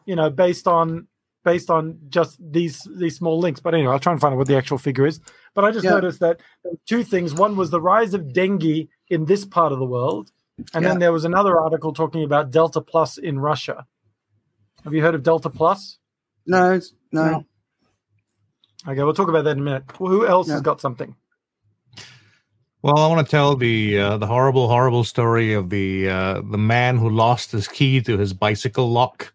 [0.06, 1.08] you know, based on
[1.44, 3.60] based on just these these small links.
[3.60, 5.20] But anyway, I'll try and find out what the actual figure is.
[5.54, 5.92] But I just Yeah.
[5.92, 6.42] noticed that
[6.88, 7.36] two things.
[7.36, 10.32] One was the rise of dengue in this part of the world,
[10.74, 10.90] and Yeah.
[10.90, 13.86] then there was another article talking about Delta Plus in Russia.
[14.84, 16.00] Have you heard of Delta Plus?
[16.48, 16.80] No,
[17.12, 17.32] no.
[17.32, 17.46] No.
[18.88, 20.00] Okay, we'll talk about that in a minute.
[20.00, 21.16] Well, who else has got something?
[22.86, 26.60] Well, I want to tell the uh, the horrible, horrible story of the uh, the
[26.60, 29.34] man who lost his key to his bicycle lock.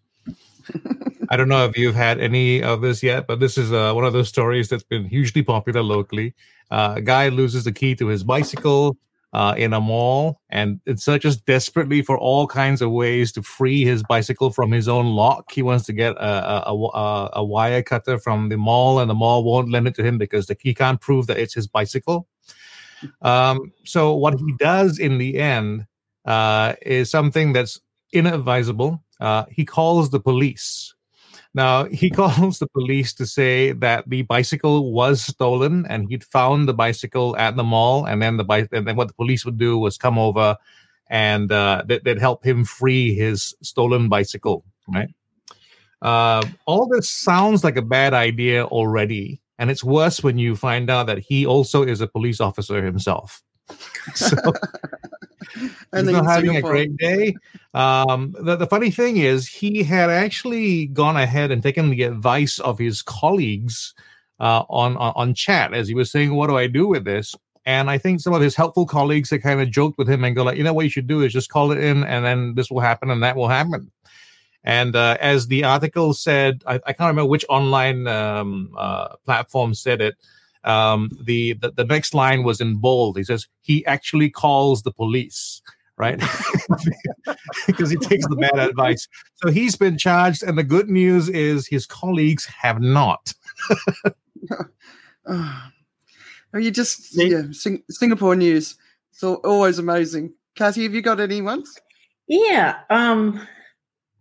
[1.31, 4.05] I don't know if you've had any of this yet, but this is uh, one
[4.05, 6.35] of those stories that's been hugely popular locally.
[6.71, 8.97] Uh, a guy loses the key to his bicycle
[9.33, 13.85] uh, in a mall and it searches desperately for all kinds of ways to free
[13.85, 15.53] his bicycle from his own lock.
[15.53, 19.15] He wants to get a, a, a, a- wire cutter from the mall, and the
[19.15, 22.29] mall won't lend it to him because the, he can't prove that it's his bicycle.
[23.23, 25.87] Um, so what he does in the end
[26.25, 27.81] uh, is something that's
[28.13, 29.03] inadvisable.
[29.21, 30.95] Uh, he calls the police.
[31.55, 36.69] Now he calls the police to say that the bicycle was stolen and he'd found
[36.69, 39.59] the bicycle at the mall, and then the bike, and then what the police would
[39.59, 40.57] do was come over
[41.11, 44.65] and uh, they, they'd help him free his stolen bicycle.
[44.89, 45.09] Right.
[46.01, 50.89] Uh, all this sounds like a bad idea already, and it's worse when you find
[50.89, 53.43] out that he also is a police officer himself.
[54.15, 54.35] So
[55.93, 57.35] And he's not having a great day.
[57.75, 62.59] Um, the, the funny thing is, he had actually gone ahead and taken the advice
[62.61, 63.95] of his colleagues
[64.39, 67.35] uh, on, on on chat as he was saying, "What do I do with this?"
[67.67, 70.35] And I think some of his helpful colleagues had kind of joked with him and
[70.35, 72.55] go like, "You know what you should do is just call it in, and then
[72.55, 73.91] this will happen, and that will happen."
[74.65, 79.75] And uh, as the article said, I, I can't remember which online um, uh, platform
[79.75, 80.17] said it.
[80.65, 83.17] Um, the, the the next line was in bold.
[83.17, 85.63] He says he actually calls the police,
[85.97, 86.19] right?
[87.67, 89.09] because he takes the bad advice.
[89.37, 93.33] So he's been charged, and the good news is his colleagues have not.
[96.53, 97.31] Oh, you just See?
[97.31, 98.77] yeah, Sing- Singapore news.
[99.13, 100.35] So always amazing.
[100.57, 101.79] Cassie, have you got any ones?
[102.27, 102.81] Yeah.
[102.91, 103.47] Um,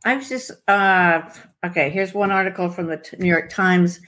[0.06, 1.22] I was just uh,
[1.66, 1.90] okay.
[1.90, 4.00] Here's one article from the New York Times.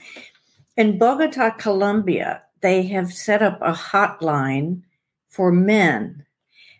[0.76, 4.82] In Bogota, Colombia, they have set up a hotline
[5.28, 6.24] for men,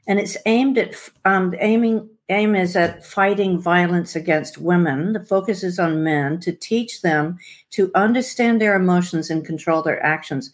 [0.07, 0.95] and it's aimed at
[1.25, 2.09] um, aiming.
[2.29, 5.13] Aim is at fighting violence against women.
[5.13, 7.37] The focus is on men to teach them
[7.73, 10.51] to understand their emotions and control their actions.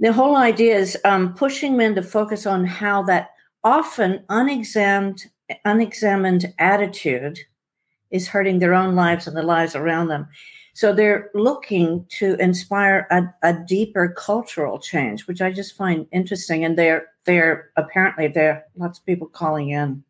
[0.00, 3.30] The whole idea is um, pushing men to focus on how that
[3.64, 5.30] often unexamined
[5.64, 7.38] unexamined attitude
[8.10, 10.28] is hurting their own lives and the lives around them.
[10.74, 16.64] So they're looking to inspire a, a deeper cultural change, which I just find interesting.
[16.64, 20.02] And they're they're apparently there are lots of people calling in.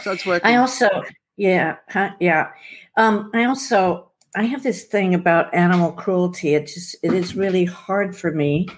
[0.00, 0.50] So it's working.
[0.50, 0.88] I also,
[1.36, 2.50] yeah, huh, yeah.
[2.96, 6.54] Um, I also, I have this thing about animal cruelty.
[6.54, 8.68] It just, it is really hard for me.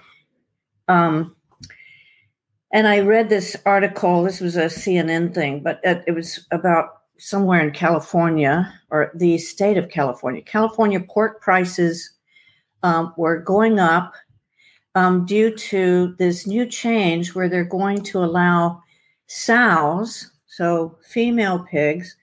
[0.87, 1.35] Um,
[2.73, 4.23] and I read this article.
[4.23, 9.37] This was a CNN thing, but it, it was about somewhere in California or the
[9.37, 10.41] state of California.
[10.41, 12.11] California pork prices
[12.83, 14.13] um, were going up
[14.95, 18.81] um, due to this new change where they're going to allow
[19.27, 22.13] sows, so female pigs,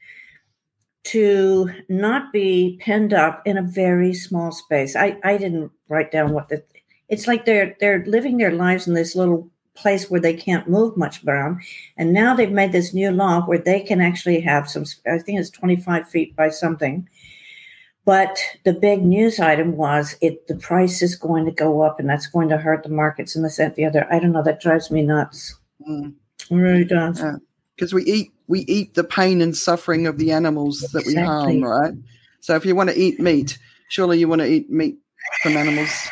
[1.04, 4.96] to not be penned up in a very small space.
[4.96, 6.62] I, I didn't write down what the
[7.08, 9.50] it's like they're they're living their lives in this little
[9.80, 11.60] place where they can't move much around.
[11.96, 15.40] And now they've made this new law where they can actually have some I think
[15.40, 17.08] it's 25 feet by something.
[18.04, 22.08] But the big news item was it the price is going to go up and
[22.08, 24.06] that's going to hurt the markets and this and the other.
[24.12, 25.54] I don't know, that drives me nuts.
[25.88, 26.14] Mm.
[26.50, 27.20] It really does.
[27.20, 27.36] Yeah.
[27.76, 31.62] because we eat we eat the pain and suffering of the animals that we harm,
[31.62, 31.94] right?
[32.40, 33.58] So if you want to eat meat,
[33.90, 34.98] surely you want to eat meat
[35.42, 36.10] from animals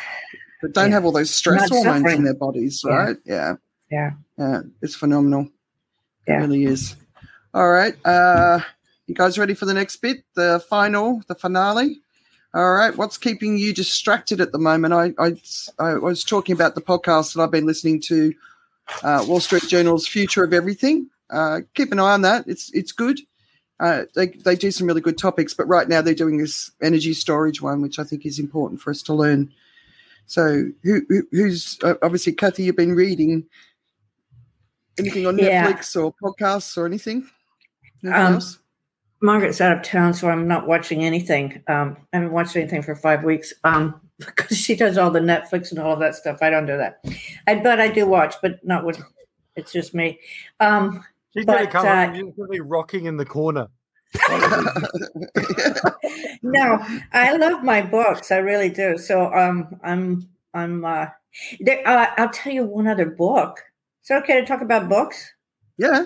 [0.61, 0.93] that don't Yeah.
[0.95, 3.17] have all those stress hormones in their bodies, right?
[3.25, 3.55] Yeah.
[3.91, 4.11] Yeah.
[4.37, 4.61] Yeah.
[4.81, 5.47] It's phenomenal.
[6.27, 6.37] Yeah.
[6.37, 6.95] It really is.
[7.53, 7.95] All right.
[8.05, 8.59] Uh
[9.07, 10.23] you guys ready for the next bit?
[10.35, 11.99] The final, the finale?
[12.53, 12.95] All right.
[12.95, 14.93] What's keeping you distracted at the moment?
[14.93, 15.35] I I,
[15.79, 18.33] I was talking about the podcast that I've been listening to,
[19.03, 21.09] uh, Wall Street Journal's Future of Everything.
[21.31, 22.45] Uh, keep an eye on that.
[22.47, 23.19] It's it's good.
[23.79, 27.13] Uh, they they do some really good topics, but right now they're doing this energy
[27.13, 29.51] storage one, which I think is important for us to learn.
[30.29, 32.63] So, who, who who's uh, obviously Kathy?
[32.63, 33.45] You've been reading
[34.99, 35.65] anything on Yeah.
[35.71, 37.27] Netflix or podcasts or anything?
[38.03, 38.59] Anything Um, else?
[39.21, 41.63] Margaret's out of town, so I'm not watching anything.
[41.67, 45.71] Um, I haven't watched anything for five weeks um, because she does all the Netflix
[45.71, 46.37] and all of that stuff.
[46.43, 47.03] I don't do that.
[47.47, 49.01] I, but I do watch, but not with.
[49.55, 50.19] It's just me.
[50.59, 51.03] Um,
[51.35, 53.67] She's going to come uh, up and she's going to be rocking in the corner.
[56.41, 56.79] No,
[57.13, 58.31] I love my books.
[58.31, 58.97] I really do.
[58.97, 60.83] So um, I'm I'm.
[60.85, 61.07] Uh,
[61.59, 63.59] there, uh, I'll tell you one other book.
[64.03, 65.33] Is it okay to talk about books?
[65.77, 66.05] yeah.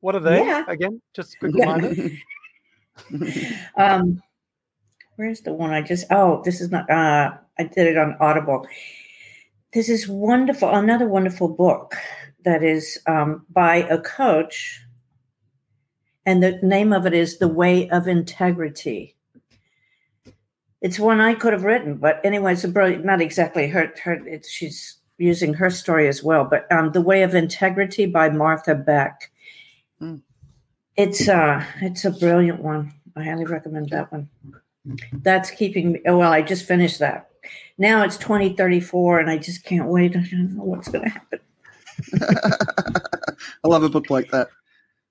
[0.00, 0.64] What are they Yeah.
[0.68, 1.00] again?
[1.14, 1.66] Just a quick Yeah.
[1.66, 1.94] reminder.
[3.76, 4.22] Um,
[5.16, 6.06] where's the one I just?
[6.10, 6.88] Oh, this is not.
[6.90, 8.66] Uh, I did it on Audible.
[9.72, 10.68] This is wonderful.
[10.70, 11.94] Another wonderful book
[12.44, 14.80] that is um, by a coach,
[16.26, 19.16] and the name of it is "The Way of Integrity."
[20.80, 23.04] It's one I could have written, but anyway, it's a brilliant.
[23.04, 23.92] Not exactly her.
[24.02, 24.14] Her.
[24.26, 28.74] It's, she's using her story as well, but um, "The Way of Integrity" by Martha
[28.74, 29.30] Beck.
[29.98, 30.16] Hmm.
[30.96, 32.92] It's uh, it's a brilliant one.
[33.16, 34.28] I highly recommend that one.
[35.12, 36.00] That's keeping me.
[36.06, 37.30] Oh, well, I just finished that.
[37.78, 40.16] Now it's 2034, and I just can't wait.
[40.16, 41.40] I don't know what's going to happen.
[43.64, 44.48] I love a book like that.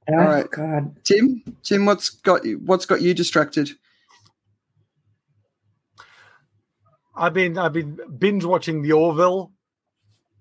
[0.10, 0.50] Oh, right.
[0.50, 0.96] God.
[1.04, 2.60] Tim, Tim, what's got you?
[2.66, 3.70] What's got you distracted?
[7.16, 9.52] I've been I've been binge watching the Orville,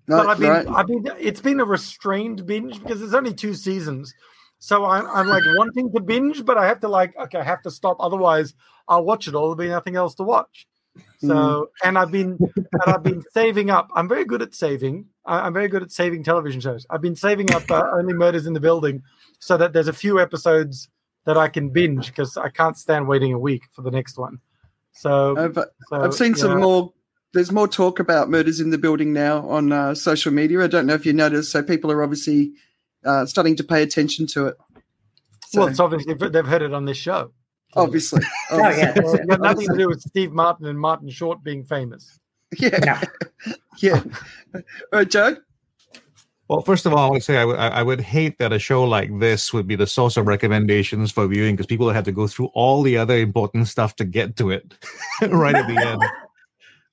[0.07, 0.67] No, but I've been right.
[0.67, 4.13] I've been it's been a restrained binge because there's only two seasons.
[4.59, 7.61] So I'm I'm like wanting to binge, but I have to like okay, I have
[7.63, 7.97] to stop.
[7.99, 8.53] Otherwise,
[8.87, 9.53] I'll watch it all.
[9.53, 10.67] There'll be nothing else to watch.
[11.19, 13.89] So and I've been and I've been saving up.
[13.95, 15.05] I'm very good at saving.
[15.25, 16.85] I- I'm very good at saving television shows.
[16.89, 19.03] I've been saving up uh, Only Murders in the Building,
[19.39, 20.89] so that there's a few episodes
[21.25, 24.39] that I can binge because I can't stand waiting a week for the next one.
[24.93, 26.57] So, I've, so I've seen some yeah.
[26.65, 26.93] more.
[27.33, 30.63] There's more talk about murders in the building now on uh, social media.
[30.63, 31.51] I don't know if you noticed.
[31.51, 32.51] So people are obviously
[33.05, 34.57] uh, starting to pay attention to it.
[35.47, 37.31] So, Well, it's obviously they've heard it on this show.
[37.75, 38.21] Obviously,
[38.51, 38.93] Oh, yeah.
[39.01, 42.19] Well, it's got nothing to do with Steve Martin and Martin Short being famous.
[42.57, 43.53] yeah, No.
[43.79, 44.03] yeah.
[44.53, 44.61] All
[44.93, 45.37] right, Joe.
[46.47, 48.59] Well, first of all, I would say I would- I I would hate that a
[48.59, 52.11] show like this would be the source of recommendations for viewing because people have to
[52.11, 54.73] go through all the other important stuff to get to it
[55.29, 56.03] right at the end.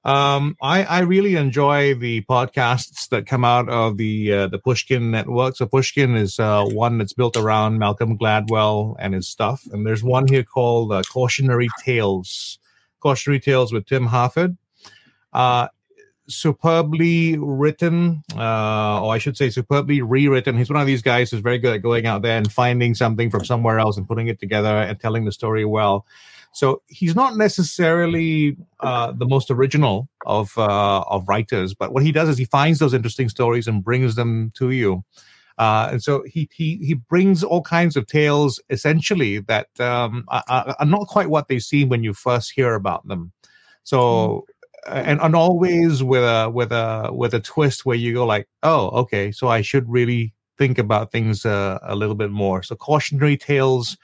[0.05, 5.11] Um, I, I really enjoy the podcasts that come out of the uh, the Pushkin
[5.11, 5.57] network.
[5.57, 10.03] So Pushkin is uh, one that's built around Malcolm Gladwell and his stuff, and there's
[10.03, 12.59] one here called uh, Cautionary Tales.
[13.01, 14.57] Cautionary Tales with Tim Harford.
[15.33, 15.69] Uh,
[16.29, 20.57] superbly written, uh, or I should say, superbly rewritten.
[20.57, 23.31] He's one of these guys who's very good at going out there and finding something
[23.31, 26.07] from somewhere else and putting it together and telling the story well.
[26.53, 32.13] So he's not necessarily uh, the most original of uh, of writers, but what he
[32.13, 35.05] does is he finds those interesting stories and brings them to you.
[35.59, 40.77] Uh, and so he, he he brings all kinds of tales, essentially that um, are,
[40.79, 43.33] are not quite what they seem when you first hear about them.
[43.83, 44.47] So
[44.87, 48.89] and and always with a with a with a twist where you go like, oh,
[49.01, 52.63] okay, so I should really think about things uh, a little bit more.
[52.63, 53.97] So cautionary tales.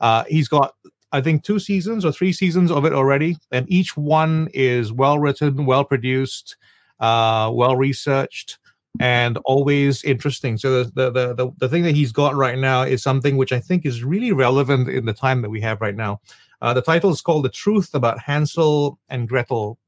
[0.00, 0.74] Uh, he's got
[1.12, 5.18] I think two seasons or three seasons of it already, and each one is well
[5.18, 6.56] written, well produced,
[7.00, 8.58] uh, well researched,
[8.98, 10.56] and always interesting.
[10.56, 13.60] So the, the the the thing that he's got right now is something which I
[13.60, 16.20] think is really relevant in the time that we have right now.
[16.62, 19.78] Uh, the title is called "The Truth About Hansel and Gretel,"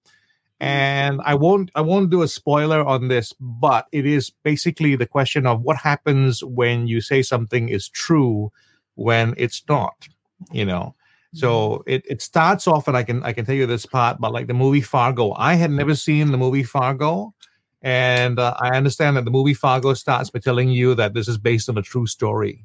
[0.60, 5.06] and I won't I won't do a spoiler on this, but it is basically the
[5.06, 8.52] question of what happens when you say something is true
[8.94, 10.06] when it's not.
[10.52, 10.94] You know.
[11.35, 14.32] So it, it starts off, and I can I can tell you this part, but
[14.32, 17.35] like the movie Fargo, I had never seen the movie Fargo,
[17.82, 21.36] and uh, I understand that the movie Fargo starts by telling you that this is
[21.36, 22.65] based on a true story,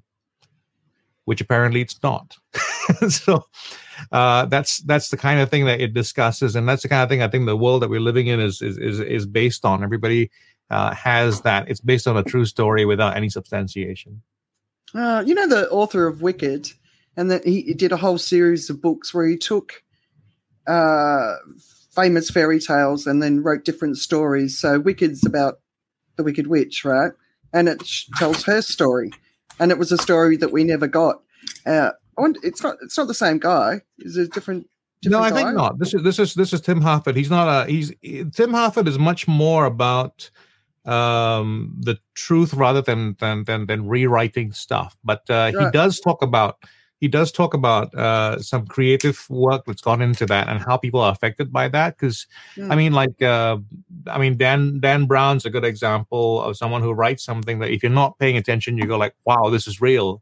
[1.25, 2.37] which apparently it's not.
[3.09, 3.43] so
[4.11, 7.09] uh, that's that's the kind of thing that it discusses, and that's the kind of
[7.09, 9.83] thing I think the world that we're living in is is is, is based on.
[9.83, 10.29] Everybody
[10.69, 14.21] uh, has that; it's based on a true story without any substantiation.
[14.93, 16.71] Uh, you know the author of Wicked,
[17.17, 19.83] and that he, did a whole series of books where he took
[20.67, 21.35] uh,
[21.93, 24.57] famous fairy tales and then wrote different stories.
[24.57, 25.59] So Wicked's about
[26.15, 27.11] the Wicked Witch, right?
[27.53, 29.11] And it sh- tells her story,
[29.59, 31.21] and it was a story that we never got.
[31.65, 33.81] Uh, I wonder, it's not it's not the same guy.
[33.99, 34.67] Is a different?
[35.05, 35.79] no, I think not.
[35.79, 37.15] This is this is this is Tim Harford.
[37.15, 37.91] He's not a he's
[38.33, 40.29] Tim Harford is much more about
[40.85, 44.95] um the truth rather than than than, than rewriting stuff.
[45.03, 46.57] But uh, he does talk about
[46.99, 50.99] he does talk about uh some creative work that's gone into that and how people
[50.99, 51.97] are affected by that.
[51.97, 52.27] Because
[52.57, 52.77] I Hmm.
[52.77, 53.57] mean, like uh
[54.07, 57.81] I mean Dan Dan Brown's a good example of someone who writes something that if
[57.83, 60.21] you're not paying attention, you go like, wow, this is real.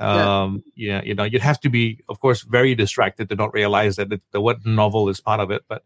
[0.00, 0.42] Yeah.
[0.42, 3.94] Um, yeah, you know, you'd have to be, of course, very distracted to not realize
[3.96, 5.62] that the, the word novel is part of it.
[5.68, 5.82] But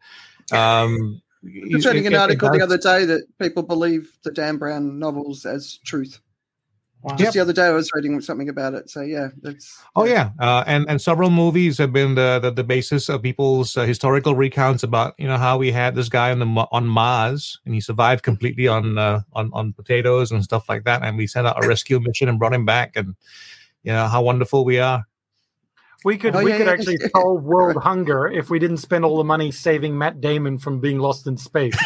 [0.51, 4.31] um, I was reading an it- it article the other day that people believe the
[4.31, 6.21] Dan Brown novels as truth.
[7.03, 7.15] Wow.
[7.15, 8.91] Just the other day, I was reading something about it.
[8.91, 12.65] So yeah, that's Oh yeah, uh, and and several movies have been the the, the
[12.65, 16.41] basis of people's uh, historical recounts about you know how we had this guy on
[16.41, 20.83] the on Mars and he survived completely on uh, on on potatoes and stuff like
[20.85, 23.15] that, and we sent out a rescue mission and brought him back, and
[23.85, 25.05] you know how wonderful we are.
[26.05, 26.73] We could Oh, we yeah, could yeah.
[26.73, 30.81] actually solve world hunger if we didn't spend all the money saving Matt Damon from
[30.81, 31.77] being lost in space.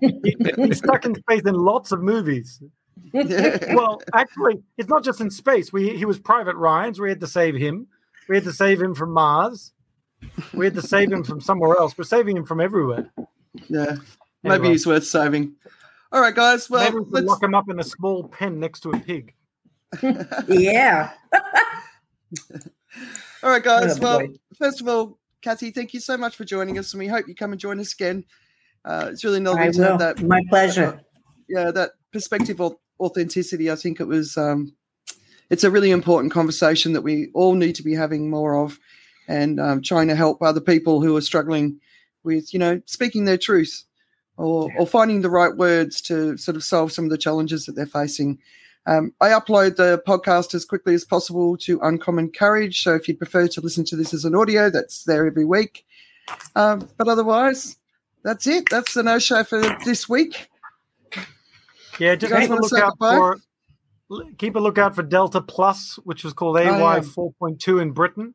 [0.00, 2.62] He- He's stuck in space in lots of movies.
[3.12, 3.58] Yeah.
[3.74, 5.72] Well, actually, it's not just in space.
[5.72, 7.00] We he was Private Ryan's.
[7.00, 7.86] We had to save him.
[8.28, 9.72] We had to save him from Mars.
[10.52, 11.96] We had to save him from somewhere else.
[11.96, 13.10] We're saving him from everywhere.
[13.68, 13.96] yeah.
[14.42, 15.54] Maybe he's worth saving.
[16.12, 16.68] All right, guys.
[16.68, 19.34] Well, Maybe we let's, lock him up in a small pen next to a pig.
[20.48, 21.10] yeah.
[23.42, 23.98] all right, guys.
[23.98, 24.28] Oh, well, boy.
[24.58, 27.34] first of all, Kathy, thank you so much for joining us, and we hope you
[27.34, 28.24] come and join us again.
[28.84, 29.88] Uh, it's really I lovely to will.
[29.88, 30.22] have that.
[30.22, 31.00] My pleasure.
[31.48, 33.70] yeah, that perspective of authenticity.
[33.70, 34.36] I think it was.
[34.36, 34.74] Um,
[35.50, 38.78] it's a really important conversation that we all need to be having more of,
[39.26, 41.80] and um, trying to help other people who are struggling
[42.22, 43.84] with, you know, speaking their truth,
[44.36, 47.72] or or finding the right words to sort of solve some of the challenges that
[47.72, 48.38] they're facing.
[48.86, 52.82] Um, I upload the podcast as quickly as possible to Uncommon Courage.
[52.82, 55.84] So if you prefer to listen to this as an audio, that's there every week.
[56.56, 57.76] Um, but otherwise,
[58.24, 58.64] that's it.
[58.70, 60.49] That's the no show for this week.
[62.00, 63.38] Yeah, just keep a wanna lookout for
[64.38, 67.00] keep a lookout for Delta Plus, which was called AY Oh,
[67.42, 68.34] 4.2 in Britain.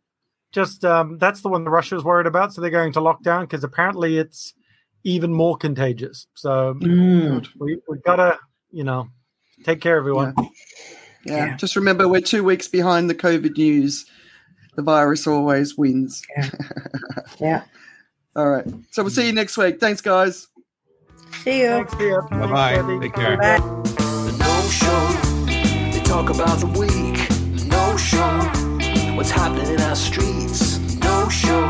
[0.54, 3.42] Just um, that's the one that Russia's worried about, so they're going to lock down
[3.44, 4.54] because apparently it's
[5.04, 6.28] even more contagious.
[6.36, 7.46] So Mm.
[7.60, 8.38] we we gotta,
[8.72, 9.08] you know,
[9.64, 10.34] take care, everyone.
[10.38, 10.46] Yeah.
[11.48, 11.58] Yeah.
[11.58, 14.06] Just remember, we're two weeks behind the COVID news.
[14.76, 16.22] The virus always wins.
[16.38, 16.50] yeah.
[17.40, 17.64] Yeah.
[18.36, 18.66] All right.
[18.92, 19.80] So we'll see you next week.
[19.80, 20.48] Thanks, guys.
[21.32, 21.70] See you.
[21.70, 22.22] Thanks, Thea.
[22.22, 23.00] Bye Thanks, bye.
[23.02, 23.38] Take care.
[23.38, 23.60] Bye.
[23.60, 25.46] The no show.
[25.46, 27.30] They talk about the week.
[27.60, 29.16] The no show.
[29.16, 30.80] What's happening in our streets.
[30.96, 31.70] No show.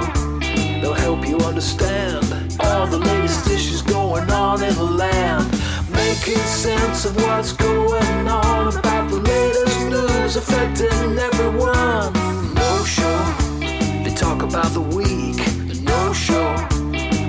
[0.81, 5.51] They'll help you understand all the latest issues going on in the land.
[5.91, 12.13] Making sense of what's going on about the latest news affecting everyone.
[12.53, 13.19] No show.
[13.59, 15.37] They talk about the week.
[15.67, 16.55] The no show.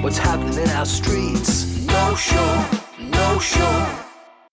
[0.03, 1.76] What's happening in our streets.
[1.97, 2.65] No show.
[2.99, 4.06] No show.